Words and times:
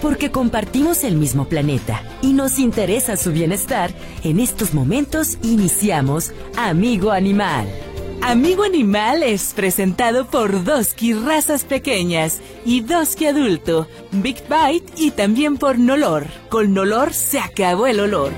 Porque 0.00 0.30
compartimos 0.30 1.04
el 1.04 1.16
mismo 1.16 1.46
planeta 1.46 2.02
y 2.22 2.32
nos 2.32 2.58
interesa 2.58 3.16
su 3.16 3.32
bienestar, 3.32 3.92
en 4.24 4.40
estos 4.40 4.72
momentos 4.72 5.36
iniciamos 5.42 6.32
Amigo 6.56 7.10
Animal. 7.10 7.68
Amigo 8.22 8.64
Animal 8.64 9.22
es 9.22 9.54
presentado 9.54 10.26
por 10.26 10.64
Doski 10.64 11.14
Razas 11.14 11.64
Pequeñas 11.64 12.40
y 12.66 12.80
Doski 12.82 13.26
Adulto, 13.26 13.88
Big 14.12 14.42
Bite 14.48 14.92
y 14.96 15.10
también 15.10 15.56
por 15.56 15.78
Nolor. 15.78 16.26
Con 16.50 16.74
Nolor 16.74 17.14
se 17.14 17.38
acabó 17.38 17.86
el 17.86 18.00
olor. 18.00 18.32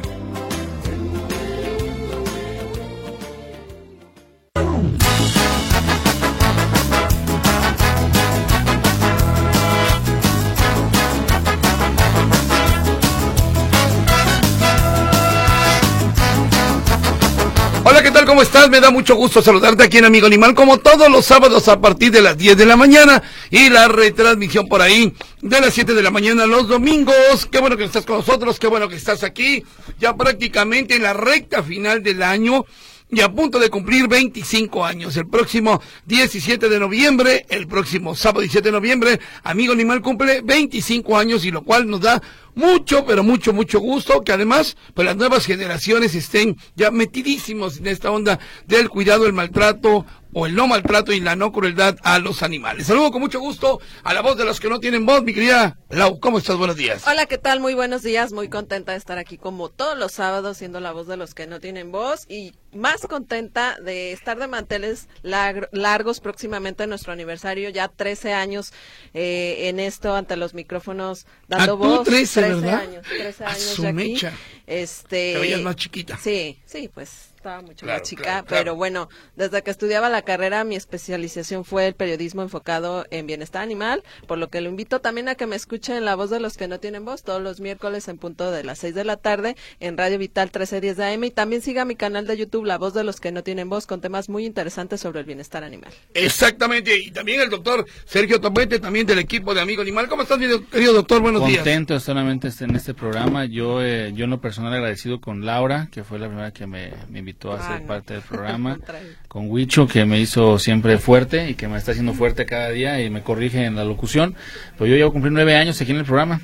¿Cómo 18.32 18.41
estás? 18.41 18.71
Me 18.71 18.81
da 18.81 18.91
mucho 18.91 19.14
gusto 19.14 19.43
saludarte 19.43 19.82
aquí 19.82 19.99
en 19.99 20.07
Amigo 20.07 20.27
Animal, 20.27 20.54
como 20.54 20.79
todos 20.79 21.11
los 21.11 21.27
sábados 21.27 21.68
a 21.68 21.82
partir 21.82 22.11
de 22.11 22.22
las 22.22 22.39
10 22.39 22.57
de 22.57 22.64
la 22.64 22.77
mañana 22.77 23.22
y 23.50 23.68
la 23.68 23.89
retransmisión 23.89 24.68
por 24.68 24.81
ahí 24.81 25.13
de 25.43 25.61
las 25.61 25.75
7 25.75 25.93
de 25.93 26.03
la 26.03 26.11
mañana 26.11 26.46
los 26.46 26.67
domingos. 26.67 27.46
Qué 27.50 27.58
bueno 27.58 27.77
que 27.77 27.85
estás 27.85 28.07
con 28.07 28.17
nosotros, 28.17 28.58
qué 28.58 28.68
bueno 28.68 28.89
que 28.89 28.96
estás 28.96 29.22
aquí, 29.22 29.63
ya 30.00 30.17
prácticamente 30.17 30.95
en 30.95 31.03
la 31.03 31.13
recta 31.13 31.63
final 31.63 32.03
del 32.03 32.22
año 32.22 32.64
y 33.12 33.20
a 33.20 33.30
punto 33.30 33.58
de 33.58 33.69
cumplir 33.69 34.08
25 34.08 34.84
años. 34.86 35.16
El 35.19 35.28
próximo 35.28 35.83
17 36.06 36.70
de 36.70 36.80
noviembre, 36.80 37.44
el 37.50 37.66
próximo 37.66 38.14
sábado 38.14 38.41
17 38.41 38.69
de 38.69 38.72
noviembre, 38.72 39.20
Amigo 39.44 39.75
Animal 39.75 40.00
cumple 40.00 40.41
25 40.41 41.19
años 41.19 41.44
y 41.44 41.50
lo 41.50 41.62
cual 41.62 41.86
nos 41.88 42.00
da 42.00 42.22
mucho, 42.55 43.05
pero 43.05 43.22
mucho, 43.22 43.52
mucho 43.52 43.80
gusto 43.80 44.22
que 44.22 44.33
además, 44.33 44.78
pues 44.94 45.05
las 45.05 45.16
nuevas 45.16 45.44
generaciones 45.44 46.14
estén 46.14 46.56
ya 46.74 46.90
metidísimos 46.90 47.77
en 47.77 47.88
esta 47.88 48.10
onda 48.10 48.38
del 48.66 48.88
cuidado, 48.88 49.27
el 49.27 49.34
maltrato 49.34 50.06
o 50.33 50.46
el 50.46 50.55
no 50.55 50.66
maltrato 50.66 51.12
y 51.12 51.20
la 51.20 51.36
no 51.36 51.52
crueldad 51.52 51.96
a 52.02 52.18
los 52.18 52.42
animales. 52.42 52.86
Saludo 52.86 53.12
con 53.12 53.20
mucho 53.20 53.40
gusto 53.40 53.80
a 54.05 54.14
la 54.14 54.22
voz 54.22 54.38
de 54.38 54.46
los 54.46 54.58
que 54.58 54.70
no 54.70 54.80
tienen 54.80 55.05
voz, 55.05 55.22
mi 55.22 55.34
querida 55.34 55.78
Lau. 55.90 56.18
¿Cómo 56.18 56.38
estás? 56.38 56.56
Buenos 56.56 56.77
días. 56.77 57.06
Hola, 57.06 57.27
¿qué 57.27 57.36
tal? 57.36 57.60
Muy 57.60 57.74
buenos 57.74 58.02
días. 58.02 58.33
Muy 58.33 58.48
contenta 58.48 58.92
de 58.92 58.98
estar 58.98 59.18
aquí 59.18 59.36
como 59.36 59.68
todos 59.68 59.98
los 59.98 60.12
sábados 60.12 60.56
siendo 60.56 60.80
la 60.80 60.92
voz 60.92 61.06
de 61.06 61.18
los 61.18 61.34
que 61.34 61.46
no 61.46 61.60
tienen 61.60 61.92
voz 61.92 62.24
y 62.30 62.55
más 62.72 63.02
contenta 63.06 63.76
de 63.80 64.12
estar 64.12 64.38
de 64.38 64.46
manteles 64.48 65.08
largos 65.22 66.20
próximamente 66.20 66.84
en 66.84 66.88
nuestro 66.90 67.12
aniversario, 67.12 67.68
ya 67.70 67.88
13 67.88 68.32
años 68.32 68.72
eh, 69.14 69.68
en 69.68 69.80
esto 69.80 70.14
ante 70.14 70.36
los 70.36 70.54
micrófonos 70.54 71.26
dando 71.48 71.72
¿A 71.72 71.76
voz. 71.76 71.98
tú 71.98 72.04
13, 72.10 72.40
13 72.40 72.54
¿verdad? 72.60 72.80
años, 72.80 73.06
13 73.06 73.44
A 73.44 73.48
años 73.48 73.78
aquí. 73.80 73.92
mecha. 73.92 74.32
Este, 74.66 75.34
Te 75.34 75.38
veías 75.38 75.60
más 75.60 75.76
chiquita. 75.76 76.16
Sí, 76.18 76.58
sí, 76.64 76.88
pues 76.92 77.28
estaba 77.36 77.60
mucho 77.60 77.84
Claro, 77.84 77.98
más 77.98 78.08
chica, 78.08 78.22
claro, 78.22 78.46
claro. 78.46 78.62
pero 78.64 78.76
bueno, 78.76 79.08
desde 79.34 79.62
que 79.62 79.72
estudiaba 79.72 80.08
la 80.08 80.22
carrera 80.22 80.62
mi 80.62 80.76
especialización 80.76 81.64
fue 81.64 81.88
el 81.88 81.94
periodismo 81.94 82.42
enfocado 82.42 83.04
en 83.10 83.26
bienestar 83.26 83.62
animal, 83.62 84.04
por 84.28 84.38
lo 84.38 84.48
que 84.48 84.60
lo 84.60 84.68
invito 84.70 85.00
también 85.00 85.28
a 85.28 85.34
que 85.34 85.46
me 85.48 85.56
escuchen 85.56 86.04
la 86.04 86.14
voz 86.14 86.30
de 86.30 86.38
los 86.38 86.56
que 86.56 86.68
no 86.68 86.78
tienen 86.78 87.04
voz 87.04 87.24
todos 87.24 87.42
los 87.42 87.58
miércoles 87.60 88.06
en 88.06 88.16
punto 88.18 88.50
de 88.52 88.62
las 88.62 88.78
6 88.78 88.94
de 88.94 89.04
la 89.04 89.16
tarde 89.16 89.56
en 89.80 89.98
Radio 89.98 90.18
Vital 90.18 90.46
1310 90.46 90.96
de 90.96 91.04
AM 91.14 91.24
y 91.24 91.30
también 91.32 91.62
siga 91.62 91.84
mi 91.84 91.96
canal 91.96 92.26
de 92.28 92.36
YouTube 92.36 92.61
La 92.66 92.78
Voz 92.78 92.94
de 92.94 93.05
los 93.05 93.20
que 93.20 93.32
no 93.32 93.42
tienen 93.42 93.68
voz 93.68 93.86
con 93.86 94.00
temas 94.00 94.28
muy 94.28 94.44
interesantes 94.46 95.00
sobre 95.00 95.20
el 95.20 95.27
bienestar 95.27 95.64
animal. 95.64 95.91
Exactamente, 96.14 96.96
y 96.98 97.10
también 97.10 97.41
el 97.41 97.50
doctor 97.50 97.84
Sergio 98.05 98.41
Topete, 98.41 98.78
también 98.78 99.06
del 99.06 99.18
equipo 99.18 99.55
de 99.55 99.60
Amigo 99.60 99.82
Animal. 99.82 100.08
¿Cómo 100.08 100.22
estás, 100.22 100.38
querido 100.38 100.92
doctor? 100.92 101.20
Buenos 101.20 101.44
días. 101.46 101.58
Contento 101.58 101.98
solamente 102.00 102.48
en 102.60 102.77
este 102.77 102.94
programa. 102.94 103.44
Yo, 103.44 103.83
eh, 103.83 104.12
yo 104.14 104.24
en 104.24 104.30
lo 104.30 104.40
personal 104.40 104.72
agradecido 104.72 105.20
con 105.20 105.44
Laura, 105.44 105.88
que 105.92 106.05
fue 106.05 106.18
la 106.18 106.27
primera 106.28 106.50
que 106.52 106.67
me, 106.67 106.90
me 107.11 107.20
invitó 107.20 107.52
a 107.52 107.56
Ah, 107.56 107.68
ser 107.73 107.80
no. 107.83 107.86
parte 107.86 108.14
del 108.14 108.23
programa. 108.23 108.79
Con 109.29 109.50
Huicho, 109.50 109.86
que 109.86 110.05
me 110.05 110.20
hizo 110.20 110.58
siempre 110.58 110.98
fuerte 110.98 111.48
y 111.50 111.55
que 111.55 111.67
me 111.68 111.79
está 111.79 111.92
haciendo 111.92 112.12
fuerte 112.12 112.44
cada 112.44 112.68
día 112.70 113.00
y 113.00 113.08
me 113.08 113.23
corrige 113.23 113.64
en 113.64 113.77
la 113.77 113.84
locución. 113.84 114.34
Pero 114.77 114.86
yo 114.90 114.96
llevo 114.96 115.08
a 115.11 115.12
cumplir 115.12 115.33
nueve 115.33 115.56
años 115.56 115.80
aquí 115.80 115.90
en 115.92 115.98
el 115.98 116.05
programa. 116.05 116.40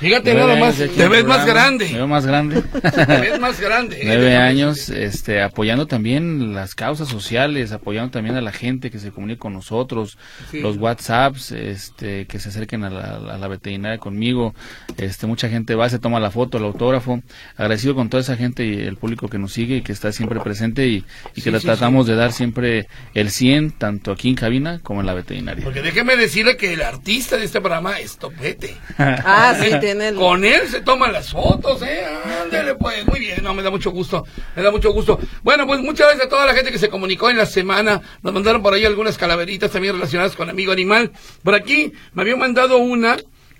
Fíjate 0.00 0.34
nada 0.34 0.56
más, 0.56 0.76
te 0.76 1.08
ves 1.08 1.24
más 1.24 1.46
grande. 1.46 1.86
Me 1.86 1.94
veo 1.94 2.06
más 2.08 2.26
grande. 2.26 2.62
Te 2.72 3.06
ves 3.20 3.40
más 3.40 3.60
grande. 3.60 4.00
Nueve 4.04 4.36
años 4.36 4.88
este, 4.90 5.40
apoyando 5.42 5.86
también 5.86 6.54
las 6.54 6.74
causas 6.74 7.08
sociales, 7.08 7.72
apoyando 7.72 8.10
también 8.10 8.36
a 8.36 8.40
la 8.40 8.52
gente 8.52 8.90
que 8.90 8.98
se 8.98 9.10
comunique 9.10 9.38
con 9.38 9.52
nosotros, 9.54 10.18
Sí. 10.50 10.60
los 10.60 10.76
WhatsApps, 10.76 11.52
este, 11.52 12.26
que 12.26 12.38
se 12.38 12.50
acerquen 12.50 12.84
a 12.84 12.90
la, 12.90 13.34
a 13.34 13.38
la 13.38 13.48
veterinaria 13.48 13.98
conmigo. 13.98 14.54
Este, 14.98 15.26
mucha 15.26 15.48
gente 15.48 15.74
va, 15.74 15.88
se 15.88 15.98
toma 15.98 16.20
la 16.20 16.30
foto, 16.30 16.58
el 16.58 16.64
autógrafo. 16.64 17.22
Agradecido 17.56 17.94
con 17.94 18.08
toda 18.10 18.20
esa 18.20 18.36
gente 18.36 18.64
y 18.66 18.74
el 18.82 18.96
público 18.96 19.28
que 19.28 19.38
nos 19.38 19.52
sigue 19.52 19.76
y 19.76 19.82
que 19.82 19.92
está 19.92 20.12
siempre 20.12 20.40
presente 20.40 20.86
y, 20.86 21.04
y 21.34 21.42
que 21.42 21.50
le 21.50 21.60
sí, 21.60 21.66
tratamos 21.66 22.06
de 22.06 22.16
dar 22.16 22.32
siempre 22.32 22.86
el 23.14 23.30
100, 23.30 23.72
tanto 23.72 24.12
aquí 24.12 24.28
en 24.28 24.34
cabina 24.34 24.80
como 24.82 25.00
en 25.00 25.06
la 25.06 25.14
veterinaria. 25.14 25.64
Porque 25.64 25.82
déjeme 25.82 26.16
decirle 26.16 26.56
que 26.56 26.74
el 26.74 26.82
artista 26.82 27.36
de 27.36 27.44
este 27.44 27.60
programa 27.60 27.98
es 27.98 28.18
Topete. 28.18 28.76
Ah, 28.98 29.54
sí, 29.60 29.70
tiene 29.80 30.08
el... 30.08 30.16
Con 30.16 30.44
él 30.44 30.68
se 30.68 30.80
toman 30.80 31.12
las 31.12 31.30
fotos, 31.30 31.82
¿eh? 31.82 32.04
Ándale, 32.42 32.74
pues, 32.74 33.06
muy 33.06 33.20
bien, 33.20 33.42
no, 33.42 33.54
me 33.54 33.62
da 33.62 33.70
mucho 33.70 33.90
gusto, 33.90 34.24
me 34.54 34.62
da 34.62 34.70
mucho 34.70 34.92
gusto. 34.92 35.18
Bueno, 35.42 35.66
pues 35.66 35.80
muchas 35.80 36.06
gracias 36.08 36.26
a 36.26 36.28
toda 36.28 36.46
la 36.46 36.54
gente 36.54 36.72
que 36.72 36.78
se 36.78 36.88
comunicó 36.88 37.30
en 37.30 37.36
la 37.36 37.46
semana, 37.46 38.00
nos 38.22 38.32
mandaron 38.32 38.62
por 38.62 38.74
ahí 38.74 38.84
algunas 38.84 39.18
calaveritas 39.18 39.70
también 39.70 39.94
relacionadas 39.94 40.36
con 40.36 40.50
Amigo 40.50 40.72
Animal. 40.72 41.12
Por 41.42 41.54
aquí 41.54 41.92
me 42.14 42.22
habían 42.22 42.38
mandado 42.38 42.78
una 42.78 43.16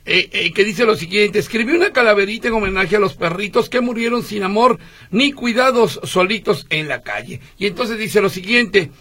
eh, 0.09 0.31
eh, 0.33 0.53
que 0.53 0.65
dice 0.65 0.85
lo 0.85 0.95
siguiente, 0.95 1.41
escribí 1.41 1.73
una 1.73 1.93
calaverita 1.93 2.47
en 2.47 2.55
homenaje 2.55 2.95
a 2.95 3.01
los 3.01 3.15
perritos 3.15 3.69
que 3.69 3.81
murieron 3.81 4.23
sin 4.23 4.45
amor 4.45 4.79
ni 5.11 5.33
cuidados 5.33 5.99
solitos 6.05 6.67
en 6.71 6.87
la 6.87 7.03
calle. 7.03 7.41
Y 7.59 7.67
entonces 7.67 7.99
dice 7.99 8.21
lo 8.21 8.29
siguiente, 8.29 8.93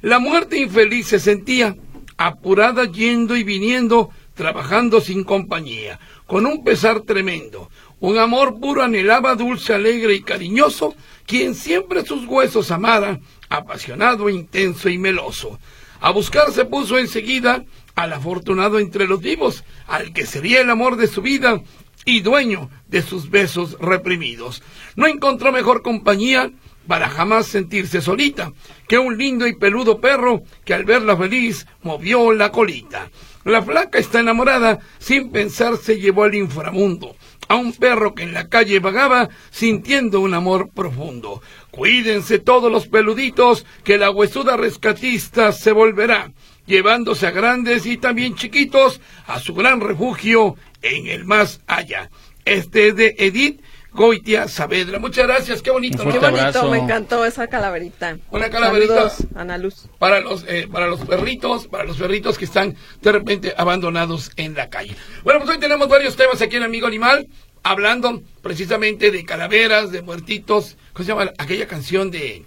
la 0.00 0.18
muerte 0.18 0.58
infeliz 0.58 1.06
se 1.06 1.20
sentía 1.20 1.76
apurada 2.16 2.90
yendo 2.90 3.36
y 3.36 3.44
viniendo, 3.44 4.10
trabajando 4.38 5.00
sin 5.00 5.24
compañía, 5.24 5.98
con 6.28 6.46
un 6.46 6.62
pesar 6.62 7.00
tremendo. 7.00 7.70
Un 7.98 8.18
amor 8.18 8.60
puro 8.60 8.84
anhelaba, 8.84 9.34
dulce, 9.34 9.74
alegre 9.74 10.14
y 10.14 10.22
cariñoso, 10.22 10.94
quien 11.26 11.56
siempre 11.56 12.06
sus 12.06 12.24
huesos 12.24 12.70
amara, 12.70 13.18
apasionado, 13.48 14.28
intenso 14.28 14.88
y 14.88 14.96
meloso. 14.96 15.58
A 16.00 16.12
buscar 16.12 16.52
se 16.52 16.64
puso 16.64 16.98
enseguida 16.98 17.64
al 17.96 18.12
afortunado 18.12 18.78
entre 18.78 19.08
los 19.08 19.20
vivos, 19.20 19.64
al 19.88 20.12
que 20.12 20.24
sería 20.24 20.60
el 20.60 20.70
amor 20.70 20.94
de 20.96 21.08
su 21.08 21.20
vida 21.20 21.60
y 22.04 22.20
dueño 22.20 22.70
de 22.86 23.02
sus 23.02 23.30
besos 23.30 23.76
reprimidos. 23.80 24.62
No 24.94 25.08
encontró 25.08 25.50
mejor 25.50 25.82
compañía 25.82 26.52
para 26.86 27.08
jamás 27.08 27.48
sentirse 27.48 28.00
solita 28.00 28.52
que 28.86 28.98
un 28.98 29.18
lindo 29.18 29.48
y 29.48 29.56
peludo 29.56 30.00
perro 30.00 30.44
que 30.64 30.74
al 30.74 30.84
verla 30.84 31.16
feliz 31.16 31.66
movió 31.82 32.32
la 32.32 32.52
colita. 32.52 33.10
La 33.44 33.62
flaca 33.62 33.98
está 33.98 34.20
enamorada, 34.20 34.80
sin 34.98 35.30
pensar 35.30 35.76
se 35.76 35.98
llevó 35.98 36.24
al 36.24 36.34
inframundo, 36.34 37.16
a 37.48 37.56
un 37.56 37.72
perro 37.72 38.14
que 38.14 38.24
en 38.24 38.34
la 38.34 38.48
calle 38.48 38.78
vagaba 38.80 39.28
sintiendo 39.50 40.20
un 40.20 40.34
amor 40.34 40.70
profundo. 40.74 41.40
Cuídense 41.70 42.38
todos 42.38 42.70
los 42.70 42.88
peluditos, 42.88 43.64
que 43.84 43.96
la 43.96 44.10
huesuda 44.10 44.56
rescatista 44.56 45.52
se 45.52 45.72
volverá, 45.72 46.32
llevándose 46.66 47.26
a 47.26 47.30
grandes 47.30 47.86
y 47.86 47.96
también 47.96 48.34
chiquitos 48.34 49.00
a 49.26 49.38
su 49.38 49.54
gran 49.54 49.80
refugio 49.80 50.56
en 50.82 51.06
el 51.06 51.24
más 51.24 51.60
allá. 51.66 52.10
Este 52.44 52.88
es 52.88 52.96
de 52.96 53.14
Edith 53.18 53.60
Goitia 53.98 54.48
Saavedra. 54.48 54.98
Muchas 54.98 55.26
gracias, 55.26 55.60
qué 55.62 55.70
bonito. 55.70 55.98
Qué 55.98 56.04
bonito, 56.04 56.26
abrazo. 56.26 56.70
me 56.70 56.78
encantó 56.78 57.24
esa 57.24 57.48
calaverita. 57.48 58.16
Una 58.30 58.48
calaverita. 58.48 59.10
Saludos, 59.10 59.26
Ana 59.34 59.58
Luz. 59.58 59.88
para 59.98 60.20
los 60.20 60.44
eh, 60.48 60.68
para 60.70 60.86
los 60.86 61.00
perritos, 61.00 61.66
para 61.66 61.84
los 61.84 61.96
perritos 61.98 62.38
que 62.38 62.44
están 62.44 62.76
de 63.02 63.12
repente 63.12 63.54
abandonados 63.56 64.30
en 64.36 64.54
la 64.54 64.68
calle. 64.70 64.96
Bueno, 65.24 65.40
pues 65.40 65.50
hoy 65.50 65.58
tenemos 65.58 65.88
varios 65.88 66.16
temas 66.16 66.40
aquí 66.40 66.56
en 66.56 66.62
Amigo 66.62 66.86
Animal, 66.86 67.26
hablando 67.62 68.22
precisamente 68.42 69.10
de 69.10 69.24
calaveras, 69.24 69.90
de 69.90 70.02
muertitos, 70.02 70.76
¿cómo 70.92 71.04
se 71.04 71.12
llama 71.12 71.32
aquella 71.38 71.66
canción 71.66 72.10
de 72.10 72.44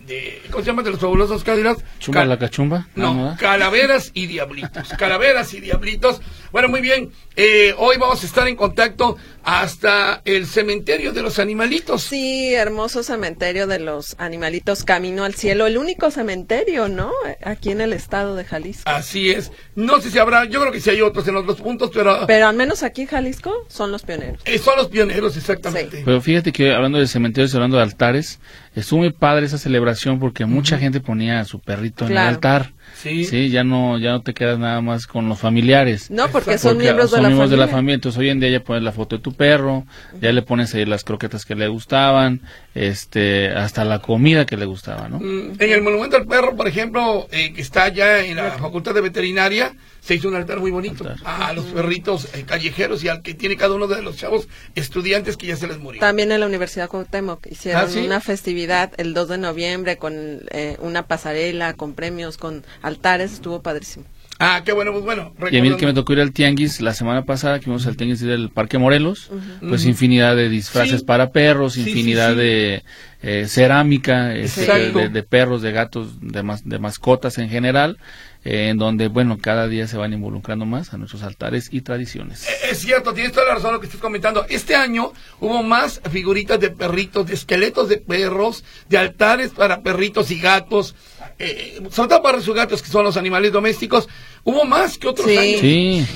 de 0.00 0.40
¿cómo 0.50 0.64
se 0.64 0.70
llama 0.70 0.82
de 0.82 0.90
los 0.92 0.98
fabulosos 0.98 1.44
Cadillacs? 1.44 1.84
¿Chumba 1.98 2.20
Cal- 2.22 2.28
la 2.30 2.38
cachumba? 2.38 2.88
No, 2.94 3.36
calaveras 3.38 4.10
y 4.14 4.26
diablitos. 4.26 4.88
Calaveras 4.98 5.52
y 5.52 5.60
diablitos. 5.60 6.22
Bueno, 6.52 6.68
muy 6.68 6.80
bien. 6.80 7.10
Eh, 7.36 7.74
hoy 7.78 7.96
vamos 7.96 8.22
a 8.22 8.26
estar 8.26 8.46
en 8.48 8.56
contacto 8.56 9.16
hasta 9.44 10.20
el 10.24 10.46
cementerio 10.46 11.12
de 11.12 11.22
los 11.22 11.38
animalitos. 11.38 12.02
Sí, 12.02 12.52
hermoso 12.54 13.02
cementerio 13.02 13.66
de 13.66 13.78
los 13.78 14.14
animalitos 14.18 14.84
Camino 14.84 15.24
al 15.24 15.34
Cielo, 15.34 15.66
el 15.66 15.78
único 15.78 16.10
cementerio, 16.10 16.88
¿no? 16.88 17.12
Aquí 17.42 17.70
en 17.70 17.80
el 17.80 17.92
estado 17.92 18.34
de 18.34 18.44
Jalisco. 18.44 18.82
Así 18.90 19.30
es. 19.30 19.52
No 19.76 20.00
sé 20.00 20.10
si 20.10 20.18
habrá, 20.18 20.44
yo 20.44 20.60
creo 20.60 20.72
que 20.72 20.80
sí 20.80 20.90
hay 20.90 21.00
otros 21.00 21.26
en 21.28 21.36
otros 21.36 21.60
puntos, 21.60 21.90
pero, 21.94 22.26
Pero 22.26 22.48
al 22.48 22.56
menos 22.56 22.82
aquí 22.82 23.02
en 23.02 23.08
Jalisco 23.08 23.52
son 23.68 23.92
los 23.92 24.02
pioneros. 24.02 24.40
eh, 24.44 24.58
son 24.58 24.76
los 24.76 24.88
pioneros 24.88 25.36
exactamente. 25.36 26.02
Pero 26.04 26.20
fíjate 26.20 26.52
que 26.52 26.74
hablando 26.74 26.98
de 26.98 27.06
cementerios, 27.06 27.54
hablando 27.54 27.76
de 27.76 27.84
altares, 27.84 28.40
estuvo 28.74 29.00
muy 29.00 29.12
padre 29.12 29.46
esa 29.46 29.56
celebración 29.58 30.18
porque 30.18 30.44
mucha 30.46 30.78
gente 30.78 31.00
ponía 31.00 31.40
a 31.40 31.44
su 31.44 31.60
perrito 31.60 32.04
en 32.06 32.12
el 32.12 32.18
altar. 32.18 32.72
Sí. 32.94 33.50
ya 33.50 33.64
no 33.64 33.98
ya 33.98 34.12
no 34.12 34.22
te 34.22 34.34
quedas 34.34 34.58
nada 34.58 34.80
más 34.80 35.06
con 35.06 35.28
los 35.28 35.38
familiares. 35.38 36.10
No, 36.10 36.28
porque 36.28 36.58
son 36.58 36.78
miembros, 36.78 37.10
de, 37.10 37.16
la 37.18 37.28
miembros 37.28 37.48
familia. 37.48 37.64
de 37.64 37.70
la 37.70 37.76
familia. 37.76 37.94
Entonces 37.94 38.18
hoy 38.18 38.28
en 38.28 38.40
día 38.40 38.50
ya 38.50 38.60
pones 38.60 38.82
la 38.82 38.92
foto 38.92 39.16
de 39.16 39.22
tu 39.22 39.32
perro, 39.32 39.84
ya 40.20 40.32
le 40.32 40.42
pones 40.42 40.74
ahí 40.74 40.84
las 40.84 41.04
croquetas 41.04 41.44
que 41.44 41.54
le 41.54 41.68
gustaban, 41.68 42.42
este, 42.74 43.48
hasta 43.48 43.84
la 43.84 44.00
comida 44.00 44.46
que 44.46 44.56
le 44.56 44.66
gustaba, 44.66 45.08
¿no? 45.08 45.18
Mm, 45.20 45.52
en 45.58 45.72
el 45.72 45.82
Monumento 45.82 46.16
al 46.16 46.26
Perro, 46.26 46.56
por 46.56 46.68
ejemplo, 46.68 47.26
eh, 47.30 47.52
que 47.52 47.62
está 47.62 47.88
ya 47.88 48.20
en 48.24 48.36
la 48.36 48.52
Facultad 48.52 48.94
de 48.94 49.00
Veterinaria, 49.00 49.72
se 50.00 50.14
hizo 50.14 50.28
un 50.28 50.34
altar 50.34 50.60
muy 50.60 50.70
bonito 50.70 51.04
a 51.24 51.52
los 51.52 51.66
perritos 51.66 52.28
eh, 52.34 52.44
callejeros 52.46 53.04
y 53.04 53.08
al 53.08 53.22
que 53.22 53.34
tiene 53.34 53.56
cada 53.56 53.74
uno 53.74 53.86
de 53.86 54.02
los 54.02 54.16
chavos 54.16 54.48
estudiantes 54.74 55.36
que 55.36 55.46
ya 55.46 55.56
se 55.56 55.66
les 55.66 55.78
murió. 55.78 56.00
También 56.00 56.32
en 56.32 56.40
la 56.40 56.46
Universidad 56.46 56.88
Cuauhtémoc 56.88 57.46
hicieron 57.46 57.82
¿Ah, 57.82 58.00
una 58.04 58.20
festividad 58.20 58.92
el 58.96 59.14
2 59.14 59.28
de 59.28 59.38
noviembre 59.38 59.96
con 59.96 60.40
eh, 60.50 60.76
una 60.80 61.06
pasarela, 61.06 61.74
con 61.74 61.94
premios, 61.94 62.36
con 62.36 62.64
altares, 62.82 63.32
estuvo 63.32 63.62
padrísimo. 63.62 64.04
Ah, 64.42 64.62
qué 64.64 64.72
bueno, 64.72 64.90
pues 64.92 65.04
bueno. 65.04 65.34
Y 65.50 65.58
a 65.58 65.62
mí 65.62 65.76
que 65.76 65.84
me 65.84 65.92
tocó 65.92 66.14
ir 66.14 66.20
al 66.20 66.32
Tianguis 66.32 66.80
la 66.80 66.94
semana 66.94 67.26
pasada, 67.26 67.58
que 67.58 67.66
fuimos 67.66 67.86
al 67.86 67.98
Tianguis 67.98 68.20
del 68.20 68.48
Parque 68.48 68.78
Morelos, 68.78 69.30
pues 69.60 69.84
infinidad 69.84 70.34
de 70.34 70.48
disfraces 70.48 71.02
para 71.02 71.30
perros, 71.30 71.76
infinidad 71.76 72.34
de 72.34 72.82
eh, 73.20 73.44
cerámica, 73.46 74.34
este, 74.34 74.92
de, 74.92 75.22
perros, 75.24 75.60
de 75.60 75.72
gatos, 75.72 76.18
de, 76.22 76.42
de 76.64 76.78
mascotas 76.78 77.36
en 77.36 77.50
general, 77.50 77.98
en 78.44 78.78
donde, 78.78 79.08
bueno, 79.08 79.38
cada 79.38 79.68
día 79.68 79.86
se 79.86 79.98
van 79.98 80.12
involucrando 80.12 80.64
más 80.64 80.94
a 80.94 80.96
nuestros 80.96 81.22
altares 81.22 81.68
y 81.72 81.82
tradiciones. 81.82 82.48
Eh, 82.48 82.70
es 82.70 82.78
cierto, 82.78 83.12
tienes 83.12 83.32
toda 83.32 83.46
la 83.46 83.54
razón 83.54 83.74
lo 83.74 83.80
que 83.80 83.86
estás 83.86 84.00
comentando. 84.00 84.46
Este 84.48 84.74
año 84.74 85.12
hubo 85.40 85.62
más 85.62 86.00
figuritas 86.10 86.58
de 86.58 86.70
perritos, 86.70 87.26
de 87.26 87.34
esqueletos 87.34 87.88
de 87.88 87.98
perros, 87.98 88.64
de 88.88 88.98
altares 88.98 89.50
para 89.50 89.82
perritos 89.82 90.30
y 90.30 90.40
gatos, 90.40 90.94
eh, 91.38 91.80
sobre 91.90 92.08
todo 92.08 92.22
para 92.22 92.40
sus 92.40 92.54
gatos, 92.54 92.82
que 92.82 92.88
son 92.88 93.04
los 93.04 93.16
animales 93.16 93.52
domésticos, 93.52 94.08
hubo 94.44 94.64
más 94.64 94.98
que 94.98 95.08
otros 95.08 95.26
años. 95.26 95.60
Sí. 95.60 96.06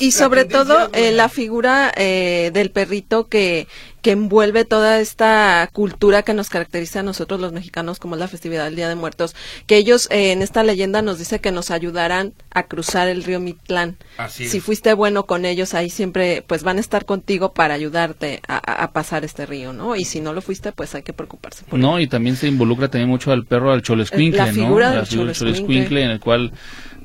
y, 0.00 0.10
sobre 0.12 0.44
todo 0.44 0.90
eh, 0.92 1.12
la 1.12 1.28
figura 1.28 1.92
eh, 1.96 2.50
del 2.52 2.70
perrito 2.70 3.28
que, 3.28 3.66
que 4.04 4.10
envuelve 4.10 4.66
toda 4.66 5.00
esta 5.00 5.66
cultura 5.72 6.22
que 6.22 6.34
nos 6.34 6.50
caracteriza 6.50 7.00
a 7.00 7.02
nosotros 7.02 7.40
los 7.40 7.54
mexicanos, 7.54 7.98
como 7.98 8.16
es 8.16 8.20
la 8.20 8.28
festividad 8.28 8.66
del 8.66 8.76
Día 8.76 8.86
de 8.86 8.96
Muertos, 8.96 9.34
que 9.66 9.78
ellos 9.78 10.08
eh, 10.10 10.32
en 10.32 10.42
esta 10.42 10.62
leyenda 10.62 11.00
nos 11.00 11.18
dice 11.18 11.40
que 11.40 11.50
nos 11.50 11.70
ayudarán 11.70 12.34
a 12.50 12.64
cruzar 12.64 13.08
el 13.08 13.24
río 13.24 13.40
Mitlán. 13.40 13.96
si 14.28 14.60
fuiste 14.60 14.92
bueno 14.92 15.24
con 15.24 15.46
ellos, 15.46 15.72
ahí 15.72 15.88
siempre 15.88 16.44
pues 16.46 16.64
van 16.64 16.76
a 16.76 16.80
estar 16.80 17.06
contigo 17.06 17.54
para 17.54 17.72
ayudarte 17.72 18.42
a, 18.46 18.90
pasar 18.92 19.24
este 19.24 19.46
río, 19.46 19.72
¿no? 19.72 19.96
Y 19.96 20.04
si 20.04 20.20
no 20.20 20.34
lo 20.34 20.42
fuiste, 20.42 20.72
pues 20.72 20.94
hay 20.94 21.02
que 21.02 21.14
preocuparse. 21.14 21.64
no, 21.72 21.98
y 21.98 22.06
también 22.06 22.36
se 22.36 22.46
involucra 22.46 22.88
también 22.88 23.08
mucho 23.08 23.32
al 23.32 23.46
perro, 23.46 23.72
al 23.72 23.80
cholescuincle, 23.80 24.36
la 24.36 24.52
figura 24.52 24.90
Del 24.90 25.06
cholescuincle, 25.06 26.04
en 26.04 26.10
el 26.10 26.20
cual 26.20 26.52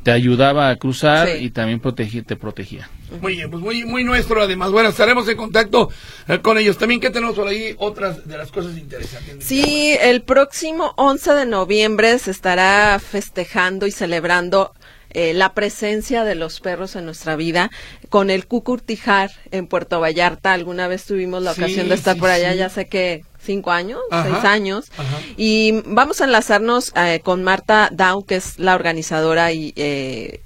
te 0.04 0.12
ayudaba 0.12 0.70
a 0.70 0.76
cruzar 0.78 1.30
y 1.40 1.50
también 1.52 1.82
te 1.82 2.36
protegía. 2.36 2.90
Muy 3.22 3.34
bien, 3.36 3.50
pues 3.50 3.62
muy, 3.62 3.86
muy 3.86 4.04
nuestro 4.04 4.42
además. 4.42 4.72
Bueno, 4.72 4.90
estaremos 4.90 5.28
en 5.28 5.38
contacto 5.38 5.90
eh, 6.28 6.40
con 6.40 6.58
ellos. 6.58 6.78
También 6.78 7.02
que 7.02 7.10
tenemos 7.10 7.36
por 7.36 7.48
ahí 7.48 7.76
otras 7.78 8.28
de 8.28 8.38
las 8.38 8.52
cosas 8.52 8.78
interesantes. 8.78 9.44
Sí, 9.44 9.98
el 10.00 10.22
próximo 10.22 10.94
11 10.98 11.34
de 11.34 11.46
noviembre 11.46 12.18
se 12.20 12.32
estará 12.32 13.00
festejando 13.00 13.88
y 13.88 13.92
celebrando 13.92 14.74
eh, 15.12 15.34
la 15.34 15.54
presencia 15.54 16.24
de 16.24 16.36
los 16.36 16.60
perros 16.60 16.96
en 16.96 17.06
nuestra 17.06 17.36
vida 17.36 17.72
con 18.10 18.30
el 18.30 18.46
Cucurtijar 18.46 19.32
en 19.52 19.68
Puerto 19.68 20.00
Vallarta. 20.00 20.54
Alguna 20.54 20.88
vez 20.88 21.06
tuvimos 21.06 21.42
la 21.42 21.54
ocasión 21.54 21.90
de 21.90 21.96
estar 21.96 22.16
por 22.18 22.30
allá, 22.30 22.54
ya 22.54 22.70
sé 22.70 22.88
que 22.88 23.24
cinco 23.40 23.72
años, 23.72 24.00
seis 24.10 24.44
años. 24.44 24.92
Y 25.38 25.82
vamos 25.86 26.22
a 26.22 26.26
enlazarnos 26.26 26.92
eh, 26.96 27.22
con 27.24 27.44
Marta 27.44 27.90
Dow, 27.92 28.26
que 28.26 28.36
es 28.36 28.60
la 28.60 28.76
organizadora 28.76 29.52
y 29.52 29.74
eh, 29.76 30.42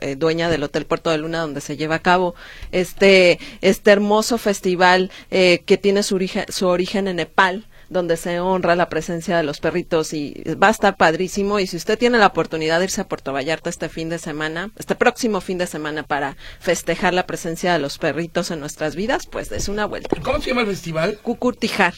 eh, 0.00 0.16
dueña 0.16 0.48
del 0.48 0.62
Hotel 0.62 0.86
Puerto 0.86 1.10
de 1.10 1.18
Luna, 1.18 1.40
donde 1.40 1.60
se 1.60 1.76
lleva 1.76 1.96
a 1.96 2.00
cabo 2.00 2.34
este, 2.72 3.38
este 3.60 3.90
hermoso 3.90 4.38
festival 4.38 5.10
que 5.30 5.78
tiene 5.80 6.02
su 6.02 6.16
origen, 6.16 6.44
su 6.48 6.66
origen 6.66 7.08
en 7.08 7.16
Nepal 7.16 7.66
donde 7.90 8.16
se 8.16 8.40
honra 8.40 8.76
la 8.76 8.88
presencia 8.88 9.36
de 9.36 9.42
los 9.42 9.60
perritos 9.60 10.14
y 10.14 10.42
va 10.62 10.68
a 10.68 10.70
estar 10.70 10.96
padrísimo. 10.96 11.58
Y 11.58 11.66
si 11.66 11.76
usted 11.76 11.98
tiene 11.98 12.18
la 12.18 12.28
oportunidad 12.28 12.78
de 12.78 12.84
irse 12.84 13.02
a 13.02 13.08
Puerto 13.08 13.32
Vallarta 13.32 13.68
este 13.68 13.88
fin 13.88 14.08
de 14.08 14.18
semana, 14.18 14.70
este 14.78 14.94
próximo 14.94 15.40
fin 15.40 15.58
de 15.58 15.66
semana 15.66 16.04
para 16.04 16.36
festejar 16.60 17.12
la 17.12 17.26
presencia 17.26 17.72
de 17.72 17.80
los 17.80 17.98
perritos 17.98 18.50
en 18.52 18.60
nuestras 18.60 18.94
vidas, 18.94 19.26
pues 19.26 19.50
es 19.52 19.68
una 19.68 19.84
vuelta. 19.84 20.16
¿Cómo 20.22 20.40
se 20.40 20.50
llama 20.50 20.62
el 20.62 20.68
festival? 20.68 21.18
Cucurtijar. 21.20 21.94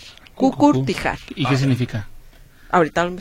Cucurtijar. 0.51 1.19
¿Y 1.35 1.47
qué 1.47 1.57
significa? 1.57 2.09
Ahorita 2.71 3.05
lo, 3.05 3.17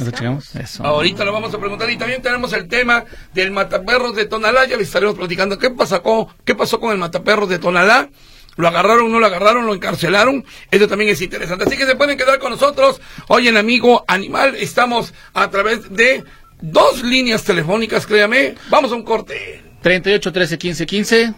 Ahorita 0.79 1.25
lo 1.25 1.33
vamos 1.33 1.53
a 1.53 1.59
preguntar 1.59 1.89
y 1.89 1.97
también 1.97 2.21
tenemos 2.21 2.53
el 2.53 2.69
tema 2.69 3.03
del 3.33 3.51
mataperros 3.51 4.15
de 4.15 4.25
Tonalá. 4.25 4.65
Ya 4.65 4.77
le 4.77 4.83
estaremos 4.83 5.15
platicando 5.15 5.59
qué 5.59 5.69
pasó 5.69 6.01
con, 6.01 6.27
qué 6.45 6.55
pasó 6.55 6.79
con 6.79 6.93
el 6.93 6.97
mataperros 6.97 7.49
de 7.49 7.59
Tonalá. 7.59 8.09
¿Lo 8.55 8.67
agarraron, 8.67 9.11
no 9.11 9.19
lo 9.19 9.25
agarraron, 9.25 9.65
lo 9.65 9.73
encarcelaron? 9.73 10.45
Eso 10.71 10.87
también 10.87 11.09
es 11.09 11.21
interesante. 11.21 11.65
Así 11.65 11.77
que 11.77 11.85
se 11.85 11.95
pueden 11.95 12.17
quedar 12.17 12.39
con 12.39 12.51
nosotros. 12.51 13.01
Hoy 13.27 13.49
en 13.49 13.57
Amigo 13.57 14.05
Animal 14.07 14.55
estamos 14.55 15.13
a 15.33 15.49
través 15.49 15.93
de 15.93 16.23
dos 16.61 17.03
líneas 17.03 17.43
telefónicas, 17.43 18.07
créame. 18.07 18.55
Vamos 18.69 18.91
a 18.93 18.95
un 18.95 19.03
corte. 19.03 19.70
38 19.81 20.31
13 20.31 20.57
15 20.57 20.85
15 20.85 21.33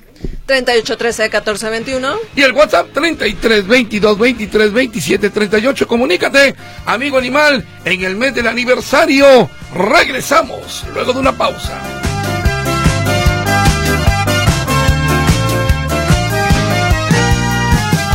38 0.45 0.98
13 0.98 1.30
14 1.30 1.69
21 1.69 2.16
y 2.36 2.42
el 2.42 2.51
WhatsApp 2.51 2.90
33 2.94 3.68
22 3.68 4.19
23 4.19 4.74
27 4.74 5.30
38 5.30 5.88
comunícate. 5.88 6.56
Amigo 6.86 7.18
animal 7.18 7.66
en 7.86 8.04
el 8.04 8.16
mes 8.16 8.36
del 8.36 8.48
aniversario 8.48 9.50
regresamos 9.74 10.84
luego 10.94 11.13
de 11.13 11.19
una 11.19 11.38
pausa. 11.38 11.80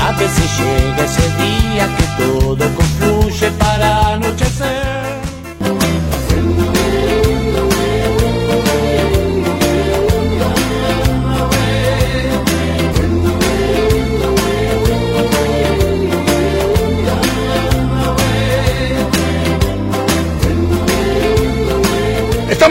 A 0.00 0.12
veces 0.19 0.58
llega 0.58 1.04
ese 1.04 1.22
día 1.42 1.96
que 1.96 2.22
todo 2.22 2.88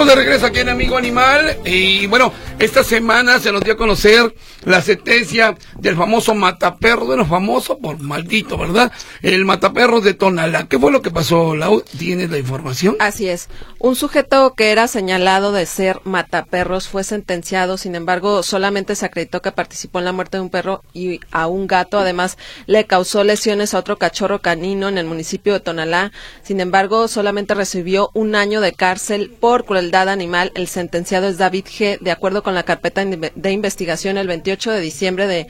de 0.07 0.15
regreso 0.15 0.45
aquí 0.45 0.59
en 0.61 0.69
Amigo 0.77 0.95
Animal 0.95 1.57
y 1.65 2.05
bueno, 2.05 2.31
esta 2.59 2.83
semana 2.83 3.39
se 3.39 3.51
nos 3.51 3.61
dio 3.61 3.73
a 3.73 3.77
conocer 3.77 4.31
la 4.63 4.81
sentencia 4.81 5.55
del 5.79 5.95
famoso 5.95 6.35
mataperro, 6.35 7.05
bueno, 7.05 7.25
famoso 7.25 7.79
por 7.79 7.99
maldito, 7.99 8.57
¿verdad? 8.59 8.91
El 9.23 9.43
mataperro 9.43 10.01
de 10.01 10.13
Tonalá. 10.13 10.67
¿Qué 10.67 10.77
fue 10.77 10.91
lo 10.91 11.01
que 11.01 11.09
pasó, 11.09 11.55
Lau? 11.55 11.81
¿Tienes 11.97 12.29
la 12.29 12.37
información? 12.37 12.95
Así 12.99 13.27
es. 13.27 13.49
Un 13.79 13.95
sujeto 13.95 14.53
que 14.55 14.71
era 14.71 14.87
señalado 14.87 15.51
de 15.51 15.65
ser 15.65 15.99
mataperros 16.03 16.87
fue 16.87 17.03
sentenciado, 17.03 17.77
sin 17.77 17.95
embargo, 17.95 18.43
solamente 18.43 18.95
se 18.95 19.05
acreditó 19.05 19.41
que 19.41 19.51
participó 19.51 19.97
en 19.99 20.05
la 20.05 20.11
muerte 20.11 20.37
de 20.37 20.41
un 20.41 20.49
perro 20.49 20.83
y 20.93 21.21
a 21.31 21.47
un 21.47 21.65
gato. 21.65 21.97
Además, 21.97 22.37
le 22.67 22.85
causó 22.85 23.23
lesiones 23.23 23.73
a 23.73 23.79
otro 23.79 23.97
cachorro 23.97 24.41
canino 24.41 24.89
en 24.89 24.97
el 24.97 25.05
municipio 25.05 25.53
de 25.53 25.59
Tonalá. 25.59 26.11
Sin 26.43 26.59
embargo, 26.59 27.07
solamente 27.07 27.55
recibió 27.55 28.09
un 28.13 28.35
año 28.35 28.61
de 28.61 28.73
cárcel 28.73 29.35
por 29.39 29.65
crueldad 29.65 30.09
animal. 30.09 30.51
Sentenciado 30.67 31.27
es 31.27 31.37
David 31.37 31.65
G. 31.65 31.99
De 31.99 32.11
acuerdo 32.11 32.43
con 32.43 32.55
la 32.55 32.63
carpeta 32.63 33.03
de 33.03 33.51
investigación, 33.51 34.17
el 34.17 34.27
28 34.27 34.71
de 34.71 34.81
diciembre 34.81 35.27
de 35.27 35.47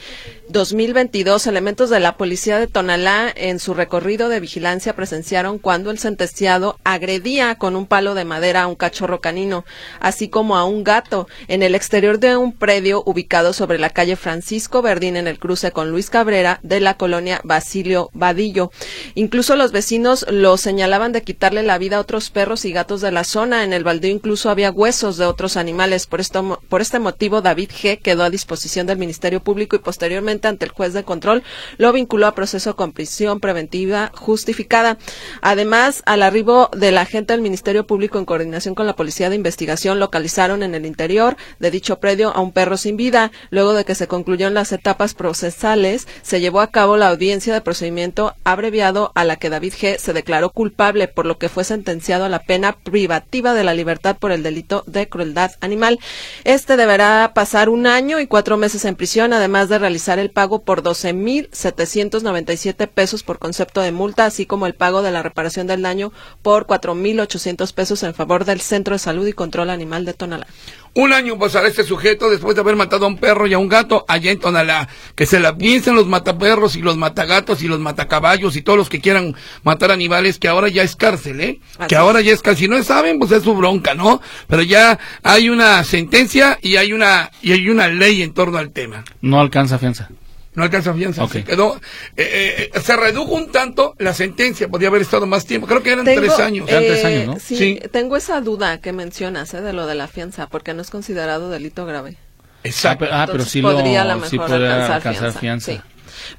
2022, 0.50 1.46
elementos 1.48 1.90
de 1.90 2.00
la 2.00 2.18
policía 2.18 2.60
de 2.60 2.68
Tonalá 2.68 3.32
en 3.36 3.60
su 3.60 3.74
recorrido 3.74 4.30
de 4.30 4.40
vigilancia 4.40 4.96
presenciaron 4.96 5.60
cuando 5.60 5.92
el 5.92 6.00
sentenciado 6.00 6.80
agredía 6.84 7.56
con 7.56 7.76
un 7.76 7.86
palo 7.86 8.14
de 8.14 8.26
madera 8.26 8.64
a 8.64 8.68
un 8.68 8.76
cachorro 8.76 9.22
canino, 9.22 9.66
así 10.00 10.30
como 10.30 10.58
a 10.58 10.66
un 10.66 10.84
gato, 10.84 11.28
en 11.48 11.64
el 11.64 11.76
exterior 11.76 12.20
de 12.20 12.38
un 12.38 12.54
predio 12.54 13.04
ubicado 13.06 13.54
sobre 13.54 13.80
la 13.80 13.90
calle 13.90 14.16
Francisco 14.16 14.82
Verdín 14.82 15.18
en 15.18 15.28
el 15.28 15.40
cruce 15.40 15.72
con 15.72 15.92
Luis 15.92 16.10
Cabrera 16.10 16.60
de 16.64 16.80
la 16.80 16.96
colonia 16.96 17.42
Basilio 17.44 18.10
Vadillo. 18.14 18.72
Incluso 19.16 19.56
los 19.56 19.72
vecinos 19.72 20.26
lo 20.30 20.58
señalaban 20.58 21.12
de 21.12 21.24
quitarle 21.24 21.64
la 21.64 21.78
vida 21.78 21.98
a 21.98 22.02
otros 22.02 22.30
perros 22.30 22.66
y 22.66 22.72
gatos 22.72 23.02
de 23.02 23.12
la 23.12 23.24
zona. 23.24 23.64
En 23.64 23.74
el 23.74 23.84
baldío 23.84 24.12
incluso 24.12 24.50
había 24.50 24.72
huesos 24.72 25.07
de 25.16 25.26
otros 25.26 25.56
animales. 25.56 26.08
Por, 26.08 26.20
esto, 26.20 26.60
por 26.68 26.82
este 26.82 27.00
motivo, 27.00 27.42
David 27.42 27.70
G. 27.70 28.02
quedó 28.02 28.24
a 28.24 28.30
disposición 28.30 28.86
del 28.86 28.98
Ministerio 28.98 29.42
Público 29.42 29.78
y 29.78 29.80
posteriormente 29.80 30.50
ante 30.50 30.66
el 30.66 30.72
juez 30.72 30.92
de 30.92 31.06
control 31.06 31.44
lo 31.78 31.94
vinculó 31.94 32.28
a 32.28 32.36
proceso 32.36 32.76
con 32.76 32.92
prisión 32.92 33.40
preventiva 33.40 34.12
justificada. 34.14 34.98
Además, 35.42 36.04
al 36.06 36.24
arribo 36.24 36.70
del 36.76 36.98
agente 36.98 37.32
del 37.32 37.42
Ministerio 37.42 37.88
Público 37.88 38.20
en 38.20 38.26
coordinación 38.26 38.76
con 38.76 38.88
la 38.88 38.98
Policía 38.98 39.30
de 39.30 39.36
Investigación 39.36 40.00
localizaron 40.00 40.64
en 40.64 40.76
el 40.76 40.86
interior 40.86 41.38
de 41.60 41.72
dicho 41.72 42.00
predio 42.00 42.32
a 42.36 42.42
un 42.42 42.52
perro 42.52 42.76
sin 42.76 42.98
vida. 42.98 43.32
Luego 43.52 43.74
de 43.74 43.86
que 43.86 43.96
se 43.96 44.08
concluyeron 44.08 44.54
las 44.54 44.72
etapas 44.72 45.14
procesales, 45.14 46.08
se 46.24 46.42
llevó 46.42 46.62
a 46.62 46.72
cabo 46.72 46.98
la 46.98 47.10
audiencia 47.10 47.54
de 47.54 47.62
procedimiento 47.62 48.36
abreviado 48.44 49.12
a 49.16 49.24
la 49.24 49.36
que 49.36 49.50
David 49.50 49.74
G. 49.74 49.98
se 49.98 50.14
declaró 50.14 50.50
culpable, 50.50 51.08
por 51.08 51.26
lo 51.26 51.38
que 51.38 51.50
fue 51.50 51.64
sentenciado 51.64 52.26
a 52.26 52.30
la 52.30 52.40
pena 52.40 52.74
privativa 52.74 53.54
de 53.54 53.64
la 53.64 53.74
libertad 53.74 54.18
por 54.18 54.32
el 54.32 54.42
delito 54.42 54.84
de 54.88 54.97
crueldad 55.06 55.52
animal. 55.62 56.00
Este 56.44 56.78
deberá 56.78 57.34
pasar 57.36 57.70
un 57.70 57.86
año 57.86 58.20
y 58.20 58.26
cuatro 58.26 58.58
meses 58.58 58.86
en 58.86 58.96
prisión, 58.96 59.34
además 59.34 59.70
de 59.70 59.78
realizar 59.78 60.18
el 60.18 60.32
pago 60.32 60.64
por 60.64 60.82
12.797 60.82 62.88
pesos 62.88 63.22
por 63.24 63.38
concepto 63.38 63.82
de 63.82 63.92
multa, 63.92 64.26
así 64.26 64.48
como 64.48 64.66
el 64.66 64.74
pago 64.74 65.04
de 65.04 65.12
la 65.12 65.24
reparación 65.24 65.68
del 65.68 65.84
daño 65.84 66.12
por 66.42 66.66
4.800 66.66 67.74
pesos 67.74 68.02
en 68.04 68.16
favor 68.16 68.46
del 68.46 68.62
Centro 68.62 68.96
de 68.96 69.00
Salud 69.00 69.28
y 69.28 69.34
Control 69.34 69.70
Animal 69.70 70.06
de 70.06 70.14
Tonalá. 70.14 70.48
Un 70.94 71.14
año 71.14 71.38
pasará 71.38 71.68
este 71.68 71.84
sujeto 71.84 72.30
después 72.30 72.56
de 72.56 72.62
haber 72.62 72.76
matado 72.76 73.06
a 73.06 73.08
un 73.08 73.18
perro 73.18 73.48
y 73.48 73.54
a 73.54 73.58
un 73.58 73.70
gato 73.70 74.06
allá 74.08 74.32
en 74.32 74.40
Tonalá. 74.40 74.88
Que 75.16 75.26
se 75.26 75.40
la 75.40 75.58
piensen 75.58 75.96
los 75.96 76.08
mataperros 76.08 76.76
y 76.76 76.82
los 76.82 76.98
matagatos 76.98 77.62
y 77.62 77.68
los 77.68 77.80
matacaballos 77.80 78.56
y 78.56 78.62
todos 78.62 78.78
los 78.78 78.90
que 78.90 79.02
quieran 79.02 79.36
matar 79.64 79.92
animales, 79.92 80.40
que 80.40 80.48
ahora 80.48 80.70
ya 80.70 80.84
es 80.84 80.96
cárcel, 80.96 81.42
¿eh? 81.42 81.60
que 81.88 81.96
ahora 81.96 82.22
ya 82.22 82.34
es 82.34 82.42
cárcel. 82.42 82.58
Si 82.58 82.68
no 82.68 82.82
saben, 82.84 83.20
pues 83.20 83.32
es 83.32 83.44
su 83.44 83.54
bronca, 83.54 83.94
¿no? 83.94 84.22
Pero 84.48 84.64
ya 84.64 84.98
hay 85.24 85.50
una 85.50 85.84
sentencia 85.84 86.58
y 86.62 86.78
hay 86.78 86.94
una, 86.94 87.32
y 87.42 87.52
hay 87.52 87.70
una 87.70 87.88
ley 87.88 88.22
en 88.22 88.34
torno 88.34 88.58
al 88.58 88.72
tema. 88.72 89.04
No 89.22 89.40
alcanza 89.40 89.78
fianza 89.78 90.10
no 90.58 90.64
alcanza 90.64 90.92
fianza. 90.96 91.28
Se 91.28 91.44
quedó, 91.44 91.80
eh, 92.18 92.72
eh, 92.74 92.80
se 92.80 92.98
redujo 92.98 93.36
un 93.36 93.52
tanto 93.52 93.94
la 94.00 94.12
sentencia, 94.16 94.68
podía 94.68 94.88
haber 94.88 95.04
estado 95.04 95.28
más 95.28 95.46
tiempo. 95.46 95.68
Creo 95.68 95.84
que 95.84 95.92
eran 95.92 96.04
tres 96.04 96.40
años. 96.40 96.68
eran 96.68 96.84
tres 96.84 97.06
años, 97.06 97.28
¿no? 97.28 97.40
Sí, 97.40 97.80
tengo 97.92 98.18
esa 98.18 98.42
duda 98.42 98.82
que 98.82 98.92
mencionas 98.92 99.52
de 99.52 99.72
lo 99.72 99.86
de 99.86 99.94
la 99.94 100.08
fianza, 100.08 100.48
porque 100.48 100.74
no 100.74 100.82
es 100.82 100.90
considerado 100.90 101.52
delito 101.52 101.86
grave. 101.86 102.18
Exacto. 102.64 103.06
Ah, 103.12 103.28
pero 103.32 103.46
sí 103.46 103.62
podría 103.62 104.04
lo, 104.04 104.26
sí 104.26 104.40
alcanzar, 104.40 105.34
fianza. 105.34 105.84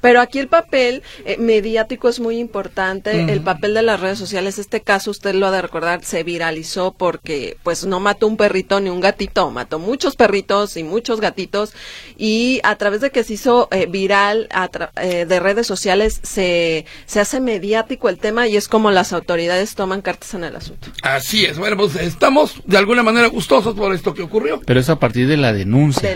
Pero 0.01 0.21
aquí 0.21 0.39
el 0.39 0.47
papel 0.47 1.03
eh, 1.25 1.37
mediático 1.37 2.09
es 2.09 2.19
muy 2.19 2.37
importante, 2.37 3.31
el 3.31 3.41
papel 3.41 3.73
de 3.73 3.81
las 3.81 3.99
redes 3.99 4.17
sociales. 4.17 4.59
Este 4.59 4.81
caso, 4.81 5.11
usted 5.11 5.35
lo 5.35 5.47
ha 5.47 5.51
de 5.51 5.61
recordar, 5.61 6.03
se 6.03 6.23
viralizó 6.23 6.93
porque 6.93 7.57
pues 7.63 7.85
no 7.85 7.99
mató 7.99 8.27
un 8.27 8.37
perrito 8.37 8.79
ni 8.79 8.89
un 8.89 9.01
gatito, 9.01 9.51
mató 9.51 9.79
muchos 9.79 10.15
perritos 10.15 10.77
y 10.77 10.83
muchos 10.83 11.21
gatitos 11.21 11.73
y 12.17 12.59
a 12.63 12.75
través 12.75 13.01
de 13.01 13.11
que 13.11 13.23
se 13.23 13.33
hizo 13.33 13.67
eh, 13.71 13.85
viral 13.87 14.49
eh, 14.95 15.25
de 15.25 15.39
redes 15.39 15.67
sociales 15.67 16.19
se, 16.23 16.85
se 17.05 17.19
hace 17.19 17.39
mediático 17.39 18.09
el 18.09 18.17
tema 18.17 18.47
y 18.47 18.57
es 18.57 18.67
como 18.67 18.91
las 18.91 19.13
autoridades 19.13 19.75
toman 19.75 20.01
cartas 20.01 20.33
en 20.33 20.43
el 20.43 20.55
asunto. 20.55 20.89
Así 21.01 21.45
es, 21.45 21.57
bueno, 21.57 21.77
pues 21.77 21.95
estamos 21.95 22.61
de 22.65 22.77
alguna 22.77 23.03
manera 23.03 23.27
gustosos 23.27 23.75
por 23.75 23.93
esto 23.93 24.13
que 24.13 24.21
ocurrió. 24.21 24.61
Pero 24.65 24.79
es 24.79 24.89
a 24.89 24.99
partir 24.99 25.27
de 25.27 25.37
la 25.37 25.53
denuncia. 25.53 26.15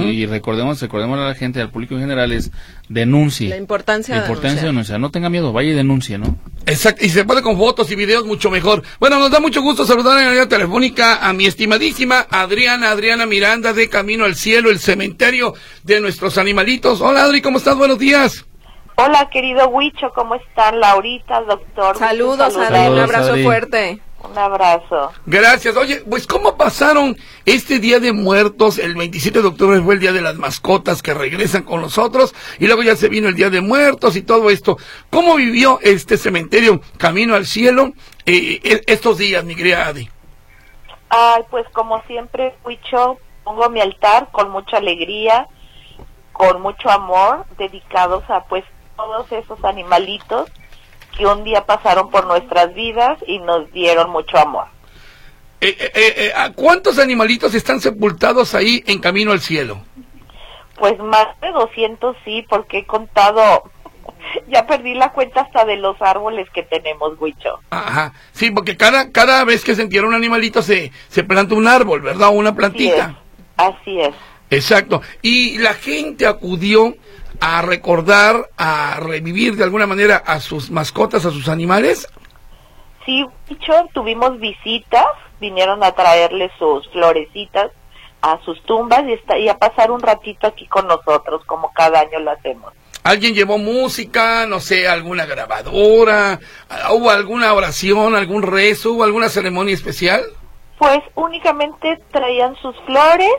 Y 0.00 0.26
recordemos, 0.26 0.80
recordemos 0.80 1.18
a 1.18 1.28
la 1.28 1.34
gente, 1.34 1.60
al 1.60 1.70
público 1.70 1.94
en 1.94 2.00
general, 2.00 2.32
es 2.32 2.50
denuncie. 2.90 3.48
La 3.48 3.56
importancia, 3.56 4.16
la 4.16 4.22
importancia 4.22 4.62
de 4.62 4.66
denunciar. 4.66 4.98
No 4.98 5.10
tenga 5.10 5.30
miedo, 5.30 5.52
vaya 5.52 5.70
y 5.70 5.74
denuncie, 5.74 6.18
¿no? 6.18 6.36
Exacto, 6.66 7.04
y 7.04 7.08
se 7.08 7.24
puede 7.24 7.40
con 7.40 7.56
fotos 7.56 7.90
y 7.90 7.94
videos 7.94 8.26
mucho 8.26 8.50
mejor. 8.50 8.82
Bueno, 8.98 9.18
nos 9.20 9.30
da 9.30 9.38
mucho 9.38 9.62
gusto 9.62 9.86
saludar 9.86 10.18
en 10.18 10.24
la 10.24 10.30
línea 10.32 10.48
telefónica 10.48 11.26
a 11.26 11.32
mi 11.32 11.46
estimadísima 11.46 12.26
Adriana, 12.28 12.90
Adriana 12.90 13.26
Miranda 13.26 13.72
de 13.72 13.88
Camino 13.88 14.24
al 14.24 14.34
Cielo, 14.34 14.70
el 14.70 14.80
cementerio 14.80 15.54
de 15.84 16.00
nuestros 16.00 16.36
animalitos. 16.36 17.00
Hola 17.00 17.22
Adri, 17.22 17.40
¿cómo 17.40 17.58
estás? 17.58 17.76
Buenos 17.76 17.98
días. 17.98 18.44
Hola, 18.96 19.30
querido 19.32 19.68
Huicho, 19.68 20.10
¿cómo 20.12 20.34
están? 20.34 20.80
Laurita, 20.80 21.42
doctor. 21.42 21.96
Saludos, 21.96 22.56
Adri, 22.56 22.88
un 22.92 22.98
abrazo 22.98 23.36
fuerte. 23.36 24.00
Un 24.22 24.36
abrazo. 24.36 25.12
Gracias. 25.26 25.76
Oye, 25.76 26.02
pues 26.08 26.26
¿cómo 26.26 26.56
pasaron 26.56 27.16
este 27.46 27.78
Día 27.78 28.00
de 28.00 28.12
Muertos? 28.12 28.78
El 28.78 28.94
27 28.94 29.40
de 29.40 29.48
octubre 29.48 29.80
fue 29.80 29.94
el 29.94 30.00
Día 30.00 30.12
de 30.12 30.20
las 30.20 30.36
Mascotas 30.36 31.02
que 31.02 31.14
regresan 31.14 31.62
con 31.62 31.80
nosotros 31.80 32.34
y 32.58 32.66
luego 32.66 32.82
ya 32.82 32.96
se 32.96 33.08
vino 33.08 33.28
el 33.28 33.34
Día 33.34 33.50
de 33.50 33.60
Muertos 33.60 34.16
y 34.16 34.22
todo 34.22 34.50
esto. 34.50 34.76
¿Cómo 35.08 35.36
vivió 35.36 35.78
este 35.82 36.16
cementerio 36.16 36.80
Camino 36.98 37.34
al 37.34 37.46
Cielo 37.46 37.92
eh, 38.26 38.60
eh, 38.62 38.82
estos 38.86 39.18
días, 39.18 39.44
mi 39.44 39.56
querida 39.56 39.86
Adi? 39.86 40.08
Ay, 41.08 41.42
pues 41.50 41.66
como 41.72 42.02
siempre, 42.02 42.54
Huicho, 42.62 43.18
pongo 43.42 43.70
mi 43.70 43.80
altar 43.80 44.28
con 44.30 44.50
mucha 44.50 44.76
alegría, 44.76 45.48
con 46.32 46.60
mucho 46.60 46.90
amor, 46.90 47.46
dedicados 47.58 48.22
a 48.28 48.44
pues 48.44 48.64
todos 48.96 49.32
esos 49.32 49.64
animalitos 49.64 50.50
que 51.20 51.26
un 51.26 51.44
día 51.44 51.66
pasaron 51.66 52.08
por 52.08 52.26
nuestras 52.26 52.72
vidas 52.72 53.18
y 53.26 53.40
nos 53.40 53.70
dieron 53.72 54.08
mucho 54.08 54.38
amor. 54.38 54.64
Eh, 55.60 55.76
eh, 55.78 55.92
eh, 55.94 56.32
¿Cuántos 56.54 56.98
animalitos 56.98 57.54
están 57.54 57.78
sepultados 57.78 58.54
ahí 58.54 58.82
en 58.86 59.00
camino 59.00 59.32
al 59.32 59.40
cielo? 59.40 59.82
Pues 60.78 60.98
más 60.98 61.26
de 61.42 61.50
200 61.52 62.16
sí, 62.24 62.46
porque 62.48 62.78
he 62.78 62.86
contado, 62.86 63.64
ya 64.48 64.66
perdí 64.66 64.94
la 64.94 65.12
cuenta 65.12 65.42
hasta 65.42 65.66
de 65.66 65.76
los 65.76 66.00
árboles 66.00 66.48
que 66.54 66.62
tenemos, 66.62 67.20
Huicho. 67.20 67.60
Ajá, 67.68 68.14
sí, 68.32 68.50
porque 68.50 68.78
cada, 68.78 69.12
cada 69.12 69.44
vez 69.44 69.62
que 69.62 69.74
se 69.74 69.82
entierra 69.82 70.08
un 70.08 70.14
animalito 70.14 70.62
se, 70.62 70.90
se 71.08 71.22
planta 71.22 71.54
un 71.54 71.68
árbol, 71.68 72.00
¿verdad? 72.00 72.30
Una 72.32 72.54
plantita. 72.54 73.16
Así 73.58 74.00
es. 74.00 74.14
Exacto. 74.48 75.02
Y 75.20 75.58
la 75.58 75.74
gente 75.74 76.26
acudió 76.26 76.94
a 77.40 77.62
recordar, 77.62 78.50
a 78.56 79.00
revivir 79.00 79.56
de 79.56 79.64
alguna 79.64 79.86
manera 79.86 80.16
a 80.16 80.40
sus 80.40 80.70
mascotas, 80.70 81.24
a 81.24 81.30
sus 81.30 81.48
animales? 81.48 82.06
Sí, 83.06 83.24
dicho, 83.48 83.72
tuvimos 83.94 84.38
visitas, 84.38 85.06
vinieron 85.40 85.82
a 85.82 85.92
traerle 85.92 86.50
sus 86.58 86.88
florecitas 86.90 87.70
a 88.22 88.38
sus 88.44 88.62
tumbas 88.64 89.04
y, 89.06 89.12
está, 89.12 89.38
y 89.38 89.48
a 89.48 89.58
pasar 89.58 89.90
un 89.90 90.00
ratito 90.00 90.46
aquí 90.46 90.66
con 90.66 90.86
nosotros, 90.86 91.42
como 91.46 91.72
cada 91.72 92.00
año 92.00 92.18
lo 92.20 92.30
hacemos. 92.32 92.72
¿Alguien 93.02 93.34
llevó 93.34 93.56
música, 93.56 94.46
no 94.46 94.60
sé, 94.60 94.86
alguna 94.86 95.24
grabadora? 95.24 96.38
¿Hubo 96.90 97.10
alguna 97.10 97.54
oración, 97.54 98.14
algún 98.14 98.42
rezo, 98.42 98.92
hubo 98.92 99.04
alguna 99.04 99.30
ceremonia 99.30 99.74
especial? 99.74 100.22
Pues 100.78 101.00
únicamente 101.14 101.98
traían 102.10 102.54
sus 102.56 102.76
flores, 102.84 103.32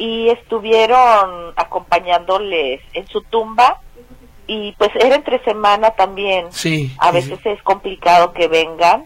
y 0.00 0.30
estuvieron 0.30 1.52
acompañándoles 1.56 2.80
en 2.94 3.06
su 3.08 3.20
tumba 3.20 3.82
y 4.46 4.72
pues 4.78 4.90
era 4.94 5.14
entre 5.14 5.44
semana 5.44 5.90
también. 5.90 6.46
Sí. 6.50 6.90
A 6.98 7.10
veces 7.10 7.38
es 7.44 7.62
complicado 7.62 8.32
que 8.32 8.48
vengan, 8.48 9.04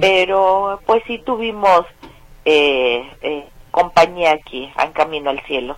pero 0.00 0.80
pues 0.86 1.04
sí 1.06 1.20
tuvimos 1.24 1.82
eh, 2.44 3.08
eh, 3.22 3.44
compañía 3.70 4.32
aquí 4.32 4.68
en 4.76 4.92
Camino 4.92 5.30
al 5.30 5.40
Cielo. 5.46 5.76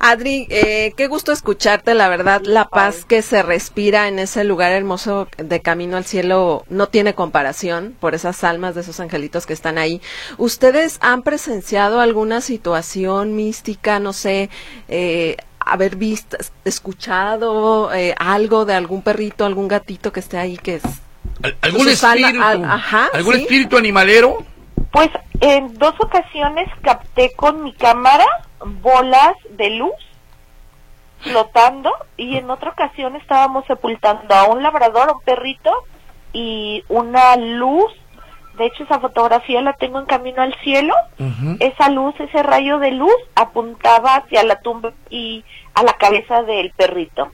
Adri, 0.00 0.46
eh, 0.48 0.92
qué 0.96 1.08
gusto 1.08 1.32
escucharte, 1.32 1.92
la 1.94 2.08
verdad, 2.08 2.42
la 2.44 2.68
paz 2.68 3.04
que 3.04 3.20
se 3.20 3.42
respira 3.42 4.06
en 4.06 4.20
ese 4.20 4.44
lugar 4.44 4.70
hermoso 4.70 5.26
de 5.38 5.60
Camino 5.60 5.96
al 5.96 6.04
Cielo 6.04 6.64
no 6.68 6.86
tiene 6.86 7.14
comparación 7.14 7.96
por 7.98 8.14
esas 8.14 8.44
almas 8.44 8.76
de 8.76 8.82
esos 8.82 9.00
angelitos 9.00 9.44
que 9.44 9.54
están 9.54 9.76
ahí. 9.76 10.00
¿Ustedes 10.36 10.98
han 11.00 11.22
presenciado 11.22 12.00
alguna 12.00 12.40
situación 12.40 13.34
mística, 13.34 13.98
no 13.98 14.12
sé, 14.12 14.50
eh, 14.88 15.36
haber 15.58 15.96
visto, 15.96 16.36
escuchado 16.64 17.92
eh, 17.92 18.14
algo 18.18 18.64
de 18.66 18.74
algún 18.74 19.02
perrito, 19.02 19.44
algún 19.44 19.66
gatito 19.66 20.12
que 20.12 20.20
esté 20.20 20.38
ahí 20.38 20.56
que 20.58 20.76
es... 20.76 20.82
¿Algún 21.60 21.88
espíritu? 21.88 22.40
¿Algún 22.42 23.34
espíritu 23.34 23.76
animalero? 23.76 24.44
Pues 24.92 25.10
en 25.40 25.74
dos 25.74 25.94
ocasiones 25.98 26.68
capté 26.82 27.32
con 27.36 27.64
mi 27.64 27.72
cámara 27.72 28.24
bolas 28.60 29.34
de 29.50 29.70
luz 29.70 29.94
flotando 31.20 31.90
y 32.16 32.36
en 32.36 32.50
otra 32.50 32.70
ocasión 32.70 33.16
estábamos 33.16 33.64
sepultando 33.66 34.34
a 34.34 34.44
un 34.44 34.62
labrador, 34.62 35.08
a 35.08 35.12
un 35.12 35.22
perrito 35.22 35.70
y 36.32 36.84
una 36.88 37.36
luz. 37.36 37.92
De 38.56 38.66
hecho, 38.66 38.82
esa 38.84 38.98
fotografía 38.98 39.62
la 39.62 39.74
tengo 39.74 40.00
en 40.00 40.06
camino 40.06 40.42
al 40.42 40.54
cielo. 40.62 40.94
Esa 41.60 41.88
luz, 41.90 42.14
ese 42.18 42.42
rayo 42.42 42.78
de 42.78 42.90
luz 42.90 43.14
apuntaba 43.36 44.16
hacia 44.16 44.42
la 44.42 44.60
tumba 44.60 44.92
y 45.10 45.44
a 45.74 45.82
la 45.84 45.92
cabeza 45.92 46.42
del 46.42 46.72
perrito. 46.72 47.30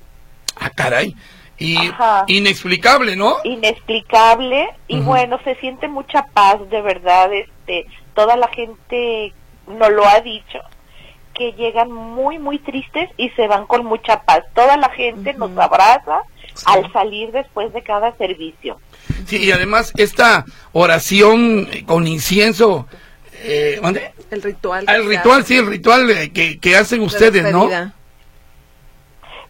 Ah, 0.61 0.71
caray. 0.71 1.15
Y 1.57 1.79
inexplicable, 2.27 3.17
¿no? 3.17 3.37
Inexplicable 3.45 4.69
y 4.89 5.01
bueno, 5.01 5.39
se 5.45 5.55
siente 5.57 5.89
mucha 5.89 6.27
paz, 6.27 6.59
de 6.69 6.83
verdad, 6.83 7.33
este, 7.33 7.87
toda 8.13 8.37
la 8.37 8.49
gente 8.49 9.33
nos 9.67 9.91
lo 9.91 10.05
ha 10.07 10.21
dicho 10.21 10.61
que 11.35 11.53
llegan 11.53 11.93
muy, 11.93 12.39
muy 12.39 12.59
tristes 12.59 13.11
y 13.17 13.31
se 13.31 13.47
van 13.47 13.67
con 13.67 13.85
mucha 13.85 14.23
paz. 14.23 14.45
Toda 14.55 14.77
la 14.77 14.89
gente 14.91 15.35
nos 15.35 15.57
abraza 15.59 16.23
al 16.67 16.91
salir 16.93 17.33
después 17.33 17.73
de 17.73 17.83
cada 17.83 18.17
servicio. 18.17 18.81
Sí, 19.27 19.45
y 19.45 19.53
además 19.53 19.93
esta 19.97 20.45
oración 20.73 21.69
con 21.87 22.07
incienso, 22.07 22.87
eh, 23.43 23.81
El 24.31 24.43
ritual. 24.43 24.85
el 24.89 25.07
ritual, 25.07 25.45
sí, 25.45 25.57
el 25.57 25.67
ritual 25.67 26.31
que, 26.33 26.59
que 26.59 26.77
hacen 26.77 27.03
ustedes, 27.03 27.53
¿no? 27.53 27.69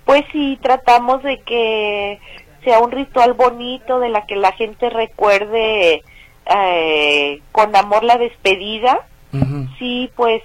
Pues 0.05 0.25
sí, 0.33 0.59
tratamos 0.63 1.23
de 1.23 1.41
que 1.43 2.19
sea 2.65 2.81
un 2.81 2.91
ritual 2.91 3.35
bonito, 3.35 4.01
de 4.01 4.09
la 4.09 4.27
que 4.27 4.37
la 4.37 4.53
gente 4.53 4.91
recuerde 4.91 6.03
eh, 6.47 7.41
con 7.53 7.75
amor 7.77 8.05
la 8.05 8.19
despedida. 8.19 9.07
Sí, 9.81 10.13
pues 10.15 10.43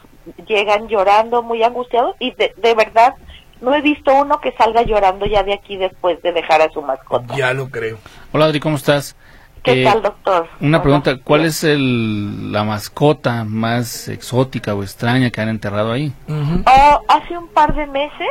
llegan 0.48 0.88
llorando, 0.88 1.41
muy 1.43 1.63
angustiados 1.63 2.15
y 2.19 2.31
de, 2.36 2.53
de, 2.57 2.75
verdad 2.75 3.15
no 3.62 3.74
he 3.75 3.81
visto 3.81 4.13
uno 4.13 4.39
que 4.39 4.51
salga 4.53 4.83
llorando 4.83 5.25
ya 5.25 5.43
de 5.43 5.53
aquí 5.53 5.77
después 5.77 6.21
de 6.21 6.31
dejar 6.31 6.62
a 6.62 6.69
su 6.71 6.81
mascota. 6.81 7.36
Ya 7.36 7.53
lo 7.53 7.69
creo. 7.69 7.98
Hola 8.31 8.45
Adri, 8.45 8.59
¿cómo 8.59 8.75
estás? 8.77 9.15
¿Qué 9.63 9.81
Eh, 9.81 9.83
tal, 9.83 10.01
doctor? 10.01 10.48
Una 10.62 10.81
pregunta, 10.81 11.17
¿cuál 11.21 11.43
es 11.45 11.63
el, 11.65 12.51
la 12.53 12.63
mascota 12.63 13.43
más 13.43 14.07
exótica 14.07 14.74
o 14.74 14.83
extraña 14.83 15.29
que 15.31 15.41
han 15.41 15.50
enterrado 15.50 15.91
ahí? 15.91 16.13
Ujú. 16.29 16.63
Oh, 16.65 17.01
hace 17.09 17.38
un 17.38 17.48
par 17.50 17.75
de 17.75 17.86
meses 17.88 18.27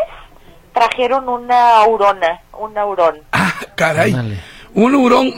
trajeron 0.73 1.29
una 1.29 1.79
aurona, 1.83 2.41
un 2.59 2.79
aurón. 2.79 3.19
Ah, 3.33 3.53
caray. 3.75 4.13
Ándale. 4.13 4.39
Un 4.75 4.95
hurón 4.95 5.33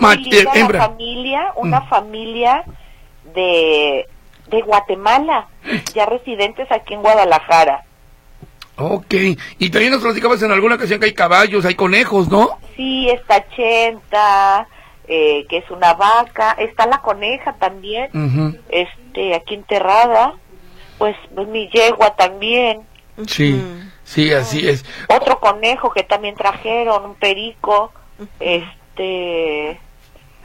hembra. 0.54 0.86
familia, 0.86 1.52
una 1.56 1.80
Mm. 1.80 1.88
familia 1.88 2.64
de, 3.34 4.06
de 4.50 4.60
Guatemala, 4.62 5.46
ya 5.94 6.06
residentes 6.06 6.70
aquí 6.70 6.94
en 6.94 7.02
Guadalajara. 7.02 7.84
Ok. 8.76 9.14
Y 9.58 9.70
también 9.70 9.92
nos 9.92 10.02
platicabas 10.02 10.42
en 10.42 10.52
alguna 10.52 10.76
ocasión 10.76 11.00
que 11.00 11.06
hay 11.06 11.14
caballos, 11.14 11.64
hay 11.64 11.74
conejos, 11.74 12.28
¿no? 12.28 12.58
Sí, 12.76 13.08
está 13.10 13.46
Chenta, 13.50 14.66
eh, 15.06 15.46
que 15.48 15.58
es 15.58 15.70
una 15.70 15.94
vaca, 15.94 16.52
está 16.58 16.86
la 16.86 17.02
coneja 17.02 17.52
también, 17.54 18.10
este, 18.70 19.34
aquí 19.34 19.54
enterrada, 19.54 20.34
pues, 20.98 21.16
pues 21.34 21.48
mi 21.48 21.68
yegua 21.68 22.14
también, 22.16 22.82
Sí, 23.26 23.62
sí, 24.04 24.32
así 24.32 24.66
es. 24.66 24.84
otro 25.08 25.40
conejo 25.40 25.90
que 25.90 26.02
también 26.04 26.34
trajeron, 26.36 27.04
un 27.04 27.14
perico, 27.16 27.92
este, 28.38 29.78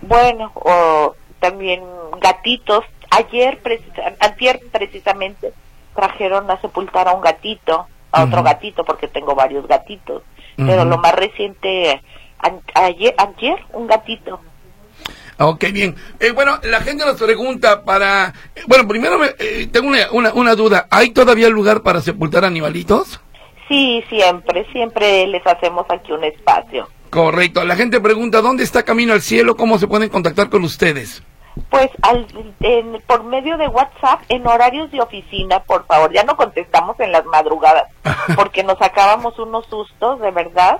bueno, 0.01 0.51
o 0.55 1.15
también 1.39 1.81
gatitos. 2.19 2.83
Ayer, 3.17 3.61
precisa- 3.61 4.13
antier 4.19 4.59
precisamente, 4.71 5.53
trajeron 5.95 6.49
a 6.51 6.59
sepultar 6.61 7.07
a 7.07 7.13
un 7.13 7.21
gatito, 7.21 7.87
a 8.11 8.23
otro 8.23 8.43
gatito, 8.43 8.83
porque 8.83 9.07
tengo 9.07 9.35
varios 9.35 9.67
gatitos. 9.67 10.23
Pero 10.57 10.85
lo 10.85 10.97
más 10.99 11.13
reciente, 11.13 12.01
an- 12.39 12.61
ayer, 12.75 13.13
ayer, 13.17 13.57
un 13.73 13.87
gatito. 13.87 14.39
Ok, 15.37 15.65
bien. 15.73 15.95
Eh, 16.21 16.31
bueno, 16.31 16.59
la 16.63 16.79
gente 16.79 17.05
nos 17.05 17.21
pregunta 17.21 17.83
para... 17.83 18.33
eh, 18.55 18.61
bueno, 18.67 18.87
primero 18.87 19.19
me- 19.19 19.35
eh, 19.37 19.67
tengo 19.71 19.89
una, 19.89 20.09
una, 20.11 20.33
una 20.33 20.55
duda. 20.55 20.87
¿Hay 20.89 21.11
todavía 21.11 21.49
lugar 21.49 21.81
para 21.81 22.01
sepultar 22.01 22.45
animalitos? 22.45 23.19
Sí, 23.67 24.01
siempre, 24.09 24.65
siempre 24.71 25.27
les 25.27 25.45
hacemos 25.45 25.85
aquí 25.89 26.13
un 26.13 26.23
espacio. 26.23 26.87
Correcto. 27.09 27.65
La 27.65 27.75
gente 27.75 27.99
pregunta, 27.99 28.41
¿dónde 28.41 28.63
está 28.63 28.83
Camino 28.83 29.11
al 29.11 29.21
Cielo? 29.21 29.55
¿Cómo 29.57 29.77
se 29.77 29.87
pueden 29.87 30.07
contactar 30.09 30.49
con 30.49 30.63
ustedes? 30.63 31.21
Pues 31.69 31.89
al, 32.01 32.27
en- 32.61 33.01
por 33.07 33.23
medio 33.23 33.57
de 33.57 33.67
WhatsApp, 33.67 34.21
en 34.29 34.45
horarios 34.47 34.91
de 34.91 35.01
oficina, 35.01 35.59
por 35.61 35.85
favor, 35.85 36.11
ya 36.13 36.23
no 36.23 36.35
contestamos 36.35 36.99
en 36.99 37.11
las 37.11 37.25
madrugadas, 37.25 37.85
porque 38.35 38.63
nos 38.63 38.77
sacábamos 38.77 39.37
unos 39.39 39.65
sustos, 39.67 40.19
de 40.19 40.31
verdad. 40.31 40.79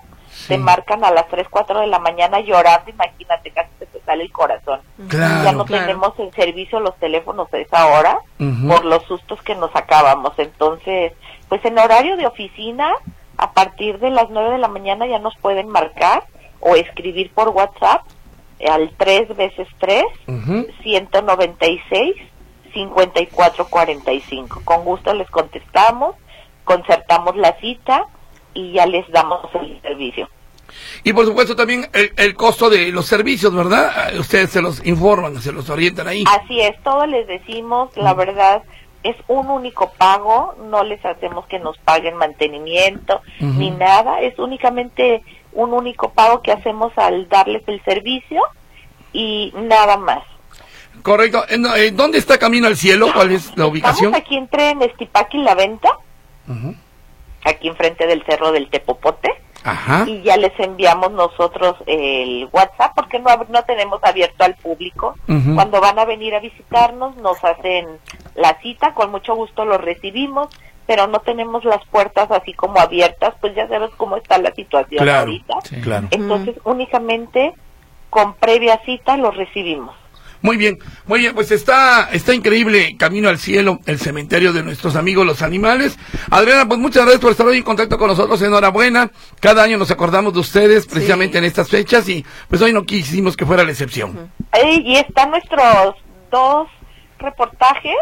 Te 0.50 0.58
marcan 0.58 1.06
a 1.06 1.12
las 1.12 1.28
3, 1.30 1.48
4 1.50 1.80
de 1.80 1.88
la 1.88 1.98
mañana 2.00 2.42
llorando, 2.42 2.90
imagínate, 2.90 3.52
casi 3.52 3.70
se 3.80 3.86
te 3.86 4.02
sale 4.02 4.24
el 4.24 4.32
corazón. 4.34 4.82
Claro. 5.08 5.44
ya 5.46 5.52
no 5.54 5.66
claro. 5.66 5.86
tenemos 5.86 6.20
en 6.20 6.32
servicio 6.34 6.82
los 6.82 6.96
teléfonos 6.98 7.48
a 7.54 7.58
esa 7.58 7.88
hora 7.88 8.20
por 8.68 8.84
los 8.84 9.04
sustos 9.04 9.42
que 9.44 9.56
nos 9.56 9.72
sacábamos. 9.72 10.34
Entonces, 10.38 11.14
pues 11.48 11.64
en 11.64 11.80
horario 11.80 12.18
de 12.18 12.28
oficina, 12.28 12.92
a 13.38 13.52
partir 13.54 13.98
de 14.00 14.10
las 14.10 14.30
9 14.30 14.52
de 14.52 14.58
la 14.58 14.68
mañana 14.68 15.08
ya 15.08 15.20
nos 15.20 15.38
pueden 15.38 15.70
marcar 15.70 16.24
o 16.60 16.76
escribir 16.76 17.32
por 17.34 17.50
WhatsApp 17.50 18.02
al 18.68 18.92
3 18.98 19.36
veces 19.36 19.68
3 19.80 20.04
Ujú. 20.28 20.68
196 20.84 22.16
5445. 22.74 24.62
Con 24.64 24.84
gusto 24.84 25.14
les 25.14 25.30
contestamos, 25.30 26.16
concertamos 26.64 27.36
la 27.36 27.54
cita 27.60 28.06
y 28.54 28.74
ya 28.74 28.86
les 28.86 29.10
damos 29.12 29.42
el 29.56 29.82
servicio. 29.82 30.30
Y 31.04 31.14
por 31.14 31.26
supuesto 31.26 31.56
también 31.56 31.88
el, 31.94 32.12
el 32.18 32.34
costo 32.36 32.70
de 32.70 32.92
los 32.92 33.06
servicios, 33.06 33.54
¿verdad? 33.54 33.92
Ah, 33.96 34.10
Ustedes 34.20 34.50
se 34.50 34.62
los 34.62 34.86
informan, 34.86 35.42
se 35.42 35.52
los 35.52 35.70
orientan 35.70 36.08
ahí. 36.08 36.24
Así 36.28 36.60
es, 36.60 36.82
todo 36.84 37.06
les 37.06 37.28
decimos, 37.28 37.96
la 37.96 38.14
verdad 38.14 38.64
es 39.04 39.16
un 39.28 39.50
único 39.52 39.92
pago, 39.98 40.56
no 40.70 40.84
les 40.84 41.06
hacemos 41.06 41.46
que 41.46 41.60
nos 41.60 41.78
paguen 41.78 42.16
mantenimiento 42.18 43.22
ni 43.40 43.70
nada, 43.70 44.20
es 44.22 44.38
únicamente 44.40 45.24
un 45.56 45.74
único 45.74 46.12
pago 46.12 46.42
que 46.42 46.52
hacemos 46.52 46.94
al 46.98 47.28
darles 47.28 47.64
el 47.68 47.84
servicio 47.84 48.42
y 49.14 49.52
nada 49.56 49.98
más. 49.98 50.24
Correcto. 51.02 51.44
¿En- 51.50 51.66
en 51.66 51.96
¿Dónde 51.98 52.18
está 52.20 52.38
Camino 52.38 52.68
al 52.68 52.78
Cielo? 52.78 53.08
¿Cuál 53.14 53.32
es 53.32 53.56
la 53.58 53.66
ubicación? 53.66 54.14
Estamos 54.14 54.20
aquí 54.26 54.38
entre 54.38 54.76
Nestipaki 54.76 55.38
y 55.38 55.44
La 55.44 55.56
Venta, 55.56 55.90
aquí 57.44 57.68
enfrente 57.68 58.08
del 58.08 58.24
Cerro 58.26 58.52
del 58.52 58.70
Tepopote. 58.70 59.34
Ajá. 59.68 60.04
y 60.08 60.22
ya 60.22 60.38
les 60.38 60.52
enviamos 60.60 61.12
nosotros 61.12 61.74
el 61.88 62.48
WhatsApp 62.52 62.92
porque 62.96 63.18
no, 63.18 63.30
no 63.50 63.64
tenemos 63.64 64.00
abierto 64.04 64.44
al 64.44 64.54
público. 64.54 65.16
Cuando 65.56 65.82
van 65.82 65.98
a 65.98 66.06
venir 66.06 66.36
a 66.36 66.40
visitarnos 66.40 67.16
nos 67.18 67.44
hacen 67.44 67.88
la 68.36 68.60
cita, 68.62 68.94
con 68.94 69.10
mucho 69.10 69.34
gusto 69.34 69.66
los 69.66 69.82
recibimos, 69.82 70.50
pero 70.88 71.08
no 71.08 71.20
tenemos 71.20 71.64
las 71.66 71.84
puertas 71.88 72.30
así 72.32 72.54
como 72.54 72.80
abiertas, 72.80 73.34
pues 73.42 73.56
ya 73.56 73.68
sabes 73.68 73.92
cómo 73.98 74.18
está 74.18 74.38
la 74.38 74.54
situación 74.54 75.04
Claro, 75.04 75.20
ahorita. 75.22 75.54
Sí. 75.64 75.82
claro. 75.82 76.08
Entonces 76.12 76.56
únicamente 76.64 77.54
con 78.10 78.34
previa 78.36 78.80
cita 78.86 79.18
los 79.18 79.36
recibimos. 79.36 79.96
Muy 80.42 80.58
bien, 80.58 80.78
muy 81.08 81.22
bien, 81.22 81.34
pues 81.34 81.50
está, 81.50 82.10
está 82.12 82.34
increíble 82.36 82.96
Camino 83.00 83.30
al 83.30 83.40
Cielo, 83.40 83.80
el 83.88 83.98
cementerio 83.98 84.54
de 84.54 84.62
nuestros 84.62 84.96
amigos 84.96 85.26
los 85.26 85.42
animales. 85.42 85.98
Adriana, 86.30 86.68
pues 86.68 86.80
muchas 86.80 87.02
gracias 87.02 87.22
por 87.22 87.32
estar 87.32 87.48
hoy 87.48 87.58
en 87.58 87.64
contacto 87.64 87.98
con 87.98 88.10
nosotros, 88.10 88.40
enhorabuena. 88.44 89.10
Cada 89.40 89.64
año 89.64 89.78
nos 89.80 89.90
acordamos 89.90 90.34
de 90.36 90.42
ustedes 90.42 90.86
precisamente 90.86 91.40
en 91.40 91.46
estas 91.46 91.68
fechas 91.68 92.08
y 92.10 92.24
pues 92.48 92.62
hoy 92.62 92.74
no 92.74 92.84
quisimos 92.84 93.36
que 93.36 93.46
fuera 93.46 93.64
la 93.64 93.72
excepción. 93.72 94.32
Y 94.86 94.98
están 94.98 95.32
nuestros 95.32 95.96
dos 96.30 96.68
reportajes 97.18 97.96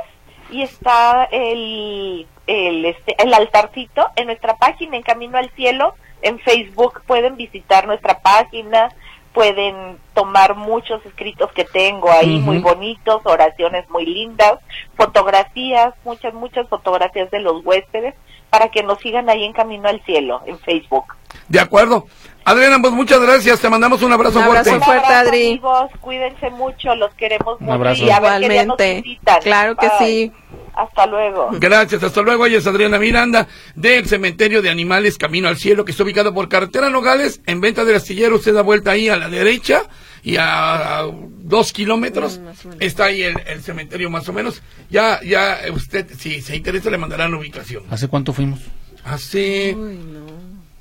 y 0.54 0.62
está 0.62 1.28
el, 1.32 2.28
el, 2.46 2.86
este, 2.86 3.16
el 3.22 3.34
altarcito 3.34 4.06
en 4.16 4.28
nuestra 4.28 4.56
página, 4.56 4.96
en 4.96 5.02
Camino 5.02 5.40
al 5.40 5.50
Cielo, 5.56 5.96
en 6.22 6.38
Facebook. 6.40 7.02
Pueden 7.08 7.36
visitar 7.36 7.88
nuestra 7.88 8.20
página, 8.20 8.90
pueden 9.34 9.98
tomar 10.14 10.56
muchos 10.56 11.04
escritos 11.08 11.52
que 11.54 11.66
tengo 11.66 12.12
ahí, 12.12 12.40
muy 12.40 12.60
bonitos, 12.60 13.22
oraciones 13.26 13.90
muy 13.90 14.06
lindas, 14.06 14.60
fotografías, 14.96 15.96
muchas, 16.06 16.36
muchas 16.36 16.70
fotografías 16.70 17.32
de 17.32 17.40
los 17.40 17.66
huéspedes, 17.66 18.14
para 18.52 18.70
que 18.70 18.84
nos 18.84 19.00
sigan 19.00 19.32
ahí 19.32 19.44
en 19.44 19.54
Camino 19.54 19.90
al 19.90 20.04
Cielo, 20.06 20.44
en 20.46 20.60
Facebook. 20.60 21.16
De 21.48 21.60
acuerdo. 21.60 22.06
Adriana, 22.46 22.80
pues 22.82 22.94
muchas 22.94 23.22
gracias, 23.22 23.60
te 23.62 23.70
mandamos 23.70 24.02
un 24.02 24.12
abrazo 24.12 24.40
Un 24.40 24.46
abrazo 24.46 24.70
fuerte. 24.72 24.78
Un 24.80 24.84
fuerte, 24.86 25.06
abrazo, 25.14 25.28
Adri. 25.30 25.48
amigos, 25.52 25.92
cuídense 26.02 26.50
mucho, 26.50 26.94
los 26.96 27.14
queremos 27.16 27.58
Un 27.60 27.66
mucho 27.68 27.74
abrazo. 27.76 28.04
y 28.04 28.10
a 28.10 28.20
ver 28.20 28.42
qué 28.42 28.50
día 28.50 28.66
nos 28.66 28.78
visitan. 28.78 29.42
Claro 29.42 29.76
que 29.78 29.88
Bye. 29.88 29.98
sí. 30.00 30.32
Hasta 30.76 31.06
luego. 31.06 31.50
Gracias, 31.54 32.02
hasta 32.04 32.22
luego. 32.24 32.48
Ella 32.48 32.58
es 32.58 32.66
Adriana 32.66 32.98
Miranda 32.98 33.48
del 33.76 34.08
Cementerio 34.08 34.62
de 34.64 34.72
Animales 34.72 35.20
Camino 35.20 35.48
al 35.48 35.58
Cielo, 35.58 35.86
que 35.86 35.92
está 35.92 36.04
ubicado 36.04 36.34
por 36.34 36.50
carretera 36.50 36.90
Nogales, 36.90 37.42
en 37.46 37.62
venta 37.62 37.86
del 37.86 37.96
astillero. 37.96 38.36
Usted 38.38 38.56
da 38.56 38.64
vuelta 38.64 38.90
ahí 38.92 39.08
a 39.08 39.16
la 39.16 39.30
derecha 39.30 39.84
y 40.24 40.38
a, 40.38 41.00
a 41.02 41.08
dos 41.12 41.74
kilómetros 41.74 42.40
Mm, 42.40 42.72
está 42.80 43.06
ahí 43.06 43.22
el, 43.22 43.40
el 43.46 43.62
cementerio 43.62 44.10
más 44.10 44.28
o 44.30 44.34
menos. 44.34 44.64
Ya, 44.90 45.20
ya 45.24 45.60
usted, 45.74 46.08
si 46.18 46.42
se 46.42 46.56
interesa, 46.56 46.90
le 46.90 46.98
mandarán 46.98 47.32
la 47.32 47.38
ubicación. 47.38 47.84
¿Hace 47.92 48.08
cuánto 48.08 48.34
fuimos? 48.34 48.60
Hace 49.06 49.76
Uy, 49.78 49.96
no. 49.98 50.26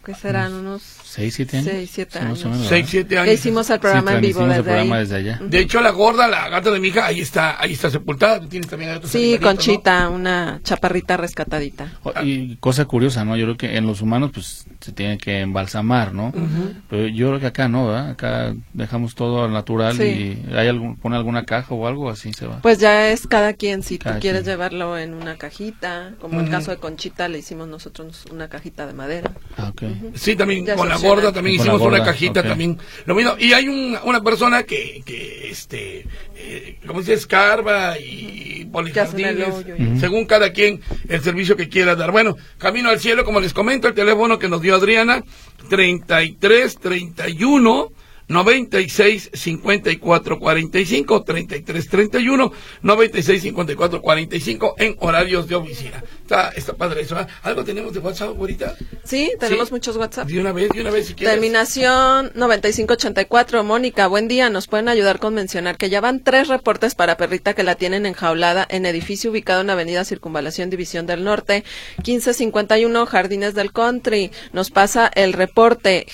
¿Qué 0.07 0.15
serán? 0.15 0.55
Unos 0.55 0.83
¿Seis, 1.15 1.35
siete 1.35 1.59
años? 1.59 1.69
Seis, 1.71 1.91
siete 1.93 2.13
Sí, 2.19 2.25
años. 2.25 2.45
menos, 2.47 2.67
seis, 2.69 2.87
siete 2.89 3.19
años. 3.19 3.35
hicimos 3.35 3.69
el 3.69 3.77
Sí, 3.77 3.81
programa 3.81 4.15
en 4.15 4.21
vivo 4.23 4.39
transmitimos 4.41 4.43
el 4.45 4.49
desde 4.49 4.63
programa 4.63 4.97
ahí. 4.97 5.03
desde 5.03 5.17
allá. 5.17 5.41
De 5.47 5.59
hecho, 5.59 5.81
la 5.83 5.91
gorda, 5.91 6.27
la 6.29 6.49
gata 6.49 6.71
de 6.71 6.81
mi 6.81 6.89
hija, 6.89 7.05
ahí 7.07 7.21
está, 7.21 7.61
ahí 7.63 7.73
está 7.75 7.91
sepultada. 7.91 8.41
Tú 8.41 8.47
tienes 8.49 8.69
también 8.71 8.91
Sí, 9.05 9.19
animalitos, 9.19 9.41
¿no? 9.43 9.47
Conchita, 9.49 10.09
una 10.09 10.61
chaparrita 10.65 11.17
rescatadita. 11.19 11.93
Y 12.23 12.57
cosa 12.57 12.87
curiosa, 12.87 13.25
¿no? 13.27 13.37
Yo 13.37 13.45
creo 13.45 13.57
que 13.59 13.77
en 13.77 13.87
los 13.87 14.01
humanos, 14.01 14.31
pues, 14.33 14.65
se 14.81 14.93
tiene 14.93 15.19
que 15.19 15.41
embalsamar, 15.41 16.15
¿no? 16.15 16.33
Pero 16.89 17.07
yo 17.09 17.29
creo 17.29 17.41
que 17.41 17.47
acá 17.47 17.69
no, 17.69 17.89
¿verdad? 17.89 18.11
Acá 18.11 18.55
dejamos 18.73 19.15
todo 19.15 19.45
al 19.45 19.53
natural 19.53 19.97
Sí. 19.97 20.45
y 20.49 20.55
hay 20.55 20.69
algún, 20.69 20.97
pone 20.97 21.17
alguna 21.17 21.45
caja 21.45 21.75
o 21.75 21.87
algo, 21.87 22.09
así 22.09 22.33
se 22.33 22.47
va. 22.47 22.61
Pues 22.63 22.79
ya 22.79 23.11
es 23.11 23.27
cada 23.27 23.53
quien, 23.53 23.83
si 23.83 23.99
Cada 23.99 24.15
tú 24.17 24.23
quieres 24.23 24.43
quien. 24.45 24.55
llevarlo 24.55 24.97
en 24.97 25.13
una 25.13 25.37
cajita, 25.37 26.13
como 26.21 26.39
el 26.41 26.45
Ujú. 26.45 26.53
caso 26.53 26.71
de 26.71 26.79
Conchita, 26.79 27.29
le 27.29 27.39
hicimos 27.39 27.69
nosotros 27.69 28.25
una 28.31 28.49
cajita 28.49 28.87
de 28.87 28.95
madera. 28.95 29.31
Ah, 29.59 29.69
ok. 29.69 29.83
Sí, 30.15 30.37
también 30.37 30.65
Ya 30.65 30.75
con 30.77 30.89
la. 30.89 31.02
Gorda 31.09 31.33
también 31.33 31.57
hicimos 31.57 31.81
una 31.81 31.99
gorda, 31.99 32.05
cajita 32.13 32.43
también. 32.43 32.79
Lo 33.07 33.15
mismo. 33.15 33.33
Y 33.39 33.53
hay 33.53 33.69
un- 33.69 33.99
una 34.05 34.23
persona 34.23 34.63
que, 34.63 35.03
que 35.05 35.49
este, 35.51 36.07
eh, 36.37 36.79
¿cómo 36.87 37.01
se 37.03 37.13
dice? 37.13 37.21
Escarba 37.23 37.99
y 37.99 38.67
pone 38.73 38.91
jardines, 38.91 39.49
según 40.01 40.25
cada 40.25 40.53
quien 40.53 40.81
el 41.09 41.21
servicio 41.23 41.57
que 41.57 41.69
quiera 41.69 41.95
dar. 41.95 42.11
Bueno, 42.13 42.37
Camino 42.59 42.89
al 42.89 43.01
Cielo, 43.01 43.25
como 43.25 43.41
les 43.41 43.53
comento, 43.53 43.89
el 43.89 43.95
teléfono 43.95 44.39
que 44.39 44.49
nos 44.49 44.63
dio 44.63 44.75
Adriana, 44.75 45.23
33 45.69 46.79
31 46.79 47.93
96 48.33 49.31
54 49.33 50.39
45 50.39 51.23
33 51.23 51.89
31 51.89 52.53
96 52.83 53.43
54 53.43 54.03
45 54.03 54.75
en 54.79 54.97
horarios 55.01 55.47
de 55.47 55.55
oficina. 55.55 56.03
Está, 56.23 56.49
está 56.51 56.73
padre 56.75 57.03
eso. 57.03 57.21
¿eh? 57.21 57.27
¿Algo 57.43 57.63
tenemos 57.65 57.93
de 57.93 57.99
WhatsApp 57.99 58.31
ahorita? 58.39 58.75
Sí, 59.05 59.33
tenemos 59.39 59.71
muchos 59.71 59.97
WhatsApp. 59.97 60.29
De 60.29 60.41
una 60.41 60.53
vez, 60.53 60.71
de 60.71 60.81
una 60.81 60.91
vez 60.91 61.09
si 61.09 61.15
quieres. 61.15 61.35
Terminación 61.35 62.33
9584. 62.35 63.65
Mónica, 63.65 64.07
buen 64.07 64.29
día. 64.29 64.49
¿Nos 64.49 64.67
pueden 64.67 64.89
ayudar 64.89 65.19
con 65.19 65.35
mencionar 65.35 65.77
que 65.77 65.91
ya 65.91 66.01
van 66.01 66.25
tres 66.25 66.49
reportes 66.49 66.95
para 66.95 67.17
perrita 67.17 67.55
que 67.55 67.63
la 67.63 67.75
tienen 67.75 68.07
enjaulada 68.07 68.67
en 68.69 68.87
edificio 68.87 69.31
ubicado 69.31 69.61
en 69.61 69.71
Avenida 69.71 70.05
Circunvalación 70.05 70.71
División 70.71 71.07
del 71.07 71.25
Norte, 71.25 71.65
1551 71.99 73.07
Jardines 73.07 73.55
del 73.55 73.73
Country? 73.73 74.31
Nos 74.53 74.71
pasa 74.71 75.11
el 75.15 75.35
reporte 75.35 76.07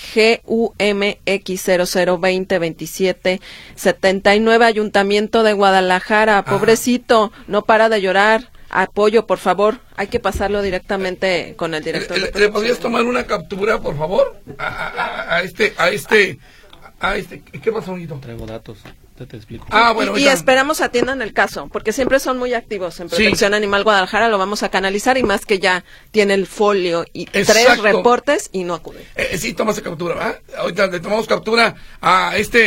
GUMX00202779 2.09 4.63
Ayuntamiento 4.63 5.43
de 5.43 5.53
Guadalajara. 5.53 6.43
Pobrecito, 6.45 7.31
no 7.47 7.63
para 7.63 7.89
de 7.89 8.01
llorar. 8.01 8.49
Apoyo, 8.71 9.25
por 9.25 9.39
favor. 9.39 9.79
Hay 9.95 10.07
que 10.07 10.19
pasarlo 10.19 10.61
directamente 10.61 11.55
con 11.57 11.73
el 11.73 11.83
director. 11.83 12.17
¿Le, 12.19 12.31
le 12.31 12.49
podrías 12.49 12.77
tomar 12.79 13.03
una 13.05 13.25
captura, 13.25 13.79
por 13.79 13.97
favor? 13.97 14.39
A, 14.59 14.65
a- 14.67 15.35
a 15.37 15.41
este, 15.41 15.73
a 15.77 15.89
este, 15.89 16.37
a 16.99 17.15
este. 17.17 17.41
¿Qué 17.41 17.71
pasa, 17.71 17.89
bonito? 17.91 18.19
Traigo 18.21 18.45
datos, 18.45 18.77
te, 19.19 19.25
te 19.25 19.37
explico. 19.37 19.67
Ah, 19.69 19.91
bueno, 19.91 20.17
y, 20.17 20.27
esperamos 20.27 20.81
atiendan 20.81 21.21
el 21.21 21.33
caso, 21.33 21.69
porque 21.71 21.91
siempre 21.91 22.19
son 22.19 22.37
muy 22.37 22.53
activos 22.53 22.99
en 22.99 23.09
Sí. 23.09 23.15
Protección 23.15 23.53
Animal 23.53 23.83
Guadalajara, 23.83 24.29
lo 24.29 24.37
vamos 24.37 24.63
a 24.63 24.69
canalizar 24.69 25.17
y 25.17 25.23
más 25.23 25.45
que 25.45 25.59
ya 25.59 25.83
tiene 26.11 26.33
el 26.33 26.47
folio 26.47 27.05
y 27.13 27.25
tres 27.25 27.81
reportes 27.81 28.49
y 28.53 28.63
no 28.63 28.73
acude. 28.73 29.05
Eh, 29.15 29.37
sí, 29.37 29.53
tomas 29.53 29.79
captura, 29.81 30.15
¿verdad? 30.15 30.39
Ahorita 30.57 30.87
le 30.87 30.99
tomamos 30.99 31.27
captura 31.27 31.75
a 32.01 32.37
este 32.37 32.59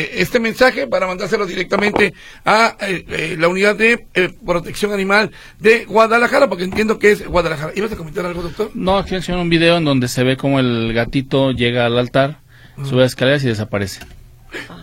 eh, 0.00 0.10
este 0.20 0.40
mensaje 0.40 0.86
para 0.86 1.06
mandárselo 1.06 1.46
directamente 1.46 2.14
a 2.44 2.76
eh, 2.80 3.04
eh, 3.08 3.36
la 3.38 3.48
unidad 3.48 3.76
de 3.76 4.06
eh, 4.14 4.30
protección 4.44 4.92
animal 4.92 5.30
de 5.58 5.84
Guadalajara, 5.86 6.48
porque 6.48 6.64
entiendo 6.64 6.98
que 6.98 7.12
es 7.12 7.26
Guadalajara. 7.26 7.72
¿Ibas 7.74 7.92
a 7.92 7.96
comentar 7.96 8.26
algo, 8.26 8.42
doctor? 8.42 8.70
No, 8.74 8.98
aquí 8.98 9.12
menciona 9.12 9.40
un 9.40 9.48
video 9.48 9.78
en 9.78 9.84
donde 9.84 10.08
se 10.08 10.22
ve 10.24 10.36
como 10.36 10.60
el 10.60 10.92
gatito 10.92 11.52
llega 11.52 11.86
al 11.86 11.98
altar, 11.98 12.38
sube 12.84 13.00
las 13.02 13.12
escaleras 13.12 13.44
y 13.44 13.48
desaparece. 13.48 14.00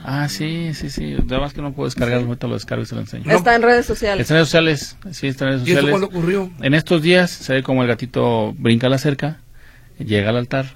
Ah, 0.03 0.27
sí, 0.29 0.73
sí, 0.73 0.89
sí. 0.89 1.15
Nada 1.25 1.39
más 1.41 1.53
que 1.53 1.61
no 1.61 1.73
puedo 1.73 1.87
descargarlo, 1.87 2.27
ahorita 2.27 2.47
lo 2.47 2.53
descargo 2.55 2.83
y 2.83 2.85
se 2.85 2.95
lo 2.95 3.01
enseño. 3.01 3.31
Está 3.31 3.55
en 3.55 3.61
redes 3.61 3.85
sociales. 3.85 4.21
Está 4.21 4.33
en 4.33 4.37
redes 4.37 4.47
sociales, 4.47 4.97
sí, 5.11 5.27
está 5.27 5.45
en 5.45 5.51
redes 5.51 5.67
¿Y 5.67 5.71
eso 5.71 5.81
sociales. 5.81 5.91
cuándo 5.91 6.07
ocurrió? 6.07 6.51
En 6.61 6.73
estos 6.73 7.01
días 7.01 7.31
se 7.31 7.53
ve 7.53 7.63
como 7.63 7.81
el 7.81 7.87
gatito 7.87 8.53
brinca 8.57 8.87
a 8.87 8.89
la 8.89 8.97
cerca, 8.97 9.39
llega 9.97 10.29
al 10.29 10.37
altar, 10.37 10.75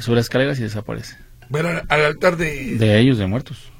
sube 0.00 0.16
las 0.16 0.26
escaleras 0.26 0.58
y 0.58 0.62
desaparece. 0.62 1.16
Bueno, 1.48 1.68
al, 1.70 1.82
al 1.88 2.04
altar 2.04 2.36
de... 2.36 2.76
De 2.76 2.98
ellos, 2.98 3.18
de 3.18 3.26
muertos. 3.26 3.72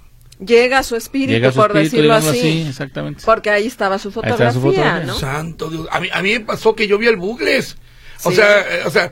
Llega 0.45 0.83
su 0.85 0.95
espíritu, 0.95 1.33
Llega 1.33 1.51
su 1.51 1.57
por 1.57 1.77
espíritu, 1.77 1.97
decirlo 1.97 2.15
así, 2.15 2.67
exactamente. 2.69 3.23
porque 3.25 3.51
ahí 3.51 3.67
estaba 3.67 3.99
su 3.99 4.13
fotografía, 4.13 4.49
está 4.49 4.61
su 4.61 4.67
fotografía. 4.67 5.05
¿no? 5.07 5.15
Santo 5.19 5.69
Dios. 5.69 5.89
A 5.91 5.99
mí, 6.01 6.09
a 6.13 6.23
mí 6.23 6.33
me 6.33 6.41
pasó 6.41 6.75
que 6.77 6.87
yo 6.87 6.97
vi 6.97 7.09
el 7.09 7.17
Bugles. 7.17 7.77
O 8.25 8.31
sea, 8.31 8.61
eh, 8.61 8.83
o 8.87 8.91
sea, 8.91 9.11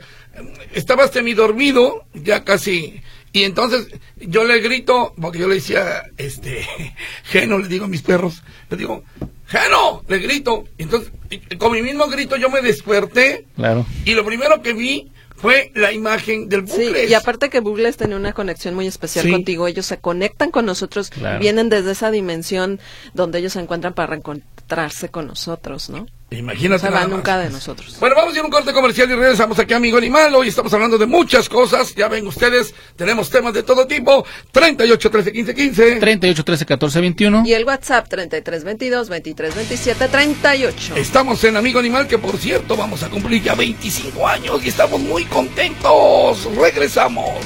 estaba 0.73 1.07
semidormido, 1.09 2.05
ya 2.13 2.43
casi. 2.43 3.01
Y 3.33 3.43
entonces 3.43 3.87
yo 4.17 4.43
le 4.45 4.59
grito, 4.59 5.13
porque 5.21 5.39
yo 5.39 5.47
le 5.47 5.55
decía, 5.55 6.03
este, 6.17 6.65
Geno, 7.25 7.59
le 7.59 7.67
digo 7.67 7.85
a 7.85 7.87
mis 7.87 8.01
perros, 8.01 8.41
le 8.69 8.77
digo, 8.77 9.03
Geno, 9.47 10.03
le 10.07 10.19
grito. 10.19 10.65
Y 10.77 10.83
entonces, 10.83 11.11
con 11.57 11.71
mi 11.71 11.81
mismo 11.81 12.07
grito 12.07 12.35
yo 12.37 12.49
me 12.49 12.61
desperté 12.61 13.45
Claro. 13.55 13.85
y 14.05 14.13
lo 14.13 14.25
primero 14.25 14.61
que 14.61 14.73
vi 14.73 15.11
fue 15.35 15.71
la 15.75 15.91
imagen 15.91 16.49
del 16.49 16.67
Sí, 16.67 16.85
Bugles. 16.87 17.09
y 17.11 17.13
aparte 17.13 17.49
que 17.51 17.59
Bugles 17.59 17.95
tenía 17.95 18.15
una 18.17 18.33
conexión 18.33 18.73
muy 18.73 18.87
especial 18.87 19.25
Sí. 19.25 19.31
contigo, 19.31 19.67
ellos 19.67 19.85
se 19.85 19.99
conectan 19.99 20.49
con 20.49 20.65
nosotros, 20.65 21.11
Claro. 21.11 21.39
vienen 21.39 21.69
desde 21.69 21.91
esa 21.91 22.09
dimensión 22.09 22.79
donde 23.13 23.37
ellos 23.39 23.53
se 23.53 23.59
encuentran 23.59 23.93
para 23.93 24.07
reencontrarse 24.07 25.09
con 25.09 25.27
nosotros, 25.27 25.89
¿no? 25.91 26.07
No 26.29 26.37
Imagínate. 26.39 26.79
se 26.81 26.85
nada 26.87 26.99
va 27.03 27.07
más. 27.07 27.17
nunca 27.17 27.37
de 27.37 27.49
nosotros. 27.49 27.95
Bueno, 28.01 28.13
vamos 28.15 28.33
a 28.33 28.35
ir 28.35 28.41
a 28.41 28.45
un 28.45 28.51
corte 28.51 28.73
comercial 28.73 29.09
y 29.09 29.15
regresamos 29.15 29.57
aquí, 29.59 29.73
amigo 29.73 29.97
animal. 29.97 30.35
Hoy 30.35 30.49
estamos 30.49 30.73
hablando 30.73 30.97
de 30.97 31.05
muchas 31.05 31.47
cosas. 31.47 31.95
Ya 31.95 32.09
ven 32.09 32.27
ustedes, 32.27 32.73
tenemos 32.97 33.29
temas 33.29 33.53
de 33.53 33.63
todo 33.63 33.87
tipo. 33.87 34.25
38, 34.51 35.09
13, 35.09 35.31
15, 35.31 35.55
15. 35.55 35.95
38, 35.95 36.43
13, 36.43 36.65
14, 36.65 36.99
21. 37.01 37.43
Y 37.45 37.53
el 37.53 37.63
WhatsApp 37.63 38.09
3322 38.09 39.07
2327 39.07 40.07
38. 40.09 40.95
Estamos 40.97 41.41
en 41.45 41.55
Amigo 41.55 41.79
Animal, 41.79 42.07
que 42.07 42.17
por 42.17 42.37
cierto 42.37 42.75
vamos 42.75 43.03
a 43.03 43.09
cumplir 43.09 43.41
ya 43.43 43.55
25 43.55 44.27
años 44.27 44.65
y 44.65 44.67
estamos 44.67 44.99
muy 44.99 45.23
contentos. 45.25 46.43
Regresamos. 46.57 47.37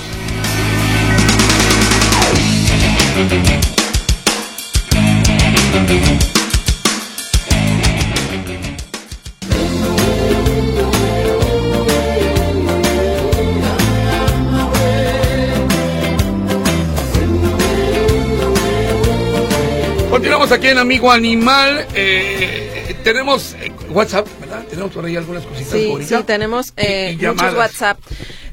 Aquí 20.52 20.68
en 20.68 20.78
Amigo 20.80 21.12
Animal. 21.12 21.88
Eh, 21.96 22.96
tenemos 23.06 23.56
eh, 23.62 23.72
WhatsApp, 23.90 24.28
¿verdad? 24.42 24.64
Tenemos 24.70 24.92
por 24.92 25.06
ahí 25.06 25.16
algunas 25.16 25.44
cositas. 25.46 25.72
Sí, 25.72 25.90
ahorita. 25.90 26.18
sí, 26.20 26.24
tenemos 26.26 26.74
eh, 26.76 27.16
Y- 27.20 27.24
y 27.24 27.28
muchos. 27.28 27.54
WhatsApp. 27.56 27.98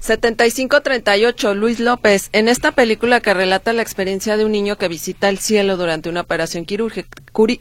7538, 0.01 1.55
Luis 1.55 1.81
López. 1.81 2.31
En 2.33 2.49
esta 2.49 2.71
película 2.71 3.21
que 3.21 3.35
relata 3.35 3.73
la 3.73 3.83
experiencia 3.83 4.37
de 4.37 4.45
un 4.45 4.53
niño 4.53 4.79
que 4.79 4.87
visita 4.87 5.29
el 5.29 5.39
cielo 5.39 5.77
durante 5.77 6.09
una 6.09 6.21
operación 6.21 6.65
quirúrgica, 6.65 7.09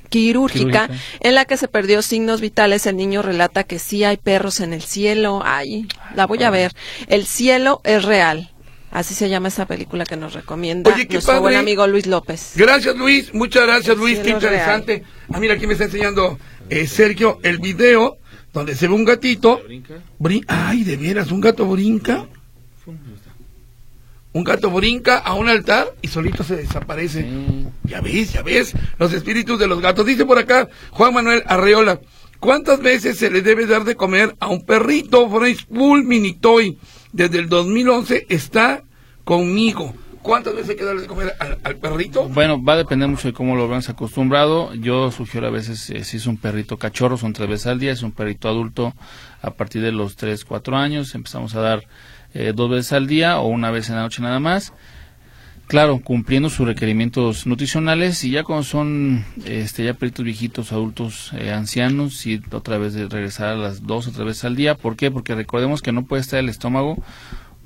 Quirúrgica. 0.09 0.87
en 1.19 1.33
la 1.35 1.45
que 1.45 1.57
se 1.57 1.67
perdió 1.67 2.03
signos 2.03 2.39
vitales, 2.39 2.85
el 2.85 2.95
niño 2.95 3.23
relata 3.23 3.63
que 3.63 3.79
sí 3.79 4.03
hay 4.03 4.17
perros 4.17 4.59
en 4.59 4.71
el 4.73 4.83
cielo. 4.83 5.41
Ay, 5.43 5.87
la 6.15 6.27
voy 6.27 6.43
a 6.43 6.51
ver. 6.51 6.73
El 7.07 7.25
cielo 7.25 7.81
es 7.83 8.03
real. 8.05 8.51
Así 8.97 9.13
se 9.13 9.29
llama 9.29 9.49
esa 9.49 9.67
película 9.67 10.05
que 10.05 10.17
nos 10.17 10.33
recomienda 10.33 10.91
Oye, 10.91 11.05
qué 11.07 11.13
nuestro 11.13 11.33
padre. 11.33 11.41
buen 11.41 11.55
amigo 11.55 11.85
Luis 11.85 12.07
López. 12.07 12.53
Gracias 12.55 12.95
Luis, 12.95 13.31
muchas 13.31 13.67
gracias 13.67 13.95
Luis, 13.95 14.17
qué 14.19 14.31
interesante. 14.31 15.03
Ah, 15.31 15.39
mira, 15.39 15.53
aquí 15.53 15.67
me 15.67 15.73
está 15.73 15.85
enseñando 15.85 16.39
eh, 16.71 16.87
Sergio 16.87 17.39
el 17.43 17.59
video 17.59 18.17
donde 18.53 18.73
se 18.73 18.87
ve 18.87 18.95
un 18.95 19.05
gatito. 19.05 19.61
Brin- 20.19 20.43
Ay, 20.47 20.83
de 20.83 20.97
veras, 20.97 21.29
un 21.31 21.41
gato 21.41 21.67
brinca. 21.67 22.25
Un 24.33 24.43
gato 24.43 24.71
brinca 24.71 25.17
a 25.19 25.35
un 25.35 25.47
altar 25.47 25.93
y 26.01 26.07
solito 26.07 26.43
se 26.43 26.55
desaparece. 26.55 27.21
Sí. 27.21 27.67
Ya 27.83 28.01
ves, 28.01 28.33
ya 28.33 28.41
ves, 28.41 28.73
los 28.97 29.13
espíritus 29.13 29.59
de 29.59 29.67
los 29.67 29.79
gatos. 29.79 30.07
Dice 30.07 30.25
por 30.25 30.39
acá 30.39 30.67
Juan 30.89 31.13
Manuel 31.13 31.43
Arreola, 31.45 31.99
¿cuántas 32.39 32.79
veces 32.81 33.19
se 33.19 33.29
le 33.29 33.43
debe 33.43 33.67
dar 33.67 33.83
de 33.83 33.95
comer 33.95 34.35
a 34.39 34.47
un 34.47 34.65
perrito 34.65 35.29
French 35.29 35.67
Bull 35.69 36.03
Mini 36.03 36.33
Toy? 36.33 36.79
Desde 37.13 37.37
el 37.39 37.47
2011 37.49 38.25
está 38.29 38.83
conmigo. 39.27 39.93
¿Cuántas 40.21 40.55
veces 40.55 40.69
hay 40.69 40.75
que 40.77 40.85
darle 40.85 41.01
de 41.01 41.07
comer 41.07 41.35
al, 41.39 41.75
perrito? 41.75 42.29
Bueno, 42.29 42.63
va 42.63 42.73
a 42.73 42.77
depender 42.77 43.09
mucho 43.09 43.27
de 43.27 43.33
cómo 43.33 43.57
lo 43.57 43.67
veamos 43.67 43.89
acostumbrado. 43.89 44.73
Yo 44.73 45.11
sugiero 45.11 45.47
a 45.47 45.49
veces, 45.49 45.89
eh, 45.89 46.05
si 46.05 46.15
es 46.15 46.27
un 46.27 46.37
perrito 46.37 46.77
cachorro, 46.77 47.17
son 47.17 47.33
tres 47.33 47.49
veces 47.49 47.67
al 47.67 47.77
día. 47.77 47.91
Es 47.91 48.03
un 48.03 48.13
perrito 48.13 48.47
adulto, 48.47 48.93
a 49.41 49.51
partir 49.51 49.81
de 49.81 49.91
los 49.91 50.15
tres, 50.15 50.45
cuatro 50.45 50.77
años, 50.77 51.13
empezamos 51.13 51.55
a 51.55 51.59
dar 51.59 51.83
eh, 52.33 52.53
dos 52.55 52.69
veces 52.69 52.93
al 52.93 53.05
día 53.05 53.39
o 53.39 53.47
una 53.47 53.69
vez 53.69 53.89
en 53.89 53.95
la 53.95 54.03
noche 54.03 54.21
nada 54.21 54.39
más. 54.39 54.71
Claro, 55.67 55.99
cumpliendo 55.99 56.49
sus 56.49 56.65
requerimientos 56.65 57.45
nutricionales 57.45 58.23
y 58.23 58.31
ya 58.31 58.45
cuando 58.45 58.63
son 58.63 59.25
este, 59.43 59.83
ya 59.83 59.93
perritos 59.93 60.23
viejitos, 60.23 60.71
adultos, 60.71 61.33
eh, 61.37 61.51
ancianos, 61.51 62.25
y 62.25 62.41
otra 62.51 62.77
vez 62.77 62.93
de 62.93 63.09
regresar 63.09 63.49
a 63.49 63.55
las 63.55 63.85
dos 63.85 64.07
o 64.07 64.11
tres 64.11 64.25
veces 64.25 64.45
al 64.45 64.55
día. 64.55 64.75
¿Por 64.75 64.95
qué? 64.95 65.11
Porque 65.11 65.35
recordemos 65.35 65.81
que 65.81 65.91
no 65.91 66.05
puede 66.05 66.21
estar 66.21 66.39
el 66.39 66.47
estómago 66.47 66.97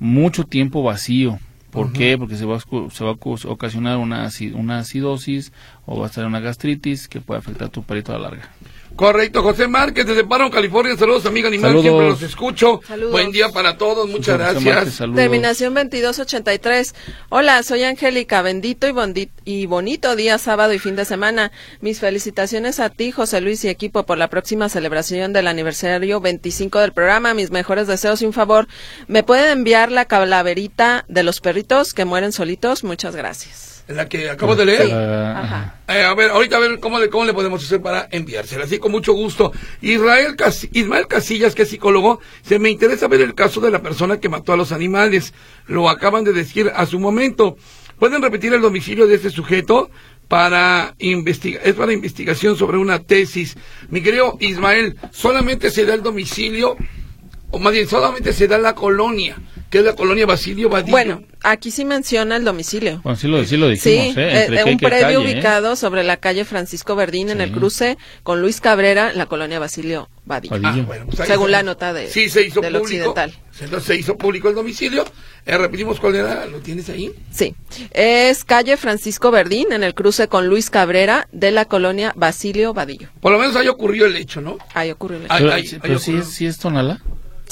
mucho 0.00 0.42
tiempo 0.42 0.82
vacío. 0.82 1.38
¿Por 1.72 1.90
qué? 1.94 2.18
Porque 2.18 2.36
se 2.36 2.44
va, 2.44 2.58
a, 2.58 2.60
se 2.60 3.02
va 3.02 3.12
a 3.12 3.16
ocasionar 3.48 3.96
una, 3.96 4.28
una 4.54 4.78
acidosis 4.80 5.52
o 5.86 5.98
va 5.98 6.04
a 6.04 6.08
estar 6.10 6.26
una 6.26 6.38
gastritis 6.38 7.08
que 7.08 7.22
puede 7.22 7.40
afectar 7.40 7.68
a 7.68 7.70
tu 7.70 7.82
perrito 7.82 8.14
a 8.14 8.18
la 8.18 8.28
larga. 8.28 8.50
Correcto, 8.96 9.42
José 9.42 9.66
Márquez 9.68 10.06
desde 10.06 10.24
Paro, 10.24 10.50
California. 10.50 10.96
Saludos, 10.96 11.26
amiga 11.26 11.48
animal. 11.48 11.70
Saludos. 11.70 11.82
Siempre 11.84 12.08
los 12.08 12.22
escucho. 12.22 12.80
Saludos. 12.86 13.12
Buen 13.12 13.32
día 13.32 13.48
para 13.50 13.76
todos. 13.78 14.08
Muchas 14.08 14.36
José 14.36 14.44
Márquez, 14.54 14.64
gracias. 14.64 14.94
saludos. 14.94 15.16
Terminación 15.20 15.74
2283. 15.74 16.94
Hola, 17.30 17.62
soy 17.62 17.82
Angélica. 17.84 18.42
Bendito 18.42 18.86
y, 18.86 18.92
bondi- 18.92 19.30
y 19.44 19.66
bonito 19.66 20.14
día 20.14 20.38
sábado 20.38 20.72
y 20.72 20.78
fin 20.78 20.94
de 20.96 21.04
semana. 21.04 21.50
Mis 21.80 22.00
felicitaciones 22.00 22.80
a 22.80 22.90
ti, 22.90 23.10
José 23.10 23.40
Luis 23.40 23.64
y 23.64 23.68
equipo, 23.68 24.04
por 24.04 24.18
la 24.18 24.28
próxima 24.28 24.68
celebración 24.68 25.32
del 25.32 25.46
aniversario 25.48 26.20
25 26.20 26.78
del 26.80 26.92
programa. 26.92 27.34
Mis 27.34 27.50
mejores 27.50 27.86
deseos 27.86 28.22
y 28.22 28.26
un 28.26 28.32
favor. 28.32 28.68
¿Me 29.08 29.22
pueden 29.22 29.50
enviar 29.50 29.90
la 29.90 30.04
calaverita 30.04 31.04
de 31.08 31.22
los 31.22 31.40
perritos 31.40 31.94
que 31.94 32.04
mueren 32.04 32.32
solitos? 32.32 32.84
Muchas 32.84 33.16
gracias. 33.16 33.71
La 33.88 34.08
que 34.08 34.30
acabo 34.30 34.54
de 34.54 34.64
leer. 34.64 34.88
Eh, 35.88 36.02
a 36.04 36.14
ver, 36.14 36.30
ahorita 36.30 36.56
a 36.56 36.60
ver 36.60 36.78
cómo 36.80 36.98
le, 37.00 37.10
cómo 37.10 37.24
le 37.24 37.34
podemos 37.34 37.62
hacer 37.64 37.82
para 37.82 38.08
enviársela. 38.10 38.64
Así 38.64 38.78
con 38.78 38.92
mucho 38.92 39.12
gusto. 39.12 39.52
Israel 39.80 40.36
Cas- 40.36 40.68
Ismael 40.72 41.08
Casillas, 41.08 41.54
que 41.54 41.62
es 41.62 41.68
psicólogo, 41.68 42.20
se 42.42 42.58
me 42.58 42.70
interesa 42.70 43.08
ver 43.08 43.20
el 43.20 43.34
caso 43.34 43.60
de 43.60 43.70
la 43.70 43.82
persona 43.82 44.18
que 44.20 44.28
mató 44.28 44.52
a 44.52 44.56
los 44.56 44.72
animales. 44.72 45.34
Lo 45.66 45.90
acaban 45.90 46.24
de 46.24 46.32
decir 46.32 46.70
a 46.74 46.86
su 46.86 47.00
momento. 47.00 47.56
Pueden 47.98 48.22
repetir 48.22 48.54
el 48.54 48.62
domicilio 48.62 49.06
de 49.06 49.16
este 49.16 49.30
sujeto 49.30 49.90
para 50.28 50.94
investigar, 50.98 51.60
es 51.64 51.74
para 51.74 51.92
investigación 51.92 52.56
sobre 52.56 52.78
una 52.78 53.00
tesis. 53.00 53.56
Mi 53.90 54.00
querido 54.00 54.38
Ismael, 54.40 54.96
solamente 55.10 55.70
se 55.70 55.84
da 55.84 55.92
el 55.94 56.02
domicilio, 56.02 56.76
o 57.52 57.58
más 57.58 57.72
bien, 57.72 57.86
solamente 57.86 58.32
se 58.32 58.48
da 58.48 58.58
la 58.58 58.74
colonia 58.74 59.36
que 59.72 59.78
es 59.78 59.84
la 59.86 59.96
colonia 59.96 60.26
Basilio 60.26 60.68
Badillo. 60.68 60.90
Bueno, 60.90 61.22
aquí 61.42 61.70
sí 61.70 61.86
menciona 61.86 62.36
el 62.36 62.44
domicilio. 62.44 63.00
Bueno, 63.02 63.16
sí 63.16 63.26
lo, 63.26 63.42
sí 63.42 63.56
lo 63.56 63.70
dijimos, 63.70 64.14
sí, 64.14 64.20
¿eh? 64.20 64.46
eh, 64.50 64.64
un 64.64 64.76
predio 64.76 65.18
¿eh? 65.20 65.24
ubicado 65.24 65.76
sobre 65.76 66.04
la 66.04 66.18
calle 66.18 66.44
Francisco 66.44 66.94
Verdín 66.94 67.30
en 67.30 67.40
el 67.40 67.52
cruce 67.52 67.96
con 68.22 68.42
Luis 68.42 68.60
Cabrera, 68.60 69.12
en 69.12 69.16
la 69.16 69.24
colonia 69.24 69.58
Basilio 69.58 70.10
Badillo. 70.26 70.60
Ah, 70.62 70.76
bueno, 70.86 71.06
pues 71.06 71.26
Según 71.26 71.52
la 71.52 71.62
nota 71.62 71.94
de, 71.94 72.08
sí, 72.08 72.28
se 72.28 72.42
hizo 72.42 72.60
del 72.60 72.74
público, 72.74 73.12
occidental. 73.12 73.32
Entonces 73.60 73.86
se 73.86 73.96
hizo 73.96 74.18
público 74.18 74.50
el 74.50 74.56
domicilio. 74.56 75.06
Eh, 75.46 75.56
repetimos 75.56 75.98
cuál 75.98 76.16
era, 76.16 76.44
¿lo 76.44 76.58
tienes 76.58 76.90
ahí? 76.90 77.10
Sí, 77.30 77.54
es 77.92 78.44
calle 78.44 78.76
Francisco 78.76 79.30
Verdín 79.30 79.72
en 79.72 79.84
el 79.84 79.94
cruce 79.94 80.28
con 80.28 80.48
Luis 80.48 80.68
Cabrera 80.68 81.28
de 81.32 81.50
la 81.50 81.64
colonia 81.64 82.12
Basilio 82.14 82.74
Badillo. 82.74 83.08
Por 83.22 83.32
lo 83.32 83.38
menos 83.38 83.56
ahí 83.56 83.68
ocurrió 83.68 84.04
el 84.04 84.16
hecho, 84.16 84.42
¿no? 84.42 84.58
Ahí 84.74 84.90
ocurrió 84.90 85.16
el 85.16 85.24
hecho. 85.24 85.34
Pero, 85.38 85.80
pero 85.80 85.98
sí, 85.98 86.14
es, 86.14 86.26
sí 86.26 86.44
es 86.44 86.58
Tonala. 86.58 87.00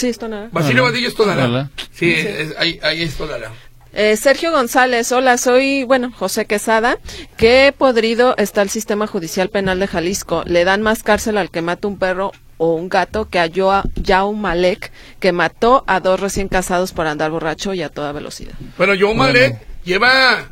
Sí, 0.00 0.08
es 0.08 0.18
Tonalá. 0.18 0.48
Basilio 0.50 0.84
Badillo 0.84 1.08
es 1.08 1.14
Tonalá. 1.14 1.68
Sí, 1.92 2.14
ahí, 2.58 2.80
ahí 2.82 3.02
es 3.02 3.16
Tonalá. 3.16 3.52
Eh, 3.92 4.16
Sergio 4.16 4.50
González, 4.50 5.12
hola, 5.12 5.36
soy, 5.36 5.84
bueno, 5.84 6.10
José 6.10 6.46
Quesada. 6.46 6.96
¿Qué 7.36 7.74
podrido 7.76 8.34
está 8.38 8.62
el 8.62 8.70
sistema 8.70 9.06
judicial 9.06 9.50
penal 9.50 9.78
de 9.78 9.88
Jalisco? 9.88 10.42
Le 10.46 10.64
dan 10.64 10.80
más 10.80 11.02
cárcel 11.02 11.36
al 11.36 11.50
que 11.50 11.60
mata 11.60 11.86
un 11.86 11.98
perro 11.98 12.32
o 12.56 12.76
un 12.76 12.88
gato 12.88 13.28
que 13.28 13.40
a 13.40 13.46
Yao 13.46 14.32
Malek, 14.32 14.90
que 15.18 15.32
mató 15.32 15.84
a 15.86 16.00
dos 16.00 16.18
recién 16.18 16.48
casados 16.48 16.92
por 16.92 17.06
andar 17.06 17.30
borracho 17.30 17.74
y 17.74 17.82
a 17.82 17.90
toda 17.90 18.12
velocidad. 18.12 18.54
Bueno, 18.78 18.94
Yao 18.94 19.12
Malek 19.12 19.58
lleva 19.84 20.48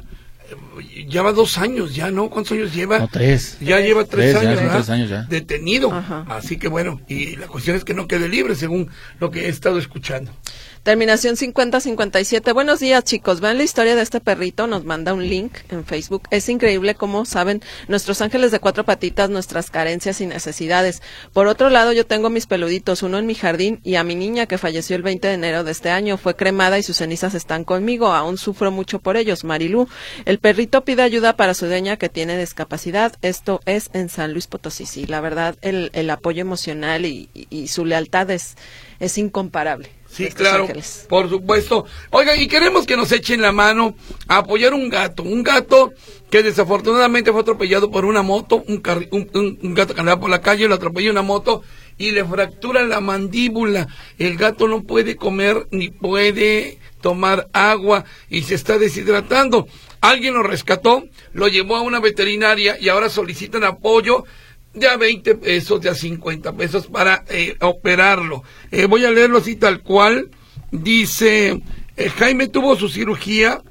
lleva 1.08 1.32
dos 1.32 1.58
años 1.58 1.94
ya, 1.94 2.10
¿no? 2.10 2.30
¿Cuántos 2.30 2.52
años 2.52 2.74
lleva? 2.74 2.98
No, 2.98 3.08
tres. 3.08 3.58
Ya 3.60 3.80
lleva 3.80 4.04
tres, 4.04 4.34
años, 4.36 4.60
ya, 4.60 4.70
tres 4.72 4.90
años 4.90 5.10
ya. 5.10 5.22
Detenido. 5.22 5.92
Así 6.28 6.58
que 6.58 6.68
bueno, 6.68 7.00
y 7.08 7.36
la 7.36 7.46
cuestión 7.46 7.76
es 7.76 7.84
que 7.84 7.94
no 7.94 8.06
quede 8.08 8.28
libre, 8.28 8.54
según 8.54 8.90
lo 9.20 9.30
que 9.30 9.46
he 9.46 9.48
estado 9.48 9.78
escuchando. 9.78 10.32
Terminación 10.88 11.36
5057. 11.36 12.50
Buenos 12.54 12.80
días, 12.80 13.04
chicos. 13.04 13.42
Vean 13.42 13.58
la 13.58 13.64
historia 13.64 13.94
de 13.94 14.00
este 14.00 14.20
perrito. 14.20 14.66
Nos 14.66 14.86
manda 14.86 15.12
un 15.12 15.28
link 15.28 15.52
en 15.68 15.84
Facebook. 15.84 16.22
Es 16.30 16.48
increíble 16.48 16.94
cómo 16.94 17.26
saben 17.26 17.60
nuestros 17.88 18.22
ángeles 18.22 18.52
de 18.52 18.58
cuatro 18.58 18.84
patitas 18.84 19.28
nuestras 19.28 19.70
carencias 19.70 20.22
y 20.22 20.26
necesidades. 20.26 21.02
Por 21.34 21.46
otro 21.46 21.68
lado, 21.68 21.92
yo 21.92 22.06
tengo 22.06 22.30
mis 22.30 22.46
peluditos, 22.46 23.02
uno 23.02 23.18
en 23.18 23.26
mi 23.26 23.34
jardín 23.34 23.80
y 23.84 23.96
a 23.96 24.02
mi 24.02 24.14
niña 24.14 24.46
que 24.46 24.56
falleció 24.56 24.96
el 24.96 25.02
20 25.02 25.28
de 25.28 25.34
enero 25.34 25.62
de 25.62 25.72
este 25.72 25.90
año. 25.90 26.16
Fue 26.16 26.36
cremada 26.36 26.78
y 26.78 26.82
sus 26.82 26.96
cenizas 26.96 27.34
están 27.34 27.64
conmigo. 27.64 28.06
Aún 28.06 28.38
sufro 28.38 28.70
mucho 28.70 28.98
por 28.98 29.18
ellos. 29.18 29.44
Marilú. 29.44 29.88
El 30.24 30.38
perrito 30.38 30.86
pide 30.86 31.02
ayuda 31.02 31.36
para 31.36 31.52
su 31.52 31.66
dueña 31.66 31.98
que 31.98 32.08
tiene 32.08 32.38
discapacidad. 32.38 33.12
Esto 33.20 33.60
es 33.66 33.90
en 33.92 34.08
San 34.08 34.32
Luis 34.32 34.46
Potosí. 34.46 34.86
Sí, 34.86 35.04
la 35.04 35.20
verdad, 35.20 35.54
el, 35.60 35.90
el 35.92 36.08
apoyo 36.08 36.40
emocional 36.40 37.04
y, 37.04 37.28
y 37.34 37.68
su 37.68 37.84
lealtad 37.84 38.30
es, 38.30 38.56
es 39.00 39.18
incomparable. 39.18 39.97
Sí, 40.10 40.28
claro, 40.28 40.66
por 41.08 41.28
supuesto. 41.28 41.84
Oiga, 42.10 42.34
y 42.36 42.48
queremos 42.48 42.86
que 42.86 42.96
nos 42.96 43.12
echen 43.12 43.42
la 43.42 43.52
mano 43.52 43.94
a 44.26 44.38
apoyar 44.38 44.72
un 44.72 44.88
gato, 44.88 45.22
un 45.22 45.42
gato 45.42 45.92
que 46.30 46.42
desafortunadamente 46.42 47.30
fue 47.30 47.42
atropellado 47.42 47.90
por 47.90 48.04
una 48.04 48.22
moto, 48.22 48.64
un, 48.66 48.82
un, 49.62 49.74
gato 49.74 49.94
que 49.94 50.00
andaba 50.00 50.20
por 50.20 50.30
la 50.30 50.40
calle, 50.40 50.66
lo 50.66 50.74
atropelló 50.74 51.10
una 51.10 51.22
moto 51.22 51.62
y 51.98 52.12
le 52.12 52.24
fractura 52.24 52.82
la 52.84 53.00
mandíbula. 53.00 53.88
El 54.18 54.36
gato 54.36 54.66
no 54.66 54.82
puede 54.82 55.16
comer 55.16 55.66
ni 55.70 55.90
puede 55.90 56.78
tomar 57.00 57.48
agua 57.52 58.04
y 58.30 58.42
se 58.42 58.54
está 58.54 58.78
deshidratando. 58.78 59.68
Alguien 60.00 60.34
lo 60.34 60.42
rescató, 60.42 61.04
lo 61.32 61.48
llevó 61.48 61.76
a 61.76 61.82
una 61.82 62.00
veterinaria 62.00 62.76
y 62.80 62.88
ahora 62.88 63.08
solicitan 63.08 63.64
apoyo 63.64 64.24
de 64.74 64.88
a 64.88 64.96
20 64.96 65.34
pesos, 65.36 65.80
de 65.80 65.88
a 65.88 65.94
50 65.94 66.52
pesos 66.52 66.86
para 66.86 67.24
eh, 67.28 67.56
operarlo. 67.60 68.42
Eh, 68.70 68.86
voy 68.86 69.04
a 69.04 69.10
leerlo 69.10 69.38
así 69.38 69.56
tal 69.56 69.82
cual. 69.82 70.30
Dice, 70.70 71.62
eh, 71.96 72.08
Jaime 72.10 72.48
tuvo 72.48 72.76
su 72.76 72.88
cirugía 72.88 73.62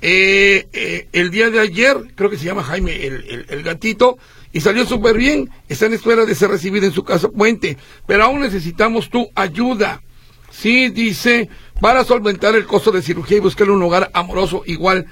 el 0.00 1.30
día 1.32 1.50
de 1.50 1.58
ayer, 1.58 1.96
creo 2.14 2.30
que 2.30 2.36
se 2.36 2.44
llama 2.44 2.62
Jaime 2.62 3.06
el, 3.06 3.62
gatito, 3.64 4.18
y 4.52 4.60
salió 4.60 4.86
súper 4.86 5.16
bien. 5.16 5.50
Está 5.68 5.86
en 5.86 5.94
espera 5.94 6.24
de 6.24 6.34
ser 6.34 6.50
recibido 6.50 6.86
en 6.86 6.92
su 6.92 7.02
casa 7.02 7.28
puente, 7.28 7.76
pero 8.06 8.24
aún 8.24 8.40
necesitamos 8.40 9.10
tu 9.10 9.28
ayuda. 9.34 10.02
Sí, 10.50 10.90
dice, 10.90 11.48
para 11.80 12.04
solventar 12.04 12.54
el 12.54 12.66
costo 12.66 12.92
de 12.92 13.02
cirugía 13.02 13.38
y 13.38 13.40
buscarle 13.40 13.72
un 13.72 13.82
hogar 13.82 14.10
amoroso 14.14 14.62
igual 14.64 15.06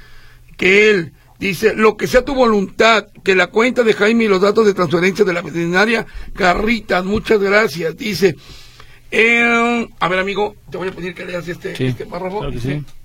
que 0.57 0.91
él. 0.91 1.13
Dice, 1.39 1.75
lo 1.75 1.97
que 1.97 2.07
sea 2.07 2.25
tu 2.25 2.35
voluntad, 2.35 3.07
que 3.23 3.35
la 3.35 3.49
cuenta 3.49 3.83
de 3.83 3.93
Jaime 3.93 4.25
y 4.25 4.29
los 4.29 4.41
datos 4.41 4.67
de 4.67 4.75
transferencia 4.75 5.25
de 5.25 5.33
la 5.33 5.43
veterinaria 5.43 6.07
Carritas, 6.33 7.05
muchas 7.05 7.41
gracias. 7.41 7.97
Dice, 7.97 8.37
eh, 9.11 9.89
a 10.01 10.09
ver 10.09 10.19
amigo, 10.19 10.57
te 10.71 10.77
voy 10.77 10.89
a 10.89 10.93
pedir 10.93 11.15
que 11.15 11.25
leas 11.25 11.47
este, 11.49 11.87
este 11.87 12.07
párrafo. 12.07 12.47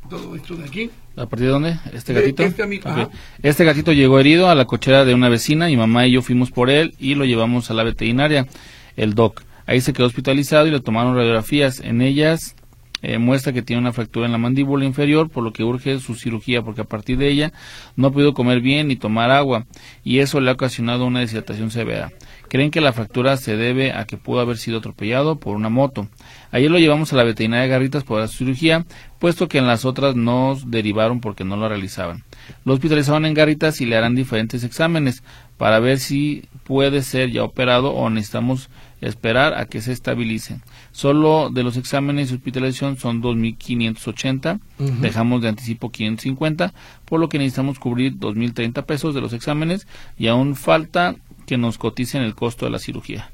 Todo 0.09 0.35
esto 0.35 0.55
de 0.55 0.65
aquí. 0.65 0.89
¿A 1.15 1.27
partir 1.27 1.47
de 1.47 1.51
dónde? 1.51 1.79
¿Este 1.93 2.13
gatito? 2.13 2.43
Este, 2.43 3.09
este, 3.43 3.63
gatito 3.63 3.91
llegó 3.91 4.19
herido 4.19 4.49
a 4.49 4.55
la 4.55 4.65
cochera 4.65 5.05
de 5.05 5.13
una 5.13 5.29
vecina, 5.29 5.67
mi 5.67 5.77
mamá 5.77 6.07
y 6.07 6.13
yo 6.13 6.21
fuimos 6.23 6.49
por 6.49 6.71
él 6.71 6.95
y 6.97 7.13
lo 7.13 7.25
llevamos 7.25 7.69
a 7.69 7.75
la 7.75 7.83
veterinaria, 7.83 8.47
el 8.95 9.13
DOC. 9.13 9.43
Ahí 9.67 9.81
se 9.81 9.93
quedó 9.93 10.07
hospitalizado 10.07 10.65
y 10.65 10.71
le 10.71 10.79
tomaron 10.79 11.15
radiografías. 11.15 11.79
En 11.79 12.01
ellas 12.01 12.55
eh, 13.01 13.17
muestra 13.17 13.53
que 13.53 13.61
tiene 13.61 13.81
una 13.81 13.93
fractura 13.93 14.25
en 14.25 14.31
la 14.31 14.37
mandíbula 14.37 14.85
inferior, 14.85 15.29
por 15.29 15.43
lo 15.43 15.53
que 15.53 15.63
urge 15.63 15.99
su 15.99 16.15
cirugía, 16.15 16.61
porque 16.61 16.81
a 16.81 16.85
partir 16.85 17.17
de 17.17 17.29
ella 17.29 17.53
no 17.95 18.07
ha 18.07 18.11
podido 18.11 18.33
comer 18.33 18.61
bien 18.61 18.87
ni 18.87 18.95
tomar 18.95 19.31
agua, 19.31 19.65
y 20.03 20.19
eso 20.19 20.39
le 20.39 20.49
ha 20.49 20.53
ocasionado 20.53 21.05
una 21.05 21.19
deshidratación 21.19 21.71
severa. 21.71 22.11
Creen 22.49 22.71
que 22.71 22.81
la 22.81 22.93
fractura 22.93 23.37
se 23.37 23.57
debe 23.57 23.93
a 23.93 24.05
que 24.05 24.17
pudo 24.17 24.39
haber 24.39 24.57
sido 24.57 24.79
atropellado 24.79 25.39
por 25.39 25.55
una 25.55 25.69
moto. 25.69 26.07
Ayer 26.51 26.71
lo 26.71 26.79
llevamos 26.79 27.13
a 27.13 27.15
la 27.15 27.23
veterinaria 27.23 27.63
de 27.63 27.69
Garritas 27.69 28.03
por 28.03 28.19
la 28.19 28.27
cirugía, 28.27 28.85
puesto 29.19 29.47
que 29.47 29.59
en 29.59 29.67
las 29.67 29.85
otras 29.85 30.15
nos 30.15 30.71
derivaron 30.71 31.21
porque 31.21 31.43
no 31.43 31.57
lo 31.57 31.69
realizaban. 31.69 32.23
Lo 32.65 32.73
hospitalizaron 32.73 33.27
en 33.27 33.35
Garritas 33.35 33.81
y 33.81 33.85
le 33.85 33.97
harán 33.97 34.15
diferentes 34.15 34.63
exámenes 34.63 35.23
para 35.57 35.79
ver 35.79 35.99
si 35.99 36.45
puede 36.63 37.03
ser 37.03 37.31
ya 37.31 37.43
operado 37.43 37.91
o 37.91 38.09
necesitamos 38.09 38.69
esperar 39.01 39.53
a 39.53 39.65
que 39.65 39.81
se 39.81 39.91
estabilice. 39.91 40.59
Solo 40.91 41.49
de 41.51 41.63
los 41.63 41.77
exámenes 41.77 42.29
de 42.29 42.35
hospitalización 42.35 42.97
son 42.97 43.21
2.580, 43.21 44.59
dejamos 45.01 45.41
de 45.41 45.49
anticipo 45.49 45.91
550, 45.91 46.73
por 47.05 47.19
lo 47.19 47.29
que 47.29 47.37
necesitamos 47.37 47.79
cubrir 47.79 48.17
2.030 48.17 48.85
pesos 48.85 49.15
de 49.15 49.21
los 49.21 49.33
exámenes 49.33 49.87
y 50.17 50.27
aún 50.27 50.55
falta 50.55 51.15
que 51.45 51.57
nos 51.57 51.77
coticen 51.77 52.21
el 52.21 52.35
costo 52.35 52.65
de 52.65 52.71
la 52.71 52.79
cirugía. 52.79 53.31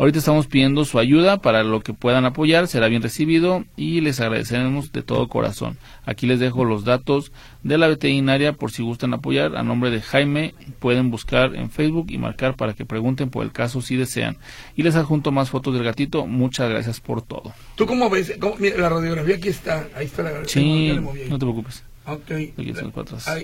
Ahorita 0.00 0.18
estamos 0.18 0.46
pidiendo 0.46 0.86
su 0.86 0.98
ayuda 0.98 1.42
para 1.42 1.62
lo 1.62 1.82
que 1.82 1.92
puedan 1.92 2.24
apoyar, 2.24 2.68
será 2.68 2.88
bien 2.88 3.02
recibido 3.02 3.66
y 3.76 4.00
les 4.00 4.18
agradeceremos 4.18 4.92
de 4.92 5.02
todo 5.02 5.28
corazón. 5.28 5.76
Aquí 6.06 6.26
les 6.26 6.40
dejo 6.40 6.64
los 6.64 6.86
datos 6.86 7.32
de 7.64 7.76
la 7.76 7.86
veterinaria 7.86 8.54
por 8.54 8.72
si 8.72 8.82
gustan 8.82 9.12
apoyar. 9.12 9.58
A 9.58 9.62
nombre 9.62 9.90
de 9.90 10.00
Jaime 10.00 10.54
pueden 10.78 11.10
buscar 11.10 11.54
en 11.54 11.70
Facebook 11.70 12.06
y 12.08 12.16
marcar 12.16 12.56
para 12.56 12.72
que 12.72 12.86
pregunten 12.86 13.28
por 13.28 13.44
el 13.44 13.52
caso 13.52 13.82
si 13.82 13.96
desean. 13.96 14.38
Y 14.74 14.84
les 14.84 14.96
adjunto 14.96 15.32
más 15.32 15.50
fotos 15.50 15.74
del 15.74 15.84
gatito. 15.84 16.26
Muchas 16.26 16.70
gracias 16.70 16.98
por 16.98 17.20
todo. 17.20 17.52
¿Tú 17.74 17.84
cómo 17.84 18.08
ves? 18.08 18.32
la 18.78 18.88
radiografía 18.88 19.36
aquí 19.36 19.50
está. 19.50 19.86
Ahí 19.94 20.06
está 20.06 20.22
la 20.22 20.30
Sí, 20.46 20.98
no 20.98 21.12
te 21.12 21.44
preocupes. 21.44 21.84
Ok. 22.06 22.30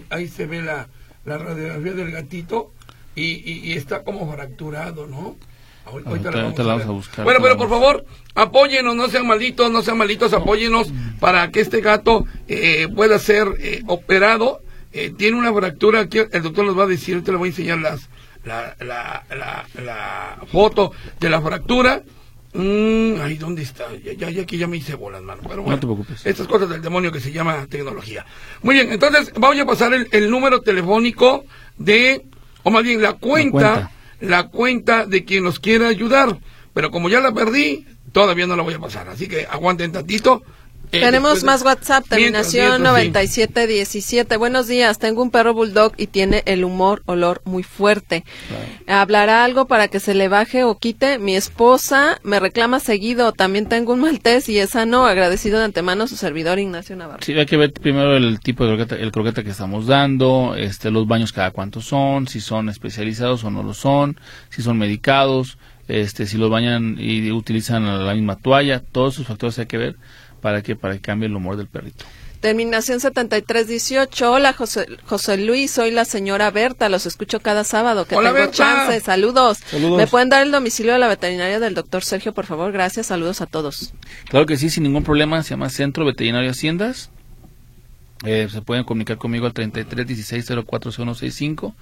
ahí, 0.08 0.26
se 0.28 0.46
ve 0.46 0.62
la, 0.62 0.88
radiografía 1.26 1.92
del 1.92 2.12
gatito 2.12 2.72
y, 3.14 3.34
y 3.50 3.72
está 3.72 4.04
como 4.04 4.32
fracturado, 4.32 5.06
¿no? 5.06 5.36
Ahorita, 5.86 6.30
la 6.32 6.74
vamos, 6.74 6.86
a 6.86 6.90
buscar. 6.90 7.24
Bueno, 7.24 7.40
pero 7.40 7.56
por 7.56 7.68
favor, 7.68 8.04
apóyenos, 8.34 8.96
no 8.96 9.08
sean 9.08 9.26
malditos, 9.26 9.70
no 9.70 9.82
sean 9.82 9.96
malditos, 9.96 10.32
apóyenos 10.32 10.88
para 11.20 11.50
que 11.50 11.60
este 11.60 11.80
gato 11.80 12.26
eh, 12.48 12.88
pueda 12.94 13.18
ser 13.18 13.48
eh, 13.60 13.82
operado. 13.86 14.60
Eh, 14.92 15.12
tiene 15.16 15.38
una 15.38 15.52
fractura 15.52 16.00
aquí, 16.00 16.18
el 16.18 16.42
doctor 16.42 16.64
nos 16.64 16.76
va 16.76 16.84
a 16.84 16.88
decir, 16.88 17.14
ahorita 17.14 17.32
le 17.32 17.38
voy 17.38 17.48
a 17.48 17.50
enseñar 17.50 17.78
las, 17.78 18.08
la, 18.44 18.74
la, 18.80 19.24
la, 19.84 20.38
foto 20.50 20.92
de 21.20 21.30
la 21.30 21.40
fractura. 21.40 22.02
Mm, 22.54 23.20
ahí, 23.20 23.36
¿dónde 23.36 23.62
está? 23.62 23.84
Ya, 23.96 24.30
ya, 24.30 24.42
aquí 24.42 24.56
ya 24.56 24.66
me 24.66 24.78
hice 24.78 24.94
bolas, 24.96 25.22
mano. 25.22 25.42
Pero 25.42 25.62
bueno, 25.62 25.76
no 25.76 25.80
te 25.80 25.86
preocupes. 25.86 26.26
Estas 26.26 26.48
cosas 26.48 26.68
del 26.68 26.82
demonio 26.82 27.12
que 27.12 27.20
se 27.20 27.30
llama 27.30 27.66
tecnología. 27.68 28.24
Muy 28.62 28.74
bien, 28.74 28.90
entonces 28.90 29.32
vamos 29.36 29.60
a 29.60 29.66
pasar 29.66 29.92
el, 29.94 30.30
número 30.30 30.62
telefónico 30.62 31.44
de, 31.76 32.24
o 32.64 32.70
más 32.70 32.82
bien 32.82 33.02
la 33.02 33.12
cuenta 33.12 33.58
la 33.58 33.74
cuenta 33.74 33.95
de 35.06 35.24
quien 35.24 35.44
nos 35.44 35.60
quiera 35.60 35.88
ayudar. 35.88 36.38
Pero 36.74 36.90
como 36.90 37.08
ya 37.08 37.20
la 37.20 37.32
perdí, 37.32 37.86
todavía 38.12 38.46
no 38.46 38.56
la 38.56 38.62
voy 38.62 38.74
a 38.74 38.78
pasar. 38.78 39.08
Así 39.08 39.28
que 39.28 39.46
aguanten 39.46 39.92
tantito. 39.92 40.42
Eh, 40.96 41.00
Tenemos 41.00 41.40
de- 41.40 41.46
más 41.46 41.62
WhatsApp, 41.62 42.04
terminación 42.08 42.82
Mientras, 42.82 42.94
mientras, 43.02 43.30
sí. 43.30 43.40
9717. 43.40 44.36
Buenos 44.36 44.66
días, 44.66 44.98
tengo 44.98 45.22
un 45.22 45.30
perro 45.30 45.54
bulldog 45.54 45.92
y 45.96 46.06
tiene 46.06 46.42
el 46.46 46.64
humor, 46.64 47.02
olor 47.06 47.42
muy 47.44 47.62
fuerte. 47.62 48.24
¿Hablará 48.86 49.44
algo 49.44 49.66
para 49.66 49.88
que 49.88 50.00
se 50.00 50.14
le 50.14 50.28
baje 50.28 50.64
o 50.64 50.78
quite? 50.78 51.18
Mi 51.18 51.36
esposa 51.36 52.18
me 52.22 52.40
reclama 52.40 52.80
seguido. 52.80 53.32
También 53.32 53.66
tengo 53.66 53.92
un 53.92 54.00
maltés 54.00 54.48
y 54.48 54.58
es 54.58 54.70
sano. 54.70 55.06
Agradecido 55.06 55.58
de 55.58 55.64
antemano 55.64 56.04
a 56.04 56.06
su 56.08 56.16
servidor 56.16 56.58
Ignacio 56.58 56.96
Navarro. 56.96 57.20
Sí, 57.22 57.32
hay 57.32 57.46
que 57.46 57.56
ver 57.56 57.72
primero 57.72 58.16
el 58.16 58.40
tipo 58.40 58.64
de 58.64 58.70
croqueta, 58.76 58.96
el 58.96 59.12
croqueta 59.12 59.42
que 59.42 59.50
estamos 59.50 59.86
dando, 59.86 60.54
este, 60.56 60.90
los 60.90 61.06
baños 61.06 61.32
cada 61.32 61.50
cuántos 61.50 61.84
son, 61.86 62.28
si 62.28 62.40
son 62.40 62.68
especializados 62.68 63.44
o 63.44 63.50
no 63.50 63.62
lo 63.62 63.74
son, 63.74 64.18
si 64.50 64.62
son 64.62 64.78
medicados, 64.78 65.58
este, 65.88 66.26
si 66.26 66.36
los 66.38 66.50
bañan 66.50 66.96
y 66.98 67.30
utilizan 67.30 68.04
la 68.06 68.14
misma 68.14 68.36
toalla, 68.36 68.80
todos 68.80 69.14
esos 69.14 69.26
factores 69.26 69.58
hay 69.58 69.66
que 69.66 69.78
ver 69.78 69.96
para 70.46 70.62
que 70.62 70.76
para 70.76 70.94
que 70.94 71.00
cambie 71.00 71.26
el 71.26 71.34
humor 71.34 71.56
del 71.56 71.66
perrito. 71.66 72.04
Terminación 72.38 73.00
7318. 73.00 74.30
Hola, 74.30 74.52
José, 74.52 74.86
José 75.04 75.38
Luis. 75.38 75.72
Soy 75.72 75.90
la 75.90 76.04
señora 76.04 76.52
Berta. 76.52 76.88
Los 76.88 77.04
escucho 77.04 77.40
cada 77.40 77.64
sábado. 77.64 78.04
Que 78.04 78.14
Hola, 78.14 78.28
tengo 78.28 78.42
Berta. 78.42 78.56
chance. 78.56 79.00
Saludos. 79.00 79.58
Saludos. 79.68 79.96
¿Me 79.96 80.06
pueden 80.06 80.28
dar 80.28 80.44
el 80.44 80.52
domicilio 80.52 80.92
de 80.92 81.00
la 81.00 81.08
veterinaria 81.08 81.58
del 81.58 81.74
doctor 81.74 82.04
Sergio, 82.04 82.32
por 82.32 82.46
favor? 82.46 82.70
Gracias. 82.70 83.08
Saludos 83.08 83.40
a 83.40 83.46
todos. 83.46 83.92
Claro 84.28 84.46
que 84.46 84.56
sí, 84.56 84.70
sin 84.70 84.84
ningún 84.84 85.02
problema, 85.02 85.42
se 85.42 85.50
llama 85.50 85.68
Centro 85.68 86.04
Veterinario 86.04 86.52
Haciendas. 86.52 87.10
Eh, 88.24 88.48
se 88.50 88.62
pueden 88.62 88.84
comunicar 88.84 89.18
conmigo 89.18 89.46
al 89.46 89.52
33 89.52 90.06
16 90.06 90.46
040165. 90.46 91.74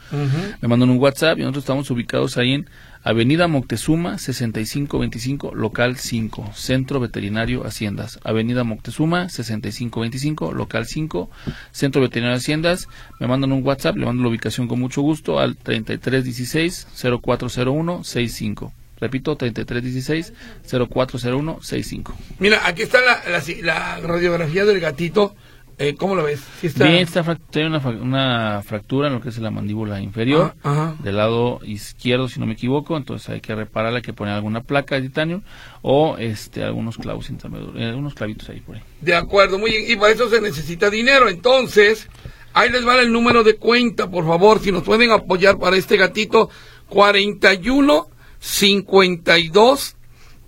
Me 0.60 0.68
mandan 0.68 0.90
un 0.90 0.98
WhatsApp 0.98 1.38
y 1.38 1.42
nosotros 1.42 1.62
estamos 1.62 1.90
ubicados 1.90 2.36
ahí 2.36 2.54
en 2.54 2.68
Avenida 3.04 3.46
Moctezuma 3.48 4.18
6525, 4.18 5.54
local 5.54 5.96
5, 5.96 6.50
Centro 6.54 6.98
Veterinario 6.98 7.64
Haciendas. 7.64 8.18
Avenida 8.24 8.64
Moctezuma 8.64 9.28
6525, 9.28 10.52
local 10.52 10.86
5, 10.86 11.30
Centro 11.70 12.00
Veterinario 12.00 12.38
Haciendas. 12.38 12.88
Me 13.20 13.28
mandan 13.28 13.52
un 13.52 13.64
WhatsApp, 13.64 13.96
le 13.96 14.06
mando 14.06 14.22
la 14.22 14.30
ubicación 14.30 14.66
con 14.66 14.80
mucho 14.80 15.02
gusto 15.02 15.38
al 15.38 15.56
33 15.56 16.24
16 16.24 16.88
040165. 17.22 18.72
Repito, 19.00 19.36
33 19.36 19.82
16 19.82 20.32
040165. 20.64 22.16
Mira, 22.38 22.66
aquí 22.66 22.82
está 22.82 23.00
la, 23.00 23.22
la, 23.28 23.42
la 23.62 24.00
radiografía 24.00 24.64
del 24.64 24.80
gatito. 24.80 25.36
Eh, 25.78 25.94
¿Cómo 25.96 26.14
lo 26.14 26.22
ves? 26.24 26.40
Sí 26.60 26.68
está... 26.68 26.86
Bien, 26.86 27.00
está 27.02 27.22
tiene 27.50 27.68
una, 27.68 27.78
una 27.88 28.62
fractura 28.64 29.08
en 29.08 29.14
lo 29.14 29.20
que 29.20 29.28
es 29.30 29.38
la 29.38 29.50
mandíbula 29.50 30.00
inferior, 30.00 30.54
Ah, 30.62 30.70
ajá. 30.70 30.96
del 31.02 31.16
lado 31.16 31.60
izquierdo, 31.64 32.28
si 32.28 32.38
no 32.40 32.46
me 32.46 32.52
equivoco, 32.52 32.96
entonces 32.96 33.28
hay 33.28 33.40
que 33.40 33.54
repararla, 33.54 33.98
hay 33.98 34.02
que 34.02 34.12
poner 34.12 34.34
alguna 34.34 34.62
placa 34.62 34.94
de 34.94 35.02
titanio 35.02 35.42
o 35.82 36.16
este 36.18 36.62
algunos 36.62 36.96
clavos 36.96 37.28
intermedios, 37.30 37.72
eh, 37.76 37.84
algunos 37.86 38.14
clavitos 38.14 38.48
ahí 38.48 38.60
por 38.60 38.76
ahí. 38.76 38.82
De 39.00 39.14
acuerdo, 39.14 39.58
muy 39.58 39.70
bien. 39.70 39.84
Y 39.90 39.96
para 39.96 40.12
eso 40.12 40.28
se 40.30 40.40
necesita 40.40 40.90
dinero. 40.90 41.28
Entonces, 41.28 42.08
ahí 42.52 42.70
les 42.70 42.86
va 42.86 43.00
el 43.00 43.12
número 43.12 43.42
de 43.42 43.56
cuenta, 43.56 44.08
por 44.10 44.24
favor, 44.26 44.60
si 44.60 44.70
nos 44.72 44.82
pueden 44.84 45.10
apoyar 45.10 45.58
para 45.58 45.76
este 45.76 45.96
gatito. 45.96 46.50
41 46.88 48.08
52 48.38 49.96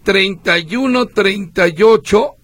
31 0.05 1.07
38 1.07 2.35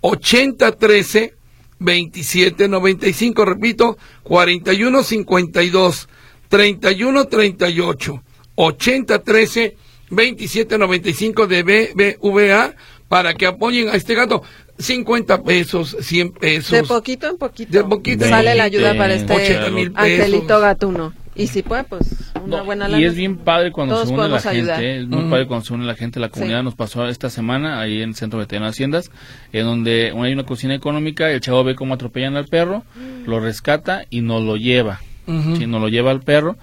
80 0.00 0.72
13 0.72 1.35
27 1.78 2.68
95. 2.68 3.44
Repito, 3.44 3.98
41 4.22 5.02
52 5.02 6.08
31 6.48 7.24
38 7.26 8.22
80 8.54 9.18
13 9.22 9.76
27 10.10 10.78
95 10.78 11.46
de 11.46 11.62
BBVA 11.62 12.74
para 13.08 13.34
que 13.34 13.46
apoyen 13.46 13.88
a 13.88 13.94
este 13.94 14.14
gato. 14.14 14.42
50 14.78 15.42
pesos, 15.42 15.96
100 16.00 16.32
pesos. 16.32 16.70
De 16.72 16.82
poquito 16.82 17.28
en 17.28 17.38
poquito. 17.38 17.72
De 17.72 17.82
poquito 17.84 18.24
en 18.24 18.30
Sale 18.30 18.54
la 18.54 18.64
poquito. 18.64 18.78
ayuda 18.86 18.98
para 18.98 19.14
este 19.14 19.32
80 19.32 19.70
mil 19.70 19.92
pesos. 19.92 20.20
angelito 20.26 20.60
gatuno. 20.60 21.14
Y 21.36 21.48
si 21.48 21.62
puede, 21.62 21.84
pues 21.84 22.32
una 22.42 22.58
No, 22.58 22.64
buena 22.64 22.88
y 22.88 22.92
lana. 22.92 23.06
es 23.06 23.14
bien 23.14 23.36
padre 23.36 23.70
cuando 23.72 23.94
Todos 23.94 24.08
se 24.08 24.14
une 24.14 24.28
la 24.28 24.40
gente, 24.40 24.48
ayudar. 24.58 24.82
es 24.84 25.06
muy 25.06 25.30
padre 25.30 25.46
cuando 25.46 25.64
se 25.66 25.74
une 25.74 25.84
la 25.84 25.94
gente, 25.94 26.18
la 26.18 26.28
comunidad 26.30 26.60
Sí. 26.60 26.64
nos 26.64 26.74
pasó 26.74 27.06
esta 27.08 27.28
semana 27.28 27.78
ahí 27.80 28.00
en 28.00 28.10
el 28.10 28.14
Centro 28.14 28.38
Veterinario 28.38 28.66
de 28.70 28.74
Haciendas, 28.74 29.10
en 29.52 29.64
donde 29.66 30.12
hay 30.16 30.32
una 30.32 30.44
cocina 30.44 30.74
económica, 30.74 31.30
el 31.30 31.40
chavo 31.40 31.62
ve 31.64 31.74
cómo 31.74 31.92
atropellan 31.94 32.36
al 32.36 32.46
perro, 32.46 32.84
lo 33.26 33.38
rescata 33.40 34.04
y 34.08 34.22
nos 34.22 34.42
lo 34.42 34.56
lleva. 34.56 35.00
Sí, 35.26 35.66
nos 35.66 35.80
lo 35.80 35.88
lleva 35.88 36.12
al 36.12 36.20
perro. 36.22 36.56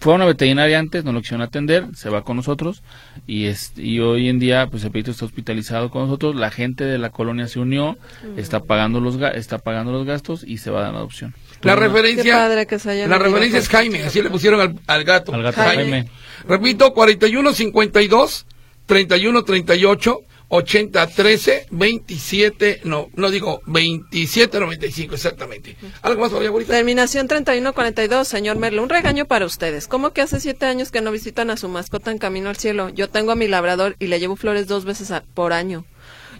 Fue 0.00 0.14
a 0.14 0.16
una 0.16 0.24
veterinaria 0.24 0.78
antes, 0.78 1.04
no 1.04 1.12
lo 1.12 1.20
quisieron 1.20 1.42
atender, 1.42 1.84
se 1.94 2.08
va 2.08 2.22
con 2.22 2.36
nosotros 2.36 2.82
y, 3.26 3.44
es, 3.44 3.74
y 3.76 4.00
hoy 4.00 4.28
en 4.30 4.38
día 4.38 4.66
pues 4.68 4.82
el 4.84 4.90
perrito 4.90 5.10
está 5.10 5.26
hospitalizado 5.26 5.90
con 5.90 6.02
nosotros, 6.04 6.34
la 6.34 6.50
gente 6.50 6.84
de 6.84 6.96
la 6.98 7.10
colonia 7.10 7.46
se 7.46 7.60
unió, 7.60 7.98
está 8.38 8.60
pagando 8.64 9.00
los 9.00 9.18
ga- 9.20 9.34
está 9.34 9.58
pagando 9.58 9.92
los 9.92 10.06
gastos 10.06 10.44
y 10.44 10.56
se 10.56 10.70
va 10.70 10.80
a 10.80 10.82
dar 10.84 10.92
la 10.94 10.98
adopción. 11.00 11.34
La 11.62 11.74
referencia, 11.76 12.22
Qué 12.22 12.30
padre 12.30 12.66
que 12.66 12.78
se 12.78 13.06
la 13.06 13.18
referencia 13.18 13.58
es 13.58 13.68
Jaime, 13.68 14.04
así 14.04 14.22
le 14.22 14.30
pusieron 14.30 14.60
al, 14.60 14.78
al 14.86 15.04
gato. 15.04 15.34
Al 15.34 15.42
gato 15.42 15.60
Jaime. 15.60 16.08
Repito, 16.48 16.92
41 16.92 17.52
52 17.52 18.46
31 18.86 19.42
38 19.44 20.20
80 20.48 21.06
13 21.08 21.66
27 21.72 22.80
no, 22.84 23.08
no 23.16 23.30
digo 23.30 23.60
27 23.66 24.60
95 24.60 25.14
exactamente. 25.16 25.76
¿Algo 26.02 26.20
más 26.20 26.30
todavía 26.30 26.50
ahorita? 26.50 26.72
Terminación 26.72 27.26
3142, 27.26 28.28
señor 28.28 28.56
Merlo. 28.56 28.82
Un 28.84 28.88
regaño 28.88 29.24
para 29.26 29.44
ustedes. 29.44 29.88
¿Cómo 29.88 30.12
que 30.12 30.20
hace 30.22 30.38
siete 30.38 30.66
años 30.66 30.92
que 30.92 31.00
no 31.00 31.10
visitan 31.10 31.50
a 31.50 31.56
su 31.56 31.68
mascota 31.68 32.12
en 32.12 32.18
camino 32.18 32.48
al 32.48 32.56
cielo? 32.56 32.90
Yo 32.90 33.08
tengo 33.10 33.32
a 33.32 33.36
mi 33.36 33.48
labrador 33.48 33.96
y 33.98 34.06
le 34.06 34.20
llevo 34.20 34.36
flores 34.36 34.68
dos 34.68 34.84
veces 34.84 35.10
a- 35.10 35.24
por 35.34 35.52
año. 35.52 35.84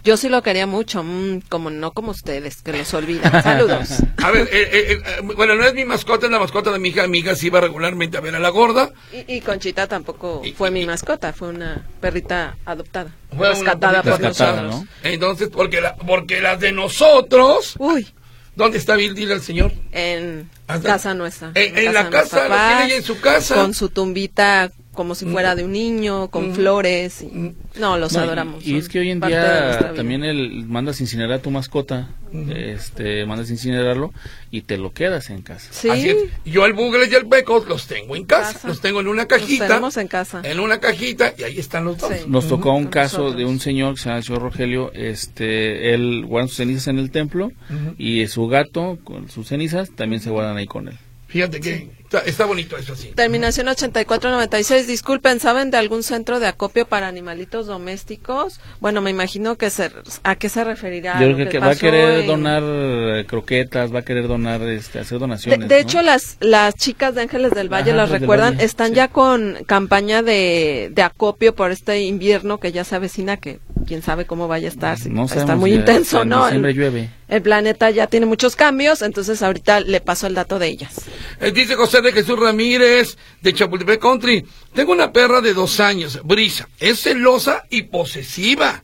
Yo 0.03 0.17
sí 0.17 0.29
lo 0.29 0.41
quería 0.41 0.67
mucho, 0.67 1.03
mm, 1.03 1.41
como 1.49 1.69
no 1.69 1.91
como 1.91 2.11
ustedes, 2.11 2.61
que 2.61 2.71
los 2.73 2.93
olvidan. 2.93 3.31
Saludos. 3.43 3.89
A 4.23 4.31
ver, 4.31 4.47
eh, 4.51 4.69
eh, 4.71 5.01
eh, 5.05 5.21
bueno, 5.21 5.55
no 5.55 5.65
es 5.65 5.73
mi 5.73 5.85
mascota, 5.85 6.25
es 6.27 6.31
la 6.31 6.39
mascota 6.39 6.71
de 6.71 6.79
mi 6.79 6.89
hija. 6.89 7.07
Mi 7.07 7.19
hija 7.19 7.35
sí 7.35 7.49
va 7.49 7.61
regularmente 7.61 8.17
a 8.17 8.21
ver 8.21 8.35
a 8.35 8.39
la 8.39 8.49
gorda. 8.49 8.91
Y, 9.11 9.35
y 9.37 9.41
Conchita 9.41 9.87
tampoco 9.87 10.41
Y- 10.45 10.53
fue 10.53 10.69
y- 10.69 10.71
mi 10.71 10.85
mascota, 10.85 11.33
fue 11.33 11.49
una 11.49 11.85
perrita 11.99 12.55
adoptada, 12.65 13.11
Fue 13.35 13.49
rescatada 13.49 14.01
por 14.03 14.19
rescatada, 14.19 14.61
nosotros. 14.63 14.87
¿no? 15.03 15.09
Entonces, 15.09 15.49
porque, 15.51 15.81
la, 15.81 15.95
porque 15.95 16.41
las 16.41 16.59
de 16.59 16.71
nosotros... 16.71 17.75
Uy, 17.79 18.07
¿Dónde 18.55 18.79
está 18.79 18.95
Bill? 18.95 19.13
Dile 19.13 19.33
al 19.33 19.41
señor. 19.41 19.71
en 19.91 20.49
Hasta- 20.67 20.87
casa 20.87 21.13
nuestra. 21.13 21.51
En- 21.53 21.77
en 21.77 21.93
la 21.93 22.09
casa, 22.09 22.47
lo 22.47 22.55
tiene 22.55 22.85
ella 22.85 22.95
en 22.95 23.03
su 23.03 23.19
casa. 23.19 23.53
Con 23.55 23.73
su 23.75 23.89
tumbita 23.89 24.71
como 24.97 25.15
si 25.15 25.25
fuera 25.25 25.55
de 25.55 25.63
un 25.63 25.71
niño, 25.71 26.27
con 26.29 26.49
Mm. 26.49 26.53
flores. 26.55 27.21
y- 27.21 27.27
Mm. 27.27 27.53
No, 27.79 27.97
los 27.97 28.11
No, 28.13 28.19
adoramos. 28.21 28.65
Y, 28.67 28.75
es 28.77 28.89
que 28.89 28.99
hoy 28.99 29.11
en 29.11 29.21
día 29.21 29.93
también 29.95 30.23
el 30.25 30.65
mandas 30.67 30.99
incinerar 30.99 31.33
a 31.33 31.41
tu 31.41 31.51
mascota, 31.51 32.09
este, 32.49 33.25
mandas 33.25 33.49
incinerarlo 33.51 34.11
y 34.51 34.61
te 34.61 34.77
lo 34.77 34.91
quedas 34.93 35.29
en 35.29 35.41
casa. 35.43 35.69
Sí, 35.71 35.89
Así 35.89 36.09
es. 36.09 36.17
Yo 36.45 36.63
al 36.63 36.73
Bugles 36.73 37.11
y 37.11 37.15
al 37.15 37.27
Pecos 37.27 37.67
los 37.67 37.87
tengo 37.87 38.15
en 38.15 38.25
casa. 38.25 38.53
Casa. 38.53 38.67
Los 38.67 38.81
tengo 38.81 38.99
en 38.99 39.07
una 39.07 39.23
los 39.23 39.27
cajita. 39.27 39.67
tenemos 39.67 39.95
en 39.97 40.07
casa. 40.07 40.41
En 40.43 40.59
una 40.59 40.79
cajita 40.79 41.33
y 41.37 41.43
ahí 41.43 41.59
están 41.59 41.85
los 41.85 41.97
dos. 41.97 42.11
Sí. 42.11 42.25
Nos 42.27 42.47
tocó 42.47 42.73
un 42.73 42.87
caso 42.87 43.17
nosotros. 43.19 43.37
de 43.37 43.45
un 43.45 43.59
señor 43.59 43.93
que 43.93 43.99
se 44.01 44.05
llama 44.05 44.17
el 44.17 44.23
señor 44.23 44.41
Rogelio, 44.41 44.91
este, 44.93 45.93
él 45.93 46.25
guarda 46.25 46.47
sus 46.47 46.57
cenizas 46.57 46.87
en 46.87 46.99
el 46.99 47.11
templo 47.11 47.51
y 47.97 48.25
su 48.27 48.47
gato 48.47 48.97
con 49.03 49.29
sus 49.29 49.47
cenizas 49.47 49.91
también 49.95 50.21
se 50.21 50.29
guardan 50.31 50.57
ahí 50.57 50.65
con 50.65 50.87
él. 50.87 50.95
Fíjate 51.27 51.59
que 51.59 51.89
está, 52.09 52.19
está 52.19 52.45
bonito 52.45 52.77
eso 52.77 52.93
así. 52.93 53.09
Terminación 53.15 53.67
8496. 53.67 54.87
Disculpen, 54.87 55.39
¿saben 55.39 55.71
de 55.71 55.77
algún 55.77 56.03
centro 56.03 56.39
de 56.39 56.47
acopio 56.47 56.87
para 56.87 57.07
animalitos 57.07 57.67
domésticos? 57.67 58.59
Bueno, 58.79 59.01
me 59.01 59.09
imagino 59.11 59.57
que 59.57 59.69
se, 59.69 59.91
a 60.23 60.35
qué 60.35 60.49
se 60.49 60.63
referirá. 60.63 61.19
Yo 61.21 61.33
creo 61.35 61.49
que, 61.49 61.59
va 61.59 61.71
a 61.71 61.75
querer 61.75 62.21
en- 62.21 62.27
donar 62.27 62.63
eh, 62.65 63.25
croquetas, 63.27 63.93
va 63.93 63.99
a 63.99 64.05
querer 64.05 64.27
donar, 64.27 64.61
este, 64.63 64.99
hacer 64.99 65.19
donaciones. 65.19 65.67
de 65.67 65.75
¿no? 65.75 65.81
hecho, 65.81 66.01
las, 66.01 66.37
las 66.39 66.75
chicas 66.75 67.15
de 67.15 67.21
Ángeles 67.21 67.51
del 67.51 67.71
Valle, 67.71 67.91
Ajá, 67.91 67.97
las 67.97 68.09
recuerdan, 68.09 68.53
Valle, 68.55 68.65
están 68.65 68.89
sí. 68.89 68.95
ya 68.95 69.07
con 69.09 69.57
campaña 69.65 70.21
de, 70.21 70.89
de 70.93 71.01
acopio 71.01 71.53
por 71.55 71.71
este 71.71 72.01
invierno 72.01 72.59
que 72.59 72.71
ya 72.71 72.83
se 72.83 72.95
avecina, 72.95 73.37
que 73.37 73.59
quién 73.87 74.03
sabe 74.03 74.25
cómo 74.25 74.47
vaya 74.47 74.67
a 74.67 74.71
estar. 74.71 74.99
si 74.99 75.09
no 75.09 75.23
está 75.25 75.39
sabemos 75.39 75.59
muy 75.61 75.71
si 75.71 75.77
intenso, 75.77 76.21
en 76.21 76.29
¿no? 76.29 76.49
llueve. 76.69 77.09
el 77.27 77.41
planeta 77.41 77.89
ya 77.89 78.05
tiene 78.07 78.25
muchos 78.27 78.55
cambios, 78.55 79.01
entonces 79.01 79.41
ahorita 79.41 79.79
le 79.79 80.01
paso 80.01 80.27
el 80.27 80.35
dato 80.35 80.59
de 80.59 80.67
ellas. 80.67 81.01
Eh, 81.39 81.51
dice 81.51 81.75
José 81.75 82.01
de 82.01 82.11
Jesús 82.11 82.37
Ramírez 82.39 83.17
de 83.41 83.53
Chapultepec 83.53 83.99
Country. 83.99 84.45
Tengo 84.73 84.91
una 84.91 85.11
perra 85.11 85.41
de 85.41 85.53
dos 85.53 85.79
años, 85.79 86.19
Brisa. 86.23 86.67
Es 86.79 87.01
celosa 87.01 87.63
y 87.69 87.83
posesiva. 87.83 88.83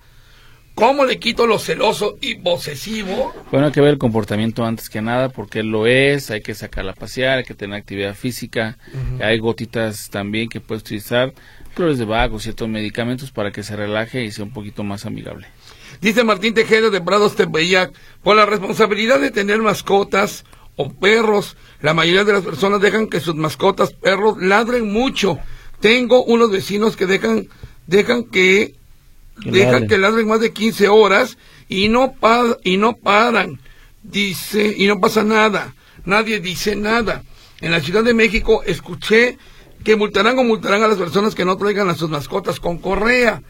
¿Cómo 0.76 1.06
le 1.06 1.20
quito 1.20 1.46
lo 1.46 1.60
celoso 1.60 2.18
y 2.20 2.36
posesivo? 2.36 3.32
Bueno, 3.52 3.68
hay 3.68 3.72
que 3.72 3.82
ver 3.82 3.92
el 3.92 4.00
comportamiento 4.00 4.66
antes 4.66 4.90
que 4.90 5.02
nada, 5.02 5.30
porque 5.30 5.60
él 5.60 5.68
lo 5.68 5.86
es, 5.86 6.32
hay 6.32 6.42
que 6.42 6.56
sacarla 6.56 6.94
a 6.94 6.96
pasear, 6.96 7.38
hay 7.38 7.44
que 7.44 7.54
tener 7.54 7.78
actividad 7.78 8.16
física, 8.16 8.78
hay 9.22 9.38
gotitas 9.38 10.10
también 10.10 10.50
que 10.50 10.62
puedes 10.62 10.82
utilizar, 10.82 11.34
flores 11.76 12.00
de 12.00 12.06
vago, 12.06 12.40
ciertos 12.40 12.68
medicamentos 12.70 13.32
para 13.32 13.52
que 13.52 13.62
se 13.62 13.76
relaje 13.76 14.24
y 14.24 14.32
sea 14.32 14.46
un 14.46 14.54
poquito 14.54 14.84
más 14.84 15.06
amigable. 15.06 15.48
Dice 16.02 16.24
Martín 16.24 16.56
Tejeda 16.56 16.90
de 16.90 17.02
Prados 17.02 17.36
Tepeyac, 17.36 17.94
por 18.24 18.36
la 18.36 18.48
responsabilidad 18.48 19.20
de 19.20 19.30
tener 19.30 19.60
mascotas 19.60 20.44
o 20.76 20.92
perros, 20.92 21.56
la 21.82 21.94
mayoría 21.94 22.24
de 22.24 22.34
las 22.34 22.42
personas 22.42 22.82
dejan 22.82 23.08
que 23.08 23.20
sus 23.20 23.36
mascotas, 23.36 23.94
perros, 23.94 24.38
ladren 24.42 24.92
mucho. 24.92 25.38
Tengo 25.80 26.24
unos 26.24 26.50
vecinos 26.50 26.98
que 26.98 27.06
dejan, 27.06 27.48
dejan 27.86 28.24
que 28.24 28.74
dejan 29.38 29.88
que 29.88 29.98
ladren 29.98 30.28
más 30.28 30.40
de 30.40 30.54
15 30.54 30.88
horas 30.90 31.38
y 31.68 31.90
no, 31.90 32.14
pa 32.14 32.58
y 32.64 32.78
no 32.78 32.96
paran. 32.98 33.60
Dice, 34.04 34.74
y 34.78 34.88
no 34.88 35.00
pasa 35.00 35.24
nada. 35.24 35.76
Nadie 36.06 36.40
dice 36.40 36.76
nada. 36.76 37.24
En 37.62 37.72
la 37.72 37.80
Ciudad 37.80 38.04
de 38.04 38.14
México 38.14 38.64
escuché 38.66 39.38
que 39.84 39.96
multarán 39.96 40.38
o 40.40 40.44
multarán 40.44 40.84
a 40.84 40.88
las 40.88 40.98
personas 40.98 41.36
que 41.36 41.46
no 41.46 41.58
traigan 41.58 41.90
a 41.90 41.96
sus 41.96 42.10
mascotas 42.10 42.60
con 42.60 42.78
correa. 42.78 43.42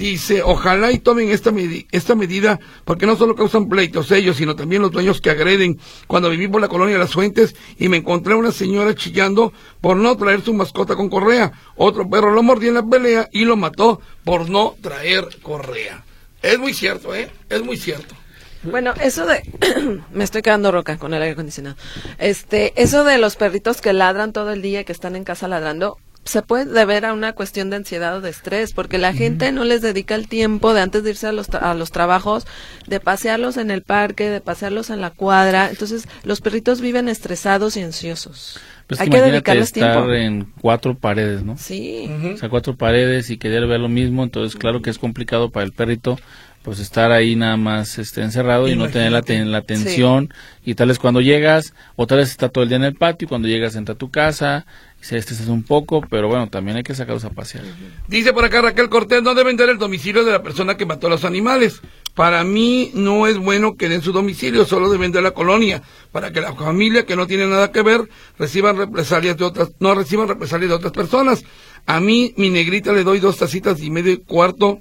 Dice, 0.00 0.42
ojalá 0.42 0.92
y 0.92 0.98
tomen 0.98 1.28
esta, 1.28 1.52
esta 1.92 2.14
medida 2.14 2.58
porque 2.86 3.04
no 3.04 3.16
solo 3.16 3.34
causan 3.34 3.68
pleitos 3.68 4.10
ellos, 4.10 4.38
sino 4.38 4.56
también 4.56 4.80
los 4.80 4.90
dueños 4.90 5.20
que 5.20 5.28
agreden. 5.28 5.78
Cuando 6.06 6.30
viví 6.30 6.48
por 6.48 6.62
la 6.62 6.68
colonia 6.68 6.94
de 6.94 7.00
Las 7.00 7.12
Fuentes 7.12 7.54
y 7.78 7.90
me 7.90 7.98
encontré 7.98 8.32
a 8.32 8.38
una 8.38 8.50
señora 8.50 8.94
chillando 8.94 9.52
por 9.82 9.98
no 9.98 10.16
traer 10.16 10.40
su 10.40 10.54
mascota 10.54 10.96
con 10.96 11.10
correa. 11.10 11.52
Otro 11.76 12.08
perro 12.08 12.32
lo 12.32 12.42
mordió 12.42 12.70
en 12.70 12.76
la 12.76 12.82
pelea 12.82 13.28
y 13.30 13.44
lo 13.44 13.58
mató 13.58 14.00
por 14.24 14.48
no 14.48 14.74
traer 14.80 15.28
correa. 15.42 16.02
Es 16.40 16.58
muy 16.58 16.72
cierto, 16.72 17.14
¿eh? 17.14 17.30
Es 17.50 17.62
muy 17.62 17.76
cierto. 17.76 18.14
Bueno, 18.62 18.94
eso 19.02 19.26
de 19.26 19.42
me 20.14 20.24
estoy 20.24 20.40
quedando 20.40 20.72
roca 20.72 20.96
con 20.96 21.12
el 21.12 21.20
aire 21.20 21.34
acondicionado. 21.34 21.76
Este, 22.16 22.72
eso 22.82 23.04
de 23.04 23.18
los 23.18 23.36
perritos 23.36 23.82
que 23.82 23.92
ladran 23.92 24.32
todo 24.32 24.50
el 24.50 24.62
día, 24.62 24.84
que 24.84 24.92
están 24.92 25.14
en 25.14 25.24
casa 25.24 25.46
ladrando, 25.46 25.98
se 26.30 26.42
puede 26.42 26.64
deber 26.66 27.04
a 27.04 27.12
una 27.12 27.32
cuestión 27.32 27.70
de 27.70 27.76
ansiedad 27.76 28.16
o 28.16 28.20
de 28.20 28.30
estrés, 28.30 28.72
porque 28.72 28.98
la 28.98 29.12
gente 29.12 29.50
no 29.50 29.64
les 29.64 29.82
dedica 29.82 30.14
el 30.14 30.28
tiempo 30.28 30.72
de 30.72 30.80
antes 30.80 31.02
de 31.02 31.10
irse 31.10 31.26
a 31.26 31.32
los, 31.32 31.50
a 31.50 31.74
los 31.74 31.90
trabajos, 31.90 32.46
de 32.86 33.00
pasearlos 33.00 33.56
en 33.56 33.72
el 33.72 33.82
parque, 33.82 34.30
de 34.30 34.40
pasearlos 34.40 34.90
en 34.90 35.00
la 35.00 35.10
cuadra. 35.10 35.70
Entonces, 35.70 36.06
los 36.22 36.40
perritos 36.40 36.80
viven 36.80 37.08
estresados 37.08 37.76
y 37.76 37.82
ansiosos. 37.82 38.60
Pues 38.86 39.00
Hay 39.00 39.10
que 39.10 39.20
dedicarles 39.20 39.72
estar 39.76 40.04
tiempo. 40.04 40.12
en 40.12 40.52
cuatro 40.60 40.96
paredes, 40.96 41.42
¿no? 41.42 41.56
Sí. 41.58 42.08
O 42.32 42.36
sea, 42.36 42.48
cuatro 42.48 42.76
paredes 42.76 43.30
y 43.30 43.36
querer 43.36 43.66
ver 43.66 43.80
lo 43.80 43.88
mismo, 43.88 44.22
entonces 44.22 44.56
claro 44.56 44.82
que 44.82 44.90
es 44.90 44.98
complicado 44.98 45.50
para 45.50 45.66
el 45.66 45.72
perrito 45.72 46.16
pues 46.62 46.78
estar 46.78 47.10
ahí 47.10 47.36
nada 47.36 47.56
más 47.56 47.98
este, 47.98 48.20
encerrado 48.20 48.68
y 48.68 48.76
no 48.76 48.88
tener 48.90 49.12
la, 49.12 49.22
la 49.26 49.58
atención 49.58 50.32
y 50.62 50.74
tal 50.74 50.88
vez 50.88 50.98
cuando 50.98 51.22
llegas 51.22 51.72
o 51.96 52.06
tal 52.06 52.18
vez 52.18 52.30
está 52.30 52.50
todo 52.50 52.64
el 52.64 52.68
día 52.68 52.76
en 52.76 52.84
el 52.84 52.94
patio 52.94 53.24
y 53.24 53.28
cuando 53.28 53.48
llegas 53.48 53.76
entra 53.76 53.94
a 53.94 53.98
tu 53.98 54.10
casa 54.10 54.66
se 55.00 55.16
estresas 55.16 55.48
un 55.48 55.62
poco 55.62 56.02
pero 56.08 56.28
bueno 56.28 56.48
también 56.48 56.76
hay 56.76 56.82
que 56.82 56.94
sacarlos 56.94 57.24
a 57.24 57.30
pasear 57.30 57.64
dice 58.08 58.32
por 58.32 58.44
acá 58.44 58.60
Raquel 58.60 58.88
Cortés 58.88 59.22
no 59.22 59.34
deben 59.34 59.56
dar 59.56 59.68
el 59.68 59.78
domicilio 59.78 60.24
de 60.24 60.32
la 60.32 60.42
persona 60.42 60.76
que 60.76 60.86
mató 60.86 61.06
a 61.06 61.10
los 61.10 61.24
animales. 61.24 61.80
Para 62.14 62.44
mí 62.44 62.90
no 62.94 63.26
es 63.26 63.38
bueno 63.38 63.76
que 63.76 63.88
den 63.88 64.02
su 64.02 64.12
domicilio 64.12 64.64
solo 64.64 64.90
deben 64.90 65.12
de 65.12 65.22
la 65.22 65.30
colonia 65.30 65.82
para 66.12 66.32
que 66.32 66.40
la 66.40 66.54
familia 66.54 67.06
que 67.06 67.16
no 67.16 67.26
tiene 67.26 67.46
nada 67.46 67.72
que 67.72 67.82
ver 67.82 68.08
reciban 68.38 68.76
represalias 68.76 69.36
de 69.36 69.44
otras 69.44 69.70
no 69.78 69.94
reciban 69.94 70.28
represalias 70.28 70.70
de 70.70 70.76
otras 70.76 70.92
personas. 70.92 71.44
A 71.86 72.00
mí 72.00 72.34
mi 72.36 72.50
negrita 72.50 72.92
le 72.92 73.04
doy 73.04 73.20
dos 73.20 73.38
tacitas 73.38 73.80
y 73.80 73.90
medio 73.90 74.22
cuarto 74.24 74.80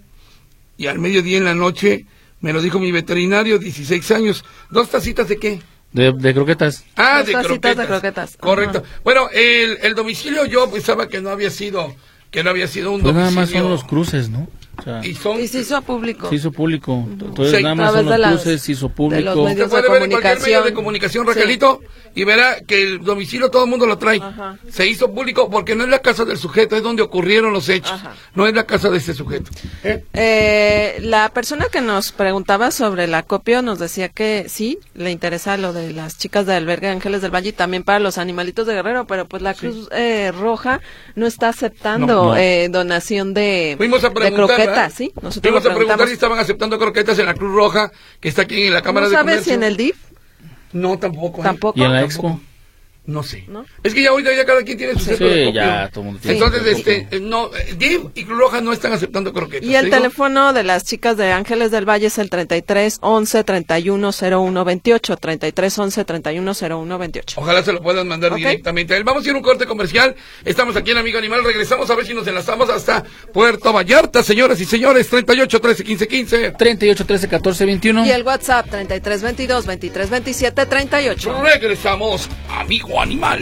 y 0.78 0.88
al 0.88 1.00
mediodía 1.00 1.38
en 1.38 1.46
la 1.46 1.56
noche, 1.56 2.06
me 2.40 2.54
lo 2.54 2.62
dijo 2.62 2.80
mi 2.80 2.92
veterinario, 2.92 3.60
16 3.60 4.12
años, 4.12 4.46
¿dos 4.70 4.90
tacitas 4.90 5.28
de 5.28 5.38
qué? 5.38 5.60
De, 5.92 6.34
croquetas. 6.34 6.86
Ah, 6.96 7.24
de 7.24 7.34
croquetas. 7.34 7.78
de 7.78 7.88
croquetas. 7.88 8.38
Correcto. 8.38 8.84
Bueno, 9.04 9.28
el, 9.32 9.80
el 9.82 9.96
domicilio 9.96 10.46
yo 10.46 10.70
pensaba 10.70 11.08
que 11.08 11.20
no 11.20 11.30
había 11.30 11.50
sido 11.50 11.96
que 12.32 12.44
no 12.44 12.52
había 12.52 12.68
sido 12.68 12.92
un 12.92 13.02
pues 13.02 13.14
domicilio. 13.14 13.32
Nada 13.32 13.48
más 13.48 13.50
son 13.50 13.72
los 13.72 13.84
cruces, 13.84 14.30
¿no? 14.30 14.48
Y, 15.04 15.16
se 15.48 15.60
hizo 15.60 15.82
público. 15.82 16.30
Se 16.30 16.36
hizo 16.36 16.52
público. 16.52 17.06
Entonces, 17.10 17.62
nada 17.62 17.76
más 17.76 17.94
son 17.94 18.06
los 18.06 18.30
cruces, 18.32 18.62
se 18.62 18.72
hizo 18.72 18.90
público. 18.90 19.46
De 19.46 19.68
puede 19.68 19.90
ver 19.90 20.04
en 20.04 20.12
cualquier 20.12 20.40
medio 20.42 20.64
de 20.64 20.74
comunicación, 20.74 21.26
Raquelito, 21.28 21.82
y 22.16 22.24
verá 22.24 22.62
que 22.62 22.82
el 22.84 23.04
domicilio 23.04 23.50
todo 23.50 23.66
el 23.66 23.70
mundo 23.70 23.86
lo 23.86 23.98
trae. 23.98 24.22
Se 24.70 24.88
hizo 24.88 25.12
público 25.14 25.50
porque 25.50 25.76
no 25.76 25.84
es 25.84 25.90
la 25.90 26.00
casa 26.00 26.26
del 26.26 26.38
sujeto, 26.38 26.76
es 26.76 26.84
donde 26.84 27.02
ocurrieron 27.02 27.54
los 27.54 27.70
hechos. 27.70 28.00
No 28.36 28.48
es 28.48 28.54
la 28.54 28.66
casa 28.66 28.90
de 28.90 28.98
ese 28.98 29.14
sujeto. 29.14 29.52
¿Eh? 29.84 30.04
Eh, 30.14 30.98
la 31.02 31.30
persona 31.30 31.66
que 31.72 31.82
nos 31.82 32.12
preguntaba 32.12 32.72
sobre 32.72 33.06
el 33.06 33.14
acopio 33.14 33.62
nos 33.62 33.80
decía 33.80 34.10
que 34.10 34.46
sí, 34.50 34.80
le 34.94 35.12
interesa 35.12 35.58
lo 35.58 35.74
de 35.74 35.92
las 35.92 36.18
chicas 36.18 36.46
de 36.46 36.54
albergue 36.54 36.90
Ángeles 36.90 37.22
del 37.22 37.34
Valle 37.34 37.50
y 37.50 37.54
también 37.54 37.84
para 37.84 38.00
los 38.00 38.18
animalitos 38.18 38.68
de 38.68 38.74
Guerrero, 38.74 39.06
pero 39.06 39.26
pues 39.26 39.42
la 39.42 39.54
Cruz 39.54 39.88
eh, 39.92 40.32
Roja 40.32 40.82
no 41.16 41.28
está 41.28 41.50
aceptando 41.50 42.36
donación 42.70 43.34
de, 43.34 43.76
Fuimos 43.78 44.04
a 44.04 44.10
de 44.10 44.32
croquetas, 44.34 44.69
¿sí? 44.90 45.12
Nosotros 45.22 45.42
Fuimos 45.54 45.66
a 45.66 45.76
preguntar 45.76 46.08
si 46.08 46.14
estaban 46.14 46.40
aceptando 46.40 46.78
croquetas 46.80 47.18
en 47.20 47.26
la 47.26 47.34
Cruz 47.34 47.54
Roja, 47.54 47.92
que 48.20 48.30
está 48.30 48.44
aquí 48.44 48.64
en 48.64 48.74
la 48.74 48.82
Cámara 48.82 49.06
¿No 49.06 49.10
de 49.10 49.16
sabes 49.16 49.44
si 49.44 49.52
en 49.52 49.64
el 49.64 49.78
DIF? 49.78 49.98
No, 50.74 51.00
tampoco. 51.00 51.42
¿Tampoco? 51.42 51.80
¿Y 51.80 51.84
en 51.84 51.94
la 51.94 52.04
Expo? 52.04 52.40
No 53.10 53.24
sé. 53.24 53.44
Es 53.82 53.96
que 53.96 54.04
ya 54.04 54.12
ahorita 54.12 54.36
ya 54.36 54.46
cada 54.46 54.62
quien 54.62 54.78
tiene 54.78 54.94
su 54.94 55.00
centro 55.00 55.28
sí, 55.28 55.52
ya 55.52 55.90
todo 55.92 56.04
mundo 56.04 56.20
tiene 56.22 56.38
Entonces, 56.38 56.78
este, 56.78 57.08
eh, 57.10 57.20
no, 57.20 57.50
DIV 57.50 58.12
y 58.14 58.24
Cruz 58.24 58.38
Roja 58.38 58.62
no 58.62 58.72
están 58.72 58.94
aceptando 58.94 59.34
croquetas. 59.34 59.68
Y 59.68 59.76
el 59.76 59.90
teléfono 59.90 60.54
de 60.54 60.64
las 60.64 60.86
chicas 60.86 61.18
de 61.18 61.32
Ángeles 61.32 61.72
del 61.72 61.90
Valle 61.90 62.06
es 62.08 62.20
el 62.20 62.30
33 62.30 63.00
11 63.02 63.44
31 63.44 64.12
01 64.12 64.66
28. 64.66 65.18
33 65.18 65.80
11 65.80 66.06
31 66.06 66.52
01 66.54 66.98
28. 67.00 67.42
Ojalá 67.42 67.64
se 67.64 67.74
lo 67.74 67.82
puedan 67.82 68.08
mandar 68.08 68.36
directamente 68.36 68.94
a 68.94 68.98
él. 68.98 69.04
Vamos 69.04 69.26
a 69.26 69.30
ir 69.30 69.34
a 69.34 69.38
un 69.38 69.44
corte 69.44 69.66
comercial. 69.66 70.16
Estamos 70.46 70.76
aquí 70.76 70.92
en 70.92 70.98
Amigo 70.98 71.18
Animal. 71.18 71.44
Regresamos 71.44 71.90
a 71.90 71.96
ver 71.96 72.06
si 72.06 72.14
nos 72.14 72.28
enlazamos 72.28 72.70
hasta 72.70 73.04
Puerto 73.34 73.74
Vallarta, 73.74 74.22
señoras 74.22 74.62
y 74.62 74.66
señores. 74.66 75.10
38 75.10 75.60
13 75.60 75.84
15 75.84 76.08
15. 76.08 76.52
38 76.52 77.06
13 77.06 77.28
14 77.28 77.66
21. 77.66 78.06
Y 78.06 78.12
el 78.12 78.22
WhatsApp 78.22 78.70
33 78.70 79.24
22 79.24 79.66
23 79.66 80.10
27 80.12 80.66
38. 80.68 81.44
Regresamos, 81.44 82.30
Amigo 82.60 83.02
animal. 83.02 83.40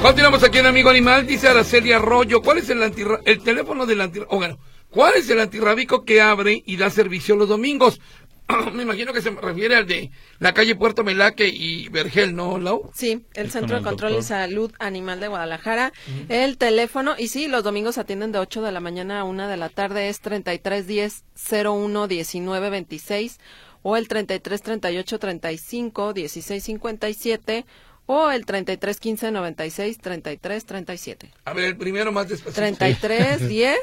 Continuamos 0.00 0.42
aquí 0.42 0.58
en 0.58 0.66
Amigo 0.66 0.88
Animal, 0.88 1.26
dice 1.26 1.46
Araceli 1.46 1.92
Arroyo, 1.92 2.40
¿cuál 2.40 2.58
es 2.58 2.70
el, 2.70 2.82
el 2.82 3.42
teléfono 3.42 3.84
del 3.84 4.00
antirrábico? 4.00 4.58
¿cuál 4.90 5.14
es 5.16 5.30
el 5.30 5.40
antirrábico 5.40 6.04
que 6.04 6.20
abre 6.20 6.62
y 6.66 6.76
da 6.76 6.90
servicio 6.90 7.36
los 7.36 7.48
domingos? 7.48 8.00
me 8.72 8.82
imagino 8.82 9.12
que 9.12 9.22
se 9.22 9.30
refiere 9.30 9.76
al 9.76 9.86
de 9.86 10.10
la 10.38 10.54
calle 10.54 10.74
Puerto 10.74 11.04
Melaque 11.04 11.48
y 11.48 11.88
Vergel, 11.88 12.34
¿no, 12.34 12.58
Lau? 12.58 12.90
Sí, 12.94 13.24
el 13.34 13.50
Centro 13.50 13.76
de 13.76 13.82
Control 13.82 14.16
y 14.16 14.22
Salud 14.22 14.72
Animal 14.78 15.20
de 15.20 15.28
Guadalajara. 15.28 15.92
El 16.28 16.58
teléfono, 16.58 17.14
y 17.18 17.28
sí, 17.28 17.48
los 17.48 17.64
domingos 17.64 17.98
atienden 17.98 18.32
de 18.32 18.38
8 18.38 18.62
de 18.62 18.72
la 18.72 18.80
mañana 18.80 19.20
a 19.20 19.24
1 19.24 19.48
de 19.48 19.56
la 19.56 19.68
tarde, 19.68 20.08
es 20.08 20.20
3310 20.20 21.24
01 21.64 22.08
19 22.08 22.70
26 22.70 23.38
o 23.82 23.96
el 23.96 24.08
33 24.08 24.62
38 24.62 25.18
35 25.18 26.12
16 26.12 26.64
57 26.64 27.66
o 28.06 28.30
el 28.30 28.44
33 28.44 29.00
15 29.00 29.30
96 29.30 29.98
33 29.98 30.66
37. 30.66 31.30
A 31.44 31.52
ver, 31.52 31.64
el 31.64 31.76
primero 31.76 32.12
más 32.12 32.28
despacio. 32.28 32.54
33 32.54 33.48
10 33.48 33.78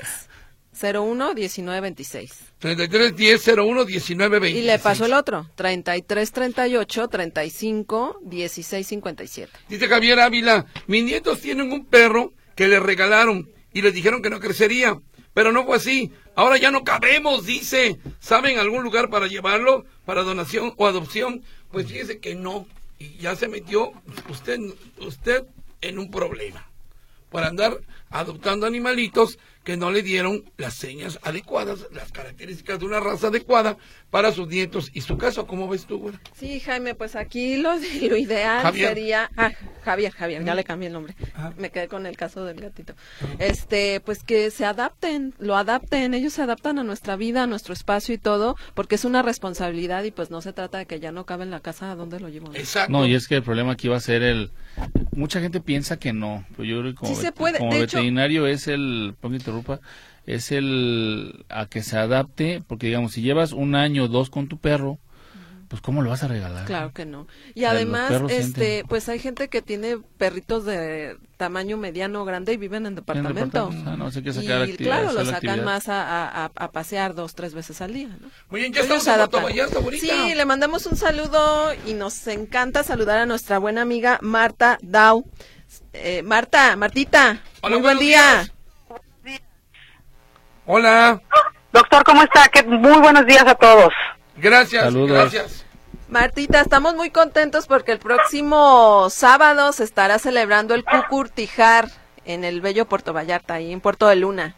01 0.82 1.34
19 1.34 1.82
26. 1.82 2.32
33 2.59 3.15
10 3.15 3.47
01 3.57 3.86
19 3.86 4.39
26. 4.39 4.63
Y 4.63 4.67
le 4.67 4.80
pasó 4.80 5.05
el 5.05 5.13
otro, 5.13 5.49
33 5.55 6.32
38 6.32 7.07
35 7.07 8.19
16 8.23 8.88
57. 8.88 9.51
Dice 9.69 9.88
Javier 9.88 10.19
Ávila, 10.19 10.65
mis 10.88 11.03
nietos 11.03 11.41
tienen 11.41 11.71
un 11.71 11.86
perro 11.86 12.34
que 12.55 12.67
le 12.67 12.80
regalaron 12.80 13.49
y 13.73 13.82
les 13.82 13.93
dijeron 13.93 14.21
que 14.21 14.30
no 14.30 14.39
crecería, 14.39 14.99
pero 15.34 15.51
no 15.51 15.65
fue 15.65 15.78
así. 15.78 16.11
Ahora 16.36 16.57
ya 16.57 16.71
no 16.71 16.84
cabemos, 16.84 17.45
dice. 17.45 17.97
¿Saben 18.19 18.59
algún 18.59 18.84
lugar 18.84 19.09
para 19.09 19.28
llevarlo 19.28 19.86
para 20.05 20.23
donación 20.23 20.73
o 20.78 20.88
adopción? 20.88 21.43
Pues 21.71 21.88
fíjese 21.88 22.19
que 22.19 22.36
no. 22.36 22.67
Y 22.99 23.17
ya 23.17 23.36
se 23.36 23.47
metió 23.47 23.91
usted 24.30 24.59
usted 24.99 25.43
en 25.82 25.99
un 25.99 26.09
problema 26.09 26.67
por 27.30 27.43
andar 27.43 27.80
adoptando 28.09 28.65
animalitos 28.65 29.38
que 29.68 29.76
no 29.76 29.91
le 29.91 30.01
dieron 30.01 30.45
las 30.55 30.76
señas 30.76 31.20
adecuadas, 31.24 31.88
las 31.91 32.13
características 32.13 32.80
de 32.80 32.86
una 32.86 33.01
raza 33.01 33.28
adecuada 33.28 33.76
para 34.09 34.32
sus 34.32 34.47
nietos 34.47 34.89
y 34.93 35.01
su 35.01 35.18
caso. 35.18 35.45
¿Cómo 35.45 35.68
ves 35.68 35.86
tú, 35.86 35.99
güey? 35.99 36.15
Sí, 36.38 36.61
Jaime, 36.61 36.95
pues 36.95 37.18
aquí 37.18 37.57
lo, 37.57 37.72
lo 38.09 38.15
ideal 38.15 38.74
sería... 38.74 39.30
Ah, 39.36 39.51
Javier, 39.84 40.13
Javier, 40.13 40.45
ya 40.45 40.55
le 40.55 40.63
cambié 40.63 40.88
el 40.88 40.93
nombre. 40.93 41.15
Me 41.57 41.70
quedé 41.70 41.89
con 41.89 42.05
el 42.05 42.15
caso 42.15 42.45
del 42.45 42.61
gatito. 42.61 42.93
Este, 43.39 43.99
pues 43.99 44.24
que 44.24 44.51
se 44.51 44.63
adapten, 44.63 45.34
lo 45.38 45.57
adapten, 45.57 46.13
ellos 46.13 46.32
se 46.32 46.43
adaptan 46.43 46.80
a 46.80 46.86
nuestra 46.86 47.18
vida, 47.18 47.43
a 47.43 47.47
nuestro 47.47 47.74
espacio 47.74 48.15
y 48.15 48.18
todo, 48.18 48.55
porque 48.74 48.95
es 48.95 49.03
una 49.03 49.22
responsabilidad 49.22 50.05
y 50.05 50.11
pues 50.11 50.32
no 50.32 50.41
se 50.41 50.53
trata 50.53 50.78
de 50.78 50.86
que 50.86 51.01
ya 51.01 51.11
no 51.11 51.26
cabe 51.26 51.43
en 51.43 51.51
la 51.51 51.59
casa 51.59 51.91
a 51.91 51.95
donde 51.95 52.22
lo 52.22 52.30
llevo. 52.30 52.53
Exacto. 52.53 52.93
No, 52.93 53.05
y 53.05 53.15
es 53.15 53.28
que 53.28 53.36
el 53.36 53.43
problema 53.43 53.74
aquí 53.74 53.89
va 53.89 53.97
a 53.97 54.01
ser 54.01 54.24
el... 54.24 54.51
Mucha 55.18 55.41
gente 55.41 55.59
piensa 55.61 55.97
que 55.97 56.13
no, 56.13 56.45
pero 56.51 56.63
yo 56.63 56.80
creo 56.80 56.91
que 56.91 56.99
como, 56.99 57.15
se 57.15 57.32
puede. 57.32 57.57
como 57.57 57.72
veterinario 57.72 58.45
es 58.45 58.68
el 58.68 59.15
es 60.28 60.51
el 60.51 61.43
a 61.49 61.65
que 61.65 61.82
se 61.82 61.97
adapte, 61.97 62.61
porque 62.68 62.86
digamos, 62.88 63.13
si 63.13 63.24
llevas 63.24 63.51
un 63.51 63.74
año 63.74 64.03
o 64.03 64.07
dos 64.07 64.30
con 64.30 64.47
tu 64.47 64.59
perro, 64.59 64.99
pues 65.68 65.82
cómo 65.82 66.01
lo 66.01 66.09
vas 66.09 66.24
a 66.24 66.28
regalar. 66.28 66.65
Claro 66.65 66.93
que 66.93 67.05
no. 67.05 67.28
Y 67.53 67.65
además, 67.65 68.11
este, 68.30 68.86
pues 68.88 69.09
hay 69.09 69.20
gente 69.20 69.49
que 69.49 69.61
tiene 69.61 69.97
perritos 70.18 70.65
de 70.65 71.18
tamaño 71.36 71.78
mediano 71.78 72.22
o 72.22 72.26
grande 72.26 72.53
y 72.53 72.57
viven 72.57 72.86
en 72.86 72.95
departamento. 72.95 73.70
Ah, 73.86 73.95
no, 73.97 74.09
sé 74.11 74.24
qué 74.24 74.34
sacar 74.34 74.68
y 74.70 74.78
claro, 74.78 75.11
lo 75.11 75.26
sacan 75.26 75.63
más 75.65 75.89
a, 75.89 76.45
a, 76.45 76.72
pasear 76.72 77.15
dos, 77.15 77.36
tres 77.36 77.53
veces 77.53 77.82
al 77.82 77.93
día. 77.93 78.07
¿no? 78.07 78.30
Muy 78.49 78.61
bien, 78.61 78.74
ya 78.74 78.82
estamos 78.82 79.05
en 79.07 79.15
Puerto 79.15 79.41
Vallarta, 79.41 79.80
bonita. 79.80 80.05
Sí, 80.05 80.36
le 80.36 80.45
mandamos 80.45 80.86
un 80.86 80.95
saludo 80.95 81.74
y 81.86 81.93
nos 81.93 82.28
encanta 82.28 82.84
saludar 82.84 83.20
a 83.20 83.26
nuestra 83.26 83.59
buena 83.59 83.82
amiga 83.82 84.20
Marta 84.22 84.78
Dau. 84.82 85.26
Eh, 85.93 86.24
Marta, 86.24 86.76
Martita, 86.78 87.41
muy 87.61 87.82
buen 87.82 87.99
día. 87.99 88.49
Hola. 90.65 91.22
Doctor, 91.74 92.03
¿cómo 92.03 92.24
está? 92.24 92.49
muy 92.65 92.99
buenos 92.99 93.26
días 93.26 93.45
a 93.45 93.55
todos. 93.55 93.93
Gracias, 94.38 94.94
gracias. 94.94 95.66
Martita, 96.10 96.62
estamos 96.62 96.96
muy 96.96 97.10
contentos 97.10 97.68
porque 97.68 97.92
el 97.92 98.00
próximo 98.00 99.10
sábado 99.10 99.74
se 99.74 99.84
estará 99.84 100.20
celebrando 100.20 100.74
el 100.74 100.86
Cucurtijar 100.86 101.90
en 102.24 102.46
el 102.46 102.62
bello 102.62 102.86
Puerto 102.86 103.14
Vallarta, 103.14 103.56
ahí 103.56 103.74
en 103.74 103.82
Puerto 103.82 104.08
de 104.08 104.16
Luna. 104.16 104.56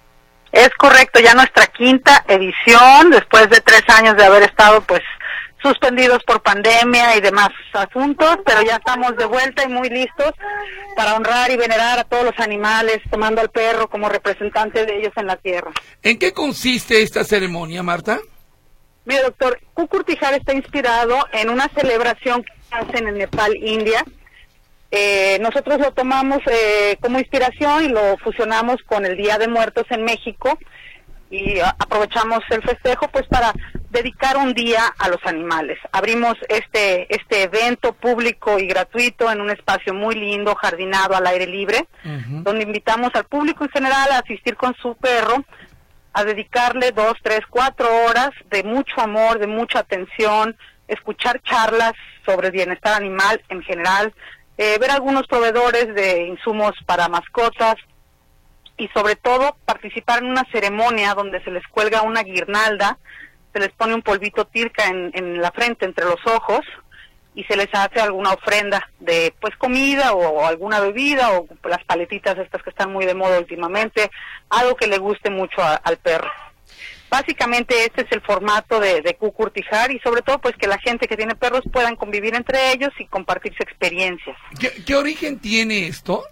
Es 0.51 0.69
correcto, 0.77 1.19
ya 1.19 1.33
nuestra 1.33 1.67
quinta 1.67 2.23
edición, 2.27 3.11
después 3.11 3.49
de 3.49 3.61
tres 3.61 3.83
años 3.87 4.15
de 4.15 4.25
haber 4.25 4.43
estado 4.43 4.81
pues 4.81 5.01
suspendidos 5.61 6.23
por 6.23 6.41
pandemia 6.41 7.15
y 7.15 7.21
demás 7.21 7.49
asuntos, 7.73 8.37
pero 8.45 8.61
ya 8.61 8.77
estamos 8.77 9.15
de 9.17 9.25
vuelta 9.25 9.63
y 9.63 9.67
muy 9.67 9.89
listos 9.89 10.31
para 10.95 11.15
honrar 11.15 11.51
y 11.51 11.57
venerar 11.57 11.99
a 11.99 12.03
todos 12.03 12.25
los 12.25 12.39
animales, 12.39 12.99
tomando 13.09 13.41
al 13.41 13.49
perro 13.49 13.89
como 13.89 14.09
representante 14.09 14.85
de 14.85 14.99
ellos 14.99 15.13
en 15.15 15.27
la 15.27 15.35
tierra. 15.35 15.71
¿En 16.01 16.17
qué 16.17 16.31
consiste 16.31 17.01
esta 17.01 17.23
ceremonia, 17.23 17.83
Marta? 17.83 18.19
Mire, 19.09 19.23
doctor, 19.23 19.59
Kukurtihar 19.73 20.35
está 20.35 20.53
inspirado 20.53 21.17
en 21.31 21.49
una 21.49 21.67
celebración 21.69 22.43
que 22.43 22.51
hacen 22.69 23.07
en 23.07 23.17
Nepal, 23.17 23.55
India. 23.57 24.05
Eh, 24.91 25.39
nosotros 25.41 25.79
lo 25.79 25.91
tomamos 25.93 26.37
eh, 26.45 26.95
como 27.01 27.17
inspiración 27.17 27.85
y 27.85 27.87
lo 27.87 28.17
fusionamos 28.19 28.75
con 28.85 29.07
el 29.07 29.17
Día 29.17 29.39
de 29.39 29.47
Muertos 29.47 29.85
en 29.89 30.03
México 30.03 30.59
y 31.31 31.57
aprovechamos 31.59 32.41
el 32.51 32.61
festejo 32.61 33.07
pues 33.11 33.25
para 33.25 33.51
dedicar 33.89 34.37
un 34.37 34.53
día 34.53 34.83
a 34.99 35.09
los 35.09 35.25
animales. 35.25 35.79
Abrimos 35.91 36.35
este 36.47 37.11
este 37.11 37.43
evento 37.43 37.93
público 37.93 38.59
y 38.59 38.67
gratuito 38.67 39.31
en 39.31 39.41
un 39.41 39.49
espacio 39.49 39.95
muy 39.95 40.13
lindo, 40.13 40.53
jardinado 40.53 41.15
al 41.15 41.25
aire 41.25 41.47
libre, 41.47 41.87
donde 42.43 42.61
invitamos 42.61 43.09
al 43.15 43.25
público 43.25 43.63
en 43.63 43.71
general 43.71 44.11
a 44.11 44.19
asistir 44.19 44.55
con 44.55 44.75
su 44.75 44.95
perro 44.97 45.43
a 46.13 46.23
dedicarle 46.23 46.91
dos, 46.91 47.13
tres, 47.21 47.41
cuatro 47.49 47.87
horas 48.05 48.31
de 48.49 48.63
mucho 48.63 48.99
amor, 49.01 49.39
de 49.39 49.47
mucha 49.47 49.79
atención, 49.79 50.57
escuchar 50.87 51.41
charlas 51.41 51.93
sobre 52.25 52.51
bienestar 52.51 52.93
animal 52.93 53.41
en 53.49 53.61
general, 53.61 54.13
eh, 54.57 54.77
ver 54.79 54.91
algunos 54.91 55.27
proveedores 55.27 55.93
de 55.93 56.23
insumos 56.27 56.73
para 56.85 57.07
mascotas, 57.07 57.75
y 58.79 58.87
sobre 58.89 59.17
todo 59.17 59.57
participar 59.65 60.19
en 60.19 60.31
una 60.31 60.45
ceremonia 60.51 61.13
donde 61.13 61.43
se 61.43 61.51
les 61.51 61.67
cuelga 61.67 62.01
una 62.01 62.23
guirnalda, 62.23 62.97
se 63.51 63.59
les 63.59 63.69
pone 63.73 63.93
un 63.93 64.01
polvito 64.01 64.45
tirca 64.45 64.87
en, 64.87 65.11
en 65.13 65.41
la 65.41 65.51
frente 65.51 65.85
entre 65.85 66.05
los 66.05 66.25
ojos 66.25 66.61
y 67.35 67.43
se 67.43 67.55
les 67.55 67.69
hace 67.73 67.99
alguna 67.99 68.33
ofrenda 68.33 68.89
de 68.99 69.33
pues 69.39 69.55
comida 69.55 70.13
o, 70.13 70.45
alguna 70.45 70.79
bebida 70.79 71.31
o 71.31 71.47
las 71.67 71.83
paletitas 71.85 72.37
estas 72.37 72.61
que 72.63 72.69
están 72.69 72.91
muy 72.91 73.05
de 73.05 73.13
moda 73.13 73.39
últimamente, 73.39 74.09
algo 74.49 74.75
que 74.75 74.87
le 74.87 74.97
guste 74.97 75.29
mucho 75.29 75.61
al 75.61 75.97
perro. 75.97 76.29
Básicamente 77.09 77.85
este 77.85 78.01
es 78.01 78.11
el 78.11 78.21
formato 78.21 78.79
de, 78.79 79.01
de 79.01 79.15
Cucurtijar 79.15 79.91
y 79.91 79.99
sobre 79.99 80.21
todo 80.21 80.39
pues 80.39 80.55
que 80.55 80.67
la 80.67 80.77
gente 80.77 81.07
que 81.07 81.17
tiene 81.17 81.35
perros 81.35 81.63
puedan 81.71 81.95
convivir 81.95 82.35
entre 82.35 82.71
ellos 82.71 82.91
y 82.99 83.05
compartirse 83.05 83.63
experiencias. 83.63 84.37
qué 84.85 84.95
origen 84.95 85.39
tiene 85.39 85.87
esto? 85.87 86.23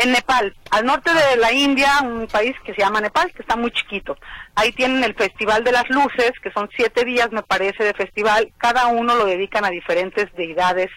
En 0.00 0.12
Nepal, 0.12 0.56
al 0.70 0.86
norte 0.86 1.10
de 1.12 1.36
la 1.36 1.52
India, 1.52 2.00
un 2.02 2.26
país 2.26 2.56
que 2.64 2.72
se 2.72 2.80
llama 2.80 3.02
Nepal, 3.02 3.30
que 3.32 3.42
está 3.42 3.54
muy 3.54 3.70
chiquito. 3.70 4.16
Ahí 4.54 4.72
tienen 4.72 5.04
el 5.04 5.14
Festival 5.14 5.62
de 5.62 5.72
las 5.72 5.90
Luces, 5.90 6.32
que 6.42 6.50
son 6.52 6.70
siete 6.74 7.04
días, 7.04 7.30
me 7.32 7.42
parece, 7.42 7.84
de 7.84 7.92
festival. 7.92 8.50
Cada 8.56 8.86
uno 8.86 9.14
lo 9.14 9.26
dedican 9.26 9.64
a 9.66 9.70
diferentes 9.70 10.32
deidades. 10.34 10.88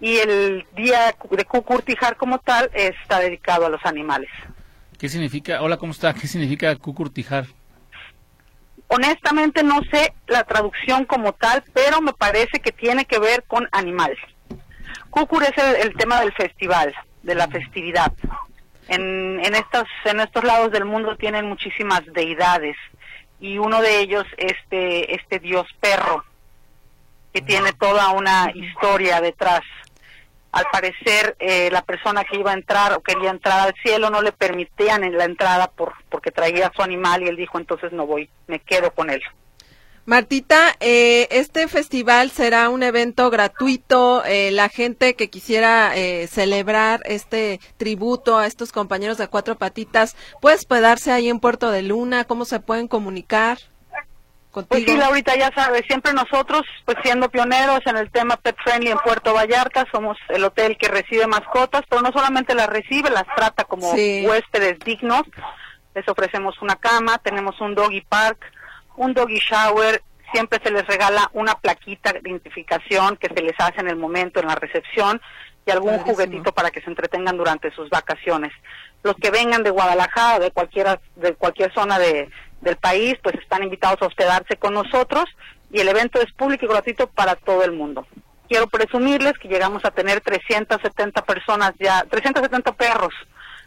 Y 0.00 0.18
el 0.18 0.66
día 0.76 1.14
de 1.30 1.44
Kukurtijar 1.44 2.18
como 2.18 2.38
tal 2.38 2.70
está 2.74 3.20
dedicado 3.20 3.64
a 3.64 3.70
los 3.70 3.82
animales. 3.86 4.28
¿Qué 4.98 5.08
significa? 5.08 5.62
Hola, 5.62 5.78
¿cómo 5.78 5.92
está? 5.92 6.12
¿Qué 6.12 6.26
significa 6.26 6.76
Kukurtijar? 6.76 7.46
Honestamente 8.88 9.64
no 9.64 9.80
sé 9.90 10.12
la 10.26 10.44
traducción 10.44 11.06
como 11.06 11.32
tal, 11.32 11.64
pero 11.72 12.02
me 12.02 12.12
parece 12.12 12.60
que 12.60 12.70
tiene 12.70 13.06
que 13.06 13.18
ver 13.18 13.44
con 13.44 13.66
animales. 13.72 14.18
Kukur 15.08 15.42
es 15.42 15.56
el 15.56 15.94
tema 15.94 16.20
del 16.20 16.32
festival 16.34 16.94
de 17.26 17.34
la 17.34 17.48
festividad. 17.48 18.12
En, 18.88 19.44
en, 19.44 19.54
estos, 19.54 19.84
en 20.04 20.20
estos 20.20 20.44
lados 20.44 20.70
del 20.70 20.84
mundo 20.84 21.16
tienen 21.16 21.44
muchísimas 21.44 22.02
deidades 22.12 22.76
y 23.40 23.58
uno 23.58 23.82
de 23.82 24.00
ellos 24.00 24.24
este, 24.36 25.14
este 25.14 25.40
dios 25.40 25.66
perro, 25.80 26.24
que 27.34 27.42
tiene 27.42 27.72
toda 27.72 28.12
una 28.12 28.50
historia 28.54 29.20
detrás. 29.20 29.62
Al 30.52 30.64
parecer, 30.72 31.36
eh, 31.38 31.68
la 31.70 31.82
persona 31.82 32.24
que 32.24 32.38
iba 32.38 32.52
a 32.52 32.54
entrar 32.54 32.94
o 32.94 33.02
quería 33.02 33.30
entrar 33.30 33.60
al 33.60 33.74
cielo 33.82 34.08
no 34.08 34.22
le 34.22 34.32
permitían 34.32 35.04
en 35.04 35.18
la 35.18 35.24
entrada 35.24 35.66
por, 35.66 35.92
porque 36.08 36.30
traía 36.30 36.72
su 36.74 36.82
animal 36.82 37.22
y 37.22 37.28
él 37.28 37.36
dijo, 37.36 37.58
entonces 37.58 37.92
no 37.92 38.06
voy, 38.06 38.30
me 38.46 38.60
quedo 38.60 38.92
con 38.92 39.10
él. 39.10 39.20
Martita, 40.06 40.76
eh, 40.78 41.26
este 41.32 41.66
festival 41.66 42.30
será 42.30 42.68
un 42.68 42.84
evento 42.84 43.28
gratuito. 43.28 44.24
Eh, 44.24 44.52
la 44.52 44.68
gente 44.68 45.16
que 45.16 45.28
quisiera 45.28 45.96
eh, 45.96 46.28
celebrar 46.28 47.00
este 47.06 47.58
tributo 47.76 48.38
a 48.38 48.46
estos 48.46 48.70
compañeros 48.70 49.18
de 49.18 49.26
cuatro 49.26 49.56
patitas, 49.56 50.16
¿puede 50.40 50.54
hospedarse 50.54 51.10
ahí 51.10 51.28
en 51.28 51.40
Puerto 51.40 51.72
de 51.72 51.82
Luna? 51.82 52.22
¿Cómo 52.22 52.44
se 52.44 52.60
pueden 52.60 52.86
comunicar? 52.86 53.58
Contigo? 54.52 54.68
Pues 54.68 54.84
sí, 54.86 54.96
Laurita, 54.96 55.36
ya 55.36 55.50
sabes, 55.52 55.82
siempre 55.88 56.12
nosotros, 56.12 56.62
pues 56.84 56.96
siendo 57.02 57.28
pioneros 57.28 57.80
en 57.84 57.96
el 57.96 58.10
tema 58.12 58.36
Pet 58.36 58.56
Friendly 58.62 58.92
en 58.92 58.98
Puerto 58.98 59.34
Vallarta, 59.34 59.86
somos 59.90 60.16
el 60.28 60.44
hotel 60.44 60.78
que 60.78 60.86
recibe 60.86 61.26
mascotas, 61.26 61.82
pero 61.90 62.00
no 62.00 62.12
solamente 62.12 62.54
las 62.54 62.68
recibe, 62.68 63.10
las 63.10 63.26
trata 63.36 63.64
como 63.64 63.90
huéspedes 63.90 64.78
dignos. 64.78 65.22
Les 65.96 66.08
ofrecemos 66.08 66.54
una 66.62 66.76
cama, 66.76 67.18
tenemos 67.18 67.60
un 67.60 67.74
doggy 67.74 68.02
park, 68.02 68.38
un 68.96 69.14
doggy 69.14 69.38
shower, 69.38 70.02
siempre 70.32 70.60
se 70.62 70.70
les 70.70 70.86
regala 70.86 71.30
una 71.32 71.54
plaquita 71.54 72.12
de 72.12 72.20
identificación 72.20 73.16
que 73.16 73.28
se 73.28 73.42
les 73.42 73.54
hace 73.58 73.80
en 73.80 73.88
el 73.88 73.96
momento, 73.96 74.40
en 74.40 74.48
la 74.48 74.54
recepción, 74.54 75.20
y 75.66 75.70
algún 75.70 75.98
juguetito 75.98 76.52
para 76.52 76.70
que 76.70 76.80
se 76.80 76.90
entretengan 76.90 77.36
durante 77.36 77.72
sus 77.72 77.90
vacaciones. 77.90 78.52
Los 79.02 79.16
que 79.16 79.30
vengan 79.30 79.64
de 79.64 79.70
Guadalajara, 79.70 80.38
de 80.38 80.50
cualquiera, 80.52 81.00
de 81.16 81.34
cualquier 81.34 81.72
zona 81.74 81.98
de, 81.98 82.30
del 82.60 82.76
país, 82.76 83.16
pues 83.22 83.34
están 83.36 83.64
invitados 83.64 84.00
a 84.00 84.06
hospedarse 84.06 84.56
con 84.56 84.74
nosotros 84.74 85.24
y 85.72 85.80
el 85.80 85.88
evento 85.88 86.20
es 86.20 86.30
público 86.32 86.66
y 86.66 86.68
gratuito 86.68 87.08
para 87.08 87.34
todo 87.34 87.64
el 87.64 87.72
mundo. 87.72 88.06
Quiero 88.48 88.68
presumirles 88.68 89.32
que 89.38 89.48
llegamos 89.48 89.84
a 89.84 89.90
tener 89.90 90.20
370 90.20 91.22
personas 91.22 91.72
ya, 91.80 92.04
370 92.08 92.72
perros 92.72 93.12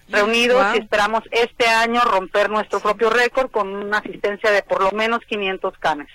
reunidos 0.10 0.76
y 0.76 0.80
esperamos 0.80 1.24
este 1.32 1.68
año 1.68 2.02
romper 2.02 2.50
nuestro 2.50 2.80
propio 2.80 3.10
récord 3.10 3.50
con 3.52 3.70
una 3.70 4.00
asistencia 4.00 4.52
de 4.52 4.64
por 4.64 4.82
lo 4.82 4.92
menos 4.92 5.20
500 5.28 5.78
canes. 5.78 6.08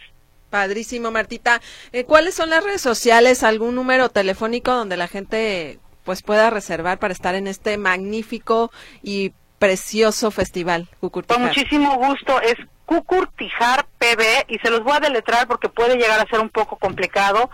Padrísimo, 0.50 1.10
Martita. 1.10 1.60
Eh, 1.92 2.04
¿Cuáles 2.04 2.34
son 2.34 2.50
las 2.50 2.62
redes 2.62 2.80
sociales? 2.80 3.42
¿Algún 3.42 3.74
número 3.74 4.08
telefónico 4.08 4.72
donde 4.72 4.96
la 4.96 5.08
gente 5.08 5.80
pues 6.04 6.22
pueda 6.22 6.50
reservar 6.50 6.98
para 6.98 7.12
estar 7.12 7.34
en 7.34 7.46
este 7.48 7.76
magnífico 7.76 8.70
y 9.02 9.32
precioso 9.58 10.30
festival, 10.30 10.88
Cucurtijar? 11.00 11.36
Con 11.36 11.46
muchísimo 11.48 11.96
gusto. 11.96 12.40
Es 12.40 12.54
Cucurtijar 12.86 13.86
PB 13.98 14.44
y 14.48 14.58
se 14.58 14.70
los 14.70 14.84
voy 14.84 14.92
a 14.96 15.00
deletrar 15.00 15.48
porque 15.48 15.68
puede 15.68 15.96
llegar 15.96 16.20
a 16.20 16.28
ser 16.28 16.38
un 16.40 16.50
poco 16.50 16.76
complicado. 16.76 17.50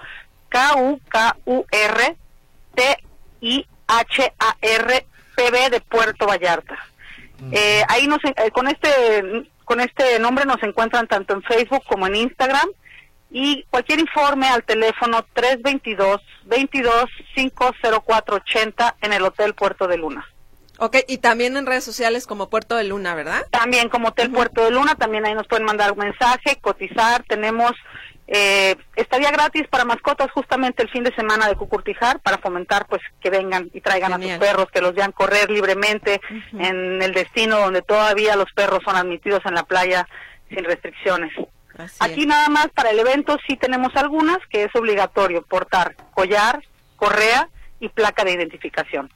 K-U-K-U-R 0.50 2.16
T-I-H-A-R 5.40 5.70
de 5.70 5.80
Puerto 5.80 6.26
Vallarta. 6.26 6.76
Eh, 7.52 7.82
ahí 7.88 8.06
nos, 8.06 8.18
eh, 8.24 8.50
con 8.52 8.68
este 8.68 9.48
con 9.64 9.80
este 9.80 10.18
nombre 10.18 10.44
nos 10.44 10.62
encuentran 10.62 11.06
tanto 11.06 11.32
en 11.32 11.42
Facebook 11.42 11.84
como 11.86 12.06
en 12.06 12.16
Instagram 12.16 12.68
y 13.30 13.64
cualquier 13.70 14.00
informe 14.00 14.48
al 14.48 14.64
teléfono 14.64 15.24
322 15.32 16.20
22 16.44 17.04
50480 17.34 18.96
en 19.00 19.12
el 19.12 19.22
Hotel 19.22 19.54
Puerto 19.54 19.86
de 19.86 19.96
Luna. 19.96 20.26
Ok, 20.78 20.96
y 21.06 21.18
también 21.18 21.56
en 21.56 21.66
redes 21.66 21.84
sociales 21.84 22.26
como 22.26 22.50
Puerto 22.50 22.74
de 22.74 22.84
Luna, 22.84 23.14
¿verdad? 23.14 23.46
También 23.50 23.88
como 23.90 24.08
Hotel 24.08 24.30
Puerto 24.30 24.64
de 24.64 24.70
Luna, 24.70 24.94
también 24.96 25.26
ahí 25.26 25.34
nos 25.34 25.46
pueden 25.46 25.66
mandar 25.66 25.92
un 25.92 25.98
mensaje, 25.98 26.58
cotizar, 26.60 27.22
tenemos 27.28 27.72
eh, 28.32 28.76
estaría 28.94 29.32
gratis 29.32 29.66
para 29.68 29.84
mascotas 29.84 30.30
justamente 30.30 30.84
el 30.84 30.88
fin 30.88 31.02
de 31.02 31.12
semana 31.16 31.48
de 31.48 31.56
Cucurtijar 31.56 32.20
para 32.20 32.38
fomentar 32.38 32.86
pues 32.86 33.02
que 33.20 33.28
vengan 33.28 33.68
y 33.74 33.80
traigan 33.80 34.12
a 34.12 34.18
sus 34.18 34.38
perros, 34.38 34.70
que 34.72 34.80
los 34.80 34.94
vean 34.94 35.10
correr 35.10 35.50
libremente 35.50 36.20
en 36.52 37.02
el 37.02 37.12
destino 37.12 37.58
donde 37.58 37.82
todavía 37.82 38.36
los 38.36 38.52
perros 38.52 38.84
son 38.84 38.94
admitidos 38.94 39.40
en 39.46 39.54
la 39.54 39.64
playa 39.64 40.06
sin 40.48 40.62
restricciones. 40.62 41.32
Aquí 41.98 42.24
nada 42.24 42.48
más 42.48 42.68
para 42.68 42.90
el 42.90 43.00
evento 43.00 43.36
sí 43.48 43.56
tenemos 43.56 43.96
algunas 43.96 44.38
que 44.48 44.62
es 44.62 44.74
obligatorio 44.76 45.42
portar 45.42 45.96
collar, 46.14 46.62
correa 46.94 47.48
y 47.80 47.88
placa 47.88 48.22
de 48.22 48.32
identificación. 48.32 49.10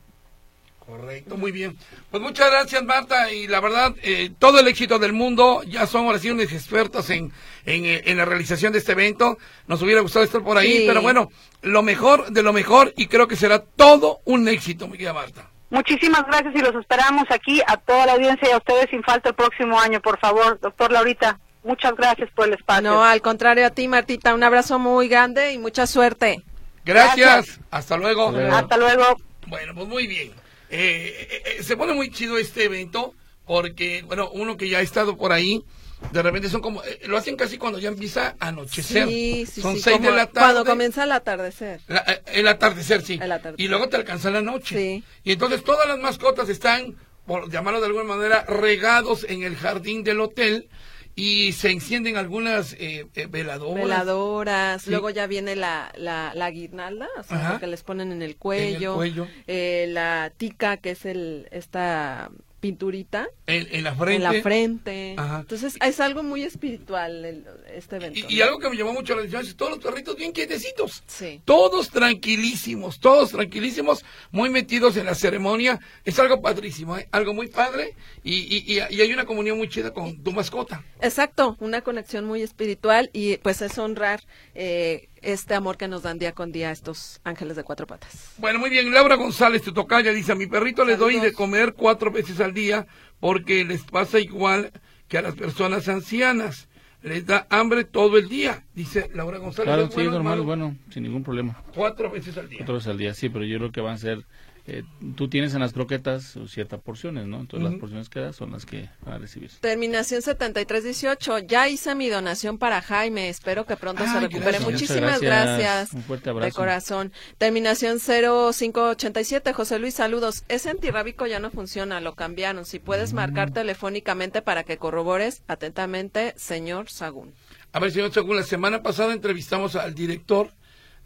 Correcto, 0.86 1.36
muy 1.38 1.50
bien. 1.50 1.76
Pues 2.10 2.22
muchas 2.22 2.50
gracias 2.50 2.84
Marta 2.84 3.32
y 3.32 3.46
la 3.46 3.60
verdad, 3.60 3.94
eh, 4.02 4.30
todo 4.38 4.60
el 4.60 4.68
éxito 4.68 4.98
del 4.98 5.14
mundo, 5.14 5.62
ya 5.66 5.86
son 5.86 6.04
ahora 6.06 6.18
sí 6.18 6.30
unos 6.30 6.52
expertos 6.52 7.08
en, 7.08 7.32
en, 7.64 7.84
en, 7.86 8.16
la 8.18 8.26
realización 8.26 8.72
de 8.72 8.80
este 8.80 8.92
evento, 8.92 9.38
nos 9.66 9.80
hubiera 9.80 10.02
gustado 10.02 10.24
estar 10.24 10.42
por 10.42 10.58
ahí, 10.58 10.84
pero 10.86 11.00
bueno, 11.00 11.30
lo 11.62 11.82
mejor 11.82 12.30
de 12.30 12.42
lo 12.42 12.52
mejor 12.52 12.92
y 12.96 13.06
creo 13.06 13.26
que 13.26 13.36
será 13.36 13.60
todo 13.60 14.20
un 14.24 14.46
éxito, 14.46 14.86
mi 14.86 14.92
querida 14.98 15.14
Marta. 15.14 15.48
Muchísimas 15.70 16.24
gracias 16.26 16.54
y 16.54 16.58
los 16.58 16.74
esperamos 16.74 17.24
aquí 17.30 17.62
a 17.66 17.76
toda 17.78 18.06
la 18.06 18.12
audiencia 18.12 18.48
y 18.48 18.52
a 18.52 18.58
ustedes 18.58 18.90
sin 18.90 19.02
falta 19.02 19.30
el 19.30 19.34
próximo 19.34 19.80
año, 19.80 20.00
por 20.00 20.18
favor, 20.20 20.60
doctor 20.60 20.92
Laurita. 20.92 21.40
Muchas 21.64 21.96
gracias 21.96 22.28
por 22.34 22.46
el 22.46 22.54
espacio. 22.54 22.82
No, 22.82 23.02
al 23.02 23.22
contrario 23.22 23.66
a 23.66 23.70
ti, 23.70 23.88
Martita, 23.88 24.34
un 24.34 24.44
abrazo 24.44 24.78
muy 24.78 25.08
grande 25.08 25.52
y 25.52 25.58
mucha 25.58 25.86
suerte. 25.86 26.42
Gracias. 26.84 27.58
Hasta 27.70 27.96
luego. 27.96 28.34
Hasta 28.52 28.76
luego. 28.76 29.16
Bueno, 29.46 29.74
pues 29.74 29.88
muy 29.88 30.06
bien. 30.06 30.43
Eh, 30.76 31.28
eh, 31.30 31.42
eh, 31.58 31.62
se 31.62 31.76
pone 31.76 31.92
muy 31.92 32.10
chido 32.10 32.36
este 32.36 32.64
evento 32.64 33.14
porque, 33.46 34.02
bueno, 34.02 34.28
uno 34.32 34.56
que 34.56 34.68
ya 34.68 34.78
ha 34.78 34.80
estado 34.80 35.16
por 35.16 35.30
ahí, 35.30 35.62
de 36.10 36.20
repente 36.20 36.48
son 36.48 36.60
como, 36.60 36.82
lo 37.06 37.16
hacen 37.16 37.36
casi 37.36 37.58
cuando 37.58 37.78
ya 37.78 37.90
empieza 37.90 38.34
a 38.40 38.48
anochecer. 38.48 39.06
Sí, 39.06 39.46
sí, 39.46 39.60
son 39.60 39.76
sí, 39.76 39.82
seis 39.82 40.02
de 40.02 40.10
la 40.10 40.26
tarde. 40.26 40.52
Cuando 40.52 40.64
comienza 40.64 41.04
el 41.04 41.12
atardecer. 41.12 41.80
el 42.26 42.48
atardecer, 42.48 43.02
sí. 43.02 43.20
El 43.22 43.30
atardecer. 43.30 43.64
Y 43.64 43.68
luego 43.68 43.88
te 43.88 43.96
alcanza 43.96 44.30
la 44.30 44.42
noche. 44.42 45.04
Y 45.22 45.32
entonces 45.32 45.62
todas 45.62 45.86
las 45.86 45.98
mascotas 46.00 46.48
están, 46.48 46.96
por 47.24 47.48
llamarlo 47.50 47.78
de 47.78 47.86
alguna 47.86 48.04
manera, 48.04 48.44
regados 48.44 49.24
en 49.28 49.44
el 49.44 49.54
jardín 49.54 50.02
del 50.02 50.20
hotel 50.20 50.68
y 51.16 51.52
se 51.52 51.70
encienden 51.70 52.16
algunas 52.16 52.72
eh, 52.74 53.06
eh, 53.14 53.26
veladoras. 53.26 53.84
Veladoras, 53.84 54.86
luego 54.86 55.10
ya 55.10 55.26
viene 55.26 55.54
la, 55.54 55.92
la, 55.96 56.32
la 56.34 56.50
guirnalda, 56.50 57.08
o 57.18 57.22
sea, 57.22 57.52
lo 57.54 57.60
que 57.60 57.66
les 57.66 57.82
ponen 57.82 58.10
en 58.12 58.22
el 58.22 58.36
cuello, 58.36 59.00
En 59.02 59.06
el 59.06 59.14
cuello. 59.14 59.28
Eh, 59.46 59.86
la 59.88 60.32
tica, 60.36 60.76
que 60.78 60.90
es 60.90 61.04
el 61.04 61.48
esta 61.50 62.30
pinturita 62.64 63.28
En, 63.46 63.68
en 63.72 63.84
la 63.84 63.94
frente. 63.94 64.14
en 64.16 64.22
la 64.22 64.42
frente. 64.42 65.14
Ajá. 65.18 65.40
Entonces 65.40 65.76
es 65.84 66.00
algo 66.00 66.22
muy 66.22 66.42
espiritual 66.44 67.22
el- 67.22 67.44
este 67.74 67.96
evento. 67.96 68.20
Y, 68.30 68.40
algo 68.40 68.58
que 68.58 68.70
me 68.70 68.76
llamó 68.76 68.94
mucho 68.94 69.12
la 69.14 69.20
atención 69.20 69.42
es 69.44 69.54
todos 69.54 69.72
los 69.72 69.80
perritos 69.84 70.16
bien 70.16 70.32
quietecitos. 70.32 71.02
Sí. 71.06 71.42
Todos 71.44 71.90
tranquilísimos, 71.90 73.00
todos 73.00 73.32
tranquilísimos, 73.32 74.02
muy 74.30 74.48
metidos 74.48 74.96
en 74.96 75.04
la 75.04 75.14
ceremonia. 75.14 75.78
Es 76.06 76.18
algo 76.18 76.40
padrísimo, 76.40 76.96
¿eh? 76.96 77.06
algo 77.12 77.34
muy 77.34 77.48
padre. 77.48 77.94
Y, 78.22 78.32
y, 78.56 78.64
y, 78.66 78.94
y 78.94 79.00
hay 79.02 79.12
una 79.12 79.26
comunión 79.26 79.58
muy 79.58 79.68
chida 79.68 79.92
con 79.92 80.22
tu 80.22 80.32
mascota. 80.32 80.82
Exacto, 81.02 81.56
una 81.60 81.82
conexión 81.82 82.24
muy 82.24 82.40
espiritual 82.40 83.10
y 83.12 83.36
pues 83.38 83.60
es 83.60 83.76
honrar 83.76 84.22
eh, 84.54 85.08
este 85.24 85.54
amor 85.54 85.76
que 85.76 85.88
nos 85.88 86.02
dan 86.02 86.18
día 86.18 86.32
con 86.32 86.52
día 86.52 86.70
estos 86.70 87.20
ángeles 87.24 87.56
de 87.56 87.64
cuatro 87.64 87.86
patas. 87.86 88.34
Bueno, 88.38 88.58
muy 88.58 88.70
bien. 88.70 88.92
Laura 88.92 89.16
González, 89.16 89.62
tu 89.62 89.72
tocaya, 89.72 90.12
dice, 90.12 90.32
a 90.32 90.34
mi 90.34 90.46
perrito 90.46 90.84
le 90.84 90.96
doy 90.96 91.14
Saludos. 91.14 91.30
de 91.32 91.36
comer 91.36 91.74
cuatro 91.74 92.10
veces 92.10 92.40
al 92.40 92.52
día 92.54 92.86
porque 93.20 93.64
les 93.64 93.82
pasa 93.84 94.18
igual 94.20 94.72
que 95.08 95.18
a 95.18 95.22
las 95.22 95.34
personas 95.34 95.88
ancianas. 95.88 96.68
Les 97.02 97.26
da 97.26 97.46
hambre 97.50 97.84
todo 97.84 98.16
el 98.16 98.30
día, 98.30 98.64
dice 98.74 99.10
Laura 99.12 99.36
González. 99.36 99.66
Claro, 99.66 99.82
¿Es 99.82 99.88
sí, 99.90 99.96
bueno, 99.96 100.10
normal, 100.12 100.38
hermano? 100.38 100.44
bueno, 100.46 100.76
sin 100.90 101.02
ningún 101.02 101.22
problema. 101.22 101.62
Cuatro 101.74 102.10
veces 102.10 102.38
al 102.38 102.48
día. 102.48 102.60
Cuatro 102.60 102.76
veces 102.76 102.88
al 102.88 102.96
día, 102.96 103.12
sí, 103.12 103.28
pero 103.28 103.44
yo 103.44 103.58
creo 103.58 103.72
que 103.72 103.82
van 103.82 103.92
a 103.94 103.98
ser, 103.98 104.24
eh, 104.66 104.82
tú 105.14 105.28
tienes 105.28 105.52
en 105.54 105.60
las 105.60 105.74
croquetas 105.74 106.38
ciertas 106.48 106.80
porciones, 106.80 107.26
¿no? 107.26 107.40
Entonces 107.40 107.64
Ujú. 107.64 107.72
las 107.72 107.80
porciones 107.80 108.08
que 108.08 108.20
das 108.20 108.34
son 108.36 108.52
las 108.52 108.64
que 108.64 108.88
van 109.04 109.14
a 109.14 109.18
recibir. 109.18 109.50
Terminación 109.60 110.22
7318, 110.22 111.38
ya 111.40 111.68
hice 111.68 111.94
mi 111.94 112.08
donación 112.08 112.56
para 112.56 112.80
Jaime, 112.80 113.28
espero 113.28 113.66
que 113.66 113.76
pronto 113.76 114.04
se 114.06 114.20
recupere. 114.20 114.52
gracias. 114.52 114.64
Muchísimas 114.70 115.20
gracias. 115.20 115.58
gracias. 115.58 115.92
Un 115.92 116.02
fuerte 116.02 116.24
De 116.24 116.30
abrazo. 116.30 116.56
corazón. 116.56 117.12
Terminación 117.38 117.98
0587, 118.00 119.52
José 119.52 119.78
Luis, 119.78 119.94
saludos. 119.94 120.44
Ese 120.48 120.70
antirrábico 120.70 121.26
ya 121.26 121.38
no 121.40 121.50
funciona, 121.50 122.00
lo 122.00 122.14
cambiaron. 122.14 122.64
Si 122.64 122.78
puedes 122.78 123.12
Mm. 123.12 123.16
marcar 123.16 123.50
telefónicamente 123.52 124.40
para 124.42 124.64
que 124.64 124.78
corrobores, 124.78 125.42
atentamente, 125.46 126.32
señor 126.36 126.88
Sagún. 126.88 127.34
A 127.72 127.80
ver, 127.80 127.90
señor 127.92 128.12
Según, 128.12 128.36
la 128.36 128.42
semana 128.44 128.82
pasada 128.82 129.12
entrevistamos 129.12 129.76
al 129.76 129.94
director, 129.94 130.50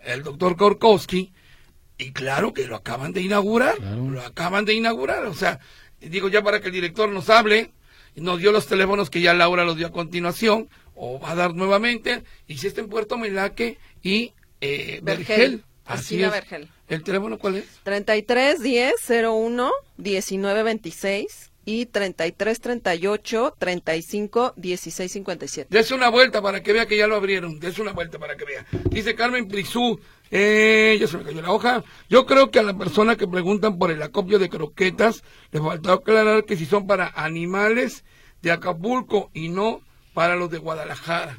el 0.05 0.23
doctor 0.23 0.55
Gorkowski, 0.57 1.33
y 1.99 2.13
claro 2.13 2.53
que 2.55 2.67
lo 2.67 2.77
acaban 2.77 3.13
de 3.13 3.21
inaugurar, 3.23 3.77
Claro. 3.77 4.09
lo 4.11 4.21
acaban 4.23 4.65
de 4.65 4.75
inaugurar, 4.75 5.25
o 5.27 5.35
sea, 5.35 5.59
digo 6.01 6.29
ya 6.29 6.43
para 6.43 6.61
que 6.61 6.69
el 6.69 6.73
director 6.75 7.09
nos 7.09 7.29
hable, 7.29 7.73
y 8.15 8.21
nos 8.21 8.39
dio 8.39 8.53
los 8.53 8.67
teléfonos 8.67 9.11
que 9.11 9.21
ya 9.21 9.35
Laura 9.35 9.65
los 9.65 9.77
dio 9.77 9.89
a 9.89 9.93
continuación, 9.93 10.69
o 10.95 11.21
va 11.21 11.33
a 11.33 11.35
dar 11.35 11.55
nuevamente, 11.55 12.23
y 12.47 12.59
si 12.59 12.67
está 12.69 12.81
en 12.81 12.89
Puerto 12.89 13.19
Melaque 13.19 13.79
y 14.03 14.33
eh, 14.61 15.01
Vergel, 15.03 15.39
Vergel. 15.39 15.65
Así 15.85 16.23
es. 16.23 16.31
Vergel. 16.31 16.69
¿El 16.89 17.03
teléfono 17.03 17.39
cuál 17.39 17.57
es? 17.57 17.65
33 17.85 18.61
10 18.63 18.95
01 19.11 19.71
19 19.99 20.63
26 20.63 21.48
y 21.69 21.85
33 21.85 22.61
38 22.61 23.57
35 23.59 24.55
16 24.57 25.12
57. 25.12 25.69
Dese 25.71 25.95
una 25.95 26.09
vuelta 26.09 26.41
para 26.41 26.62
que 26.62 26.73
vea 26.73 26.87
que 26.87 26.97
ya 26.97 27.07
lo 27.07 27.16
abrieron. 27.16 27.61
Dese 27.61 27.83
una 27.83 27.93
vuelta 27.93 28.19
para 28.19 28.37
que 28.39 28.47
vea. 28.47 28.64
Dice 28.89 29.14
Carmen 29.14 29.47
Prisú. 29.49 30.01
Eh, 30.31 30.97
ya 30.99 31.07
se 31.07 31.19
me 31.19 31.25
cayó 31.25 31.43
la 31.43 31.53
hoja. 31.53 31.85
Yo 32.09 32.25
creo 32.25 32.51
que 32.51 32.59
a 32.59 32.62
la 32.62 32.73
persona 32.73 33.16
que 33.16 33.29
preguntan 33.29 33.79
por 33.79 33.91
el 33.91 34.03
acopio 34.03 34.39
de 34.39 34.49
croquetas, 34.49 35.23
le 35.51 35.61
faltó 35.61 35.93
aclarar 35.93 36.45
que 36.47 36.57
si 36.57 36.64
son 36.64 36.87
para 36.87 37.12
animales 37.14 38.03
de 38.41 38.51
Acapulco 38.51 39.31
y 39.35 39.51
no 39.51 39.83
para 40.14 40.37
los 40.37 40.51
de 40.51 40.59
Guadalajara. 40.59 41.39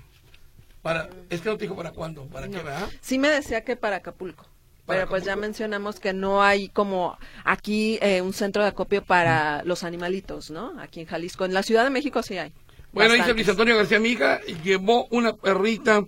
Para, 0.84 1.10
es 1.32 1.42
que 1.42 1.50
no 1.50 1.58
te 1.58 1.64
dijo 1.64 1.76
para 1.76 1.92
cuándo, 1.92 2.28
para 2.28 2.48
qué, 2.48 2.58
¿verdad? 2.58 2.88
Sí 3.02 3.18
me 3.18 3.30
decía 3.30 3.64
que 3.64 3.76
para 3.76 3.98
Acapulco. 3.98 4.46
Pero 4.90 5.08
pues 5.08 5.24
ya 5.24 5.36
mencionamos 5.36 6.00
que 6.00 6.14
no 6.14 6.42
hay 6.42 6.70
como 6.70 7.18
aquí 7.46 8.00
eh, 8.02 8.22
un 8.22 8.34
centro 8.34 8.64
de 8.64 8.70
acopio 8.70 9.04
para 9.04 9.64
los 9.64 9.84
animalitos, 9.84 10.50
¿no? 10.52 10.74
Aquí 10.80 11.00
en 11.02 11.06
Jalisco. 11.06 11.46
En 11.46 11.54
la 11.54 11.64
Ciudad 11.64 11.84
de 11.84 11.90
México 11.92 12.24
sí 12.24 12.38
hay. 12.38 12.52
Bueno, 12.92 13.14
dice. 13.14 13.34
Luis 13.34 13.48
Antonio 13.48 13.78
García, 13.78 14.00
mi 14.00 14.10
hija 14.10 14.42
llevó 14.64 15.06
una 15.12 15.36
perrita 15.36 16.04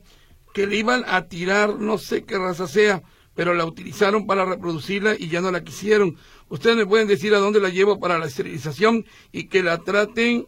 que 0.54 0.68
le 0.68 0.78
iban 0.78 1.04
a 1.08 1.28
tirar, 1.28 1.76
no 1.76 1.98
sé 1.98 2.24
qué 2.24 2.38
raza 2.38 2.68
sea, 2.68 3.04
pero 3.36 3.54
la 3.54 3.66
utilizaron 3.66 4.26
para 4.26 4.46
reproducirla 4.46 5.16
y 5.18 5.30
ya 5.30 5.42
no 5.42 5.52
la 5.52 5.64
quisieron. 5.64 6.18
Ustedes 6.50 6.76
me 6.76 6.86
pueden 6.86 7.08
decir 7.08 7.34
a 7.34 7.40
dónde 7.40 7.62
la 7.62 7.70
llevo 7.70 8.00
para 8.00 8.20
la 8.20 8.26
esterilización 8.26 9.06
y 9.32 9.48
que 9.48 9.64
la 9.64 9.78
traten, 9.78 10.48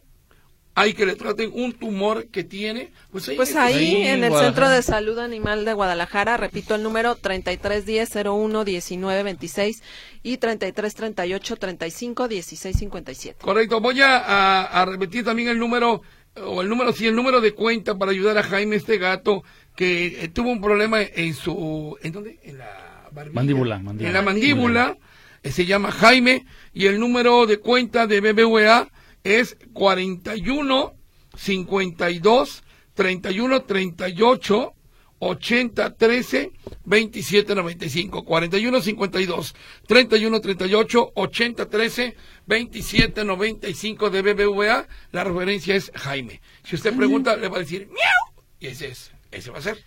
hay 0.76 0.92
que 0.94 1.06
le 1.06 1.14
traten 1.14 1.50
un 1.54 1.72
tumor 1.72 2.26
que 2.26 2.42
tiene. 2.44 2.90
Pues 3.12 3.28
ahí, 3.28 3.36
Pues 3.36 3.50
es- 3.50 3.56
ahí, 3.56 3.74
Ahí, 3.74 4.02
en 4.08 4.24
el. 4.24 4.32
Centro 4.32 4.68
de 4.68 4.82
Salud 4.82 5.18
Animal 5.18 5.64
de 5.64 5.72
Guadalajara, 5.72 6.36
repito 6.36 6.74
el 6.74 6.82
número 6.82 7.14
3310 7.16 8.10
01 8.26 8.64
19 8.64 9.22
26 9.22 9.82
y 10.22 10.36
33 10.38 10.94
38 10.94 11.56
35 11.56 12.28
16 12.28 12.76
57. 12.76 13.38
Correcto, 13.40 13.80
voy 13.80 14.00
a, 14.00 14.18
a- 14.18 14.64
a 14.82 14.84
repetir 14.84 15.24
también 15.24 15.48
el 15.48 15.58
número, 15.58 16.02
o 16.36 16.62
el 16.62 16.68
número, 16.68 16.92
sí, 16.92 17.06
el 17.06 17.14
número 17.14 17.40
de 17.40 17.52
cuenta 17.54 17.96
para 17.96 18.10
ayudar 18.10 18.36
a 18.38 18.42
Jaime, 18.42 18.76
este 18.76 18.98
gato, 18.98 19.44
que 19.76 20.24
eh, 20.24 20.28
tuvo 20.28 20.50
un 20.50 20.60
problema 20.60 21.02
en 21.02 21.34
su, 21.34 21.96
¿en 22.02 22.12
dónde? 22.12 22.38
En 22.42 22.58
la 22.58 23.08
barbilla. 23.12 23.34
Mandíbula, 23.34 23.78
mandíbula. 23.78 24.08
En 24.08 24.14
la 24.14 24.22
mandíbula, 24.22 24.96
eh, 25.44 25.52
se 25.52 25.66
llama 25.66 25.92
Jaime, 25.92 26.46
y 26.72 26.86
el 26.86 26.98
número 26.98 27.46
de 27.46 27.58
cuenta 27.58 28.06
de 28.08 28.20
BBVA 28.20 28.88
es 29.24 29.56
41 29.72 30.94
52 31.36 32.62
31 32.94 33.62
38 33.64 34.74
80 35.18 35.94
13 35.96 36.52
27 36.84 37.54
95 37.54 38.24
41 38.24 38.82
52 38.82 39.54
31 39.86 40.40
38 40.40 41.12
80 41.14 41.70
13 41.70 42.16
27 42.46 43.24
95 43.24 44.10
de 44.10 44.22
BBVA 44.22 44.86
la 45.12 45.24
referencia 45.24 45.74
es 45.74 45.90
Jaime. 45.94 46.40
Si 46.62 46.76
usted 46.76 46.94
pregunta 46.94 47.36
le 47.36 47.48
va 47.48 47.56
a 47.56 47.60
decir 47.60 47.88
miau 47.88 48.34
y 48.60 48.66
ese 48.66 48.88
es 48.88 49.12
ese 49.30 49.50
va 49.50 49.58
a 49.58 49.62
ser 49.62 49.82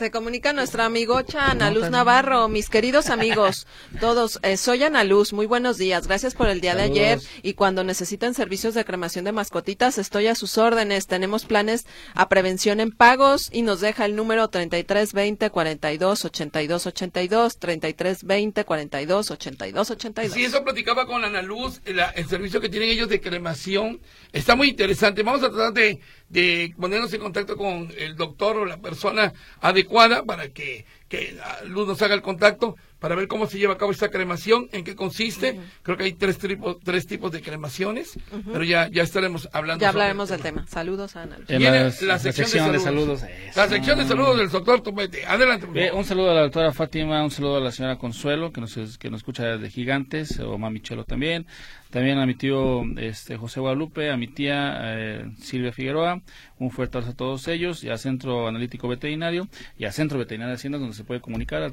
Se 0.00 0.10
comunica 0.10 0.54
nuestra 0.54 0.86
amigocha 0.86 1.50
Ana 1.50 1.70
Luz. 1.70 1.90
Navarro, 1.90 2.48
mis 2.48 2.70
queridos 2.70 3.10
amigos, 3.10 3.66
todos, 4.00 4.38
eh, 4.42 4.56
soy 4.56 4.82
Ana 4.82 5.04
Luz, 5.04 5.34
muy 5.34 5.44
buenos 5.44 5.76
días, 5.76 6.06
gracias 6.06 6.32
por 6.34 6.48
el 6.48 6.62
día 6.62 6.74
de 6.74 6.84
ayer 6.84 7.18
y 7.42 7.52
cuando 7.52 7.84
necesiten 7.84 8.32
servicios 8.32 8.72
de 8.72 8.86
cremación 8.86 9.26
de 9.26 9.32
mascotitas 9.32 9.98
estoy 9.98 10.28
a 10.28 10.34
sus 10.34 10.56
órdenes, 10.56 11.06
tenemos 11.06 11.44
planes 11.44 11.84
a 12.14 12.30
prevención 12.30 12.80
en 12.80 12.92
pagos 12.92 13.50
y 13.52 13.60
nos 13.60 13.82
deja 13.82 14.06
el 14.06 14.16
número 14.16 14.48
3320 14.48 15.50
42 15.50 16.24
82 16.24 16.86
82 16.86 17.58
3320 17.58 18.64
42 18.64 19.30
82 19.32 19.90
82. 19.90 20.32
Sí, 20.34 20.44
eso 20.44 20.64
platicaba 20.64 21.04
con 21.06 21.24
Ana 21.26 21.42
Luz, 21.42 21.82
la- 21.84 22.08
el 22.08 22.26
servicio 22.26 22.62
que 22.62 22.70
tienen 22.70 22.88
ellos 22.88 23.10
de 23.10 23.20
cremación. 23.20 24.00
Está 24.32 24.56
muy 24.56 24.70
interesante. 24.70 25.22
Vamos 25.22 25.42
a 25.42 25.50
tratar 25.50 25.74
de, 25.74 26.00
de 26.30 26.72
ponernos 26.78 27.12
en 27.12 27.20
contacto 27.20 27.56
con 27.56 27.92
el 27.98 28.16
doctor 28.16 28.56
o 28.56 28.64
la 28.64 28.78
persona 28.78 29.34
adecuada 29.60 30.22
para 30.22 30.48
que, 30.48 30.86
que 31.08 31.32
la 31.32 31.64
Luz 31.64 31.86
nos 31.86 32.00
haga 32.00 32.14
el 32.14 32.22
contacto. 32.22 32.76
Para 33.00 33.14
ver 33.14 33.26
cómo 33.26 33.46
se 33.46 33.58
lleva 33.58 33.74
a 33.74 33.78
cabo 33.78 33.90
esta 33.90 34.10
cremación, 34.10 34.68
en 34.72 34.84
qué 34.84 34.94
consiste. 34.94 35.58
Creo 35.82 35.96
que 35.96 36.04
hay 36.04 36.12
tres, 36.12 36.38
tipos 36.38 36.76
tres 36.84 37.06
tipos 37.06 37.32
de 37.32 37.40
cremaciones, 37.40 38.18
pero 38.52 38.62
ya, 38.62 38.88
ya 38.88 39.02
estaremos 39.02 39.48
hablando. 39.52 39.82
Ya 39.82 39.88
hablaremos 39.88 40.28
del 40.28 40.40
tema. 40.40 40.66
Saludos, 40.68 41.16
Ana. 41.16 41.38
Viene 41.48 41.70
la, 42.02 42.18
sección, 42.18 42.72
de 42.72 42.78
saludos. 42.78 43.22
la 43.56 43.68
sección 43.68 43.98
de 43.98 44.06
saludos 44.06 44.38
del 44.38 44.50
doctor 44.50 44.82
Topete. 44.82 45.26
Adelante. 45.26 45.66
un 45.92 46.04
saludo 46.04 46.30
a 46.30 46.34
la 46.34 46.42
doctora 46.42 46.72
Fátima, 46.72 47.24
un 47.24 47.30
saludo 47.30 47.56
a 47.56 47.60
la 47.60 47.72
señora 47.72 47.96
Consuelo, 47.96 48.52
que 48.52 48.60
nos, 48.60 48.98
que 48.98 49.10
nos 49.10 49.20
escucha 49.20 49.56
de 49.56 49.70
Gigantes, 49.70 50.38
o 50.38 50.58
Mami 50.58 50.80
Chelo 50.80 51.04
también. 51.04 51.46
También 51.90 52.18
a 52.18 52.26
mi 52.26 52.34
tío 52.34 52.82
este, 52.98 53.36
José 53.36 53.58
Guadalupe, 53.58 54.12
a 54.12 54.16
mi 54.16 54.28
tía 54.28 54.78
eh, 54.80 55.32
Silvia 55.40 55.72
Figueroa, 55.72 56.22
un 56.58 56.70
fuerte 56.70 56.98
abrazo 56.98 57.14
a 57.14 57.16
todos 57.16 57.48
ellos, 57.48 57.82
y 57.82 57.90
a 57.90 57.98
Centro 57.98 58.46
Analítico 58.46 58.86
Veterinario, 58.86 59.48
y 59.76 59.86
a 59.86 59.92
Centro 59.92 60.16
Veterinario 60.16 60.50
de 60.50 60.54
Hacienda, 60.54 60.78
donde 60.78 60.94
se 60.94 61.02
puede 61.02 61.20
comunicar 61.20 61.62
al 61.62 61.72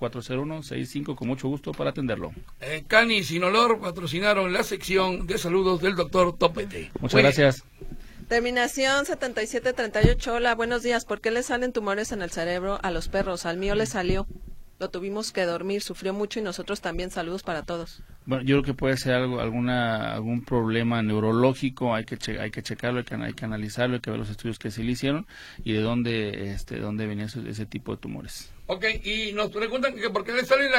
3316-0401-65, 0.00 1.14
con 1.14 1.28
mucho 1.28 1.48
gusto 1.48 1.72
para 1.72 1.90
atenderlo. 1.90 2.32
Eh, 2.60 2.84
Cani 2.86 3.22
Sin 3.22 3.44
Olor 3.44 3.80
patrocinaron 3.80 4.52
la 4.52 4.62
sección 4.62 5.26
de 5.26 5.38
saludos 5.38 5.80
del 5.80 5.96
doctor 5.96 6.36
Topete. 6.36 6.90
Muchas 7.00 7.20
gracias. 7.20 7.64
Terminación 8.28 9.06
7738. 9.06 10.34
Hola, 10.34 10.54
buenos 10.54 10.82
días. 10.82 11.04
¿Por 11.04 11.20
qué 11.20 11.30
le 11.30 11.42
salen 11.42 11.72
tumores 11.72 12.12
en 12.12 12.22
el 12.22 12.30
cerebro 12.30 12.78
a 12.82 12.90
los 12.90 13.08
perros? 13.08 13.44
Al 13.44 13.56
mío 13.56 13.74
le 13.74 13.86
salió 13.86 14.26
lo 14.80 14.88
tuvimos 14.88 15.30
que 15.30 15.44
dormir, 15.44 15.82
sufrió 15.82 16.14
mucho 16.14 16.40
y 16.40 16.42
nosotros 16.42 16.80
también. 16.80 17.10
Saludos 17.10 17.42
para 17.42 17.62
todos. 17.64 18.02
Bueno, 18.24 18.42
yo 18.44 18.56
creo 18.56 18.62
que 18.62 18.74
puede 18.74 18.96
ser 18.96 19.12
algo, 19.12 19.40
alguna, 19.40 20.14
algún 20.14 20.42
problema 20.42 21.02
neurológico, 21.02 21.94
hay 21.94 22.04
que, 22.04 22.16
hay 22.40 22.50
que 22.50 22.62
checarlo, 22.62 23.00
hay 23.00 23.04
que, 23.04 23.14
hay 23.14 23.34
que 23.34 23.44
analizarlo, 23.44 23.96
hay 23.96 24.00
que 24.00 24.10
ver 24.10 24.18
los 24.18 24.30
estudios 24.30 24.58
que 24.58 24.70
se 24.70 24.82
le 24.82 24.92
hicieron 24.92 25.26
y 25.64 25.74
de 25.74 25.80
dónde, 25.82 26.52
este, 26.52 26.78
dónde 26.78 27.06
venía 27.06 27.26
ese 27.26 27.66
tipo 27.66 27.92
de 27.92 27.98
tumores. 27.98 28.50
Ok, 28.72 28.84
y 29.04 29.32
nos 29.32 29.50
preguntan 29.50 29.96
que 29.96 30.10
por 30.10 30.24
qué 30.24 30.32
le 30.32 30.44
salen 30.44 30.70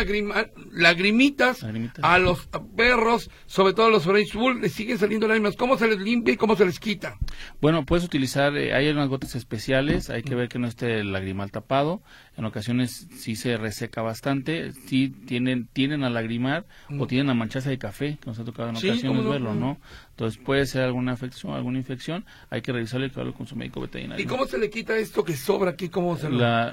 lagrimitas, 0.71 1.61
a 2.01 2.19
los 2.19 2.47
perros, 2.77 3.29
sobre 3.47 3.73
todo 3.73 3.87
a 3.87 3.89
los 3.89 4.05
French 4.05 4.33
Bull, 4.33 4.61
le 4.61 4.69
siguen 4.69 4.97
saliendo 4.97 5.27
lágrimas. 5.27 5.57
¿Cómo 5.57 5.77
se 5.77 5.89
les 5.89 5.99
limpia 5.99 6.33
y 6.33 6.37
cómo 6.37 6.55
se 6.55 6.65
les 6.65 6.79
quita? 6.79 7.17
Bueno, 7.59 7.85
puedes 7.85 8.05
utilizar, 8.05 8.55
eh, 8.55 8.73
hay 8.73 8.87
unas 8.87 9.09
gotas 9.09 9.35
especiales, 9.35 10.09
hay 10.09 10.23
que 10.23 10.35
ver 10.35 10.47
que 10.47 10.57
no 10.57 10.67
esté 10.67 10.99
el 10.99 11.11
lagrimal 11.11 11.51
tapado. 11.51 12.01
En 12.37 12.45
ocasiones 12.45 13.09
sí 13.13 13.35
se 13.35 13.57
reseca 13.57 14.01
bastante, 14.01 14.71
sí 14.71 15.09
tienen, 15.09 15.67
tienen 15.73 16.05
a 16.05 16.09
lagrimar 16.09 16.65
o 16.97 17.07
tienen 17.07 17.29
a 17.29 17.33
mancharse 17.33 17.71
de 17.71 17.77
café, 17.77 18.17
que 18.21 18.29
nos 18.29 18.39
ha 18.39 18.45
tocado 18.45 18.69
en 18.69 18.77
ocasiones 18.77 19.27
verlo, 19.27 19.53
¿no? 19.53 19.81
Entonces 20.11 20.41
puede 20.43 20.65
ser 20.65 20.83
alguna 20.83 21.13
afección, 21.13 21.53
alguna 21.53 21.77
infección, 21.77 22.25
hay 22.49 22.61
que 22.61 22.71
revisarlo 22.71 23.07
y 23.07 23.09
que 23.09 23.33
con 23.33 23.47
su 23.47 23.55
médico 23.55 23.81
veterinario. 23.81 24.23
¿Y 24.23 24.27
cómo 24.27 24.45
se 24.45 24.57
le 24.57 24.69
quita 24.69 24.95
esto 24.97 25.23
que 25.23 25.35
sobra 25.35 25.71
aquí? 25.71 25.89
¿Cómo 25.89 26.17
se 26.17 26.27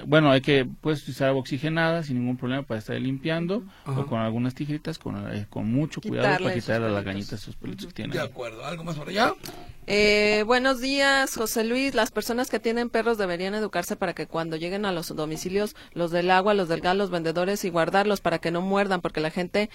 Bueno, 0.06 0.30
hay 0.30 0.40
que, 0.40 0.66
puedes 0.80 1.02
utilizar 1.02 1.28
agua 1.28 1.40
oxigenada 1.40 2.02
sin 2.02 2.18
ningún 2.18 2.36
problema 2.36 2.62
para 2.62 2.78
estar 2.78 3.00
limpiando 3.00 3.64
o 3.86 4.06
con 4.06 4.20
algunas 4.20 4.54
tijeritas 4.54 4.98
con, 4.98 5.34
eh, 5.34 5.46
con 5.48 5.70
mucho 5.72 6.00
cuidado 6.00 6.42
para 6.42 6.54
quitar 6.54 6.82
a 6.82 6.88
las 6.88 7.04
gañitas 7.04 7.40
esos 7.40 7.56
pelitos 7.56 7.86
que 7.86 7.92
tienen. 7.92 8.16
De 8.16 8.22
acuerdo, 8.22 8.64
¿algo 8.64 8.84
más 8.84 8.96
por 8.96 9.08
allá? 9.08 9.34
Eh, 9.86 10.44
buenos 10.46 10.80
días, 10.80 11.34
José 11.34 11.64
Luis. 11.64 11.94
Las 11.94 12.10
personas 12.10 12.50
que 12.50 12.60
tienen 12.60 12.90
perros 12.90 13.16
deberían 13.16 13.54
educarse 13.54 13.96
para 13.96 14.12
que 14.12 14.26
cuando 14.26 14.56
lleguen 14.56 14.84
a 14.84 14.92
los 14.92 15.08
domicilios, 15.14 15.76
los 15.94 16.10
del 16.10 16.30
agua, 16.30 16.52
los 16.52 16.68
del 16.68 16.82
gas, 16.82 16.96
los 16.96 17.10
vendedores 17.10 17.64
y 17.64 17.70
guardarlos 17.70 18.20
para 18.20 18.38
que 18.38 18.50
no 18.50 18.60
muerdan, 18.60 19.00
porque 19.00 19.20
la 19.20 19.30
gente 19.30 19.70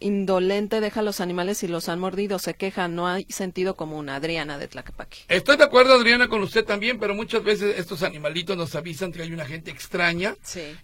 indolente 0.00 0.80
deja 0.80 1.00
a 1.00 1.02
los 1.02 1.20
animales 1.20 1.62
y 1.62 1.68
los 1.68 1.88
han 1.88 2.00
mordido, 2.00 2.38
se 2.38 2.54
queja, 2.54 2.88
no 2.88 3.06
hay 3.06 3.26
sentido 3.28 3.76
común. 3.76 4.08
Adriana 4.08 4.58
de 4.58 4.68
Tlaquepaque. 4.68 5.18
Estoy 5.28 5.56
de 5.56 5.64
acuerdo, 5.64 5.94
Adriana, 5.94 6.28
con 6.28 6.42
usted 6.42 6.64
también, 6.64 6.98
pero 6.98 7.14
muchas 7.14 7.44
veces 7.44 7.78
estos 7.78 8.02
animalitos 8.02 8.56
nos 8.56 8.74
avisan 8.74 9.12
que 9.12 9.22
hay 9.22 9.32
una 9.32 9.46
gente 9.46 9.70
extraña 9.70 10.34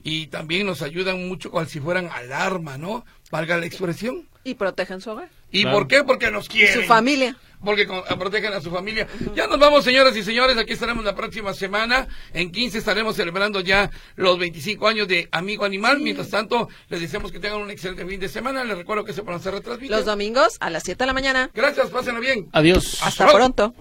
y 0.03 0.29
también 0.29 0.67
nos 0.67 0.83
ayudan 0.83 1.27
mucho 1.29 1.51
cual 1.51 1.67
si 1.67 1.81
fueran 1.81 2.09
alarma, 2.13 2.79
¿no? 2.79 3.05
Valga 3.31 3.57
la 3.57 3.67
expresión. 3.67 4.29
Y 4.45 4.55
protegen 4.55 5.01
su 5.01 5.11
hogar. 5.11 5.29
¿Y 5.51 5.65
por 5.65 5.89
qué? 5.89 6.05
Porque 6.05 6.31
nos 6.31 6.49
quieren. 6.49 6.83
Su 6.83 6.83
familia. 6.83 7.37
Porque 7.65 7.87
protegen 8.19 8.53
a 8.53 8.61
su 8.61 8.71
familia. 8.71 9.07
Ya 9.35 9.47
nos 9.47 9.59
vamos, 9.59 9.85
señoras 9.85 10.17
y 10.17 10.23
señores. 10.23 10.57
Aquí 10.57 10.75
estaremos 10.75 11.05
la 11.05 11.15
próxima 11.15 11.53
semana. 11.55 12.07
En 12.33 12.53
15 12.53 12.79
estaremos 12.79 13.17
celebrando 13.17 13.61
ya 13.61 13.91
los 14.17 14.39
25 14.39 14.87
años 14.87 15.09
de 15.09 15.29
Amigo 15.33 15.65
Animal. 15.65 16.01
Mientras 16.01 16.31
tanto, 16.31 16.69
les 16.89 17.01
deseamos 17.01 17.33
que 17.33 17.41
tengan 17.41 17.61
un 17.61 17.71
excelente 17.71 18.07
fin 18.07 18.21
de 18.21 18.29
semana. 18.29 18.65
Les 18.65 18.77
recuerdo 18.77 19.05
que 19.05 19.13
se 19.13 19.23
pueden 19.23 19.41
hacer 19.41 19.55
retransmitiendo. 19.55 19.97
Los 19.97 20.07
domingos 20.07 20.57
a 20.61 20.71
las 20.71 20.83
7 20.85 20.99
de 20.99 21.07
la 21.07 21.13
mañana. 21.13 21.51
Gracias, 21.55 21.91
pásenlo 21.91 22.21
bien. 22.21 22.49
Adiós. 22.53 22.99
Hasta, 23.03 23.33
pronto. 23.33 23.75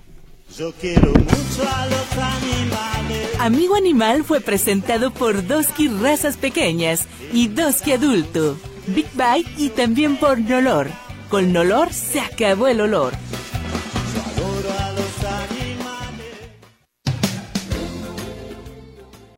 Yo 0.57 0.71
quiero 0.79 1.07
mucho 1.07 1.69
a 1.69 1.85
los 1.87 2.17
animales. 2.17 3.29
Amigo 3.39 3.75
Animal 3.75 4.23
fue 4.23 4.39
presentado 4.41 5.11
por 5.11 5.45
Doski 5.45 5.89
Razas 5.89 6.37
Pequeñas 6.37 7.07
y 7.33 7.49
Doski 7.49 7.93
Adulto. 7.93 8.57
Big 8.87 9.07
Bite 9.13 9.51
y 9.57 9.69
también 9.69 10.17
por 10.17 10.39
Nolor. 10.39 10.89
Con 11.29 11.51
Nolor 11.51 11.91
se 11.91 12.19
acabó 12.19 12.67
el 12.67 12.81
olor. 12.81 13.13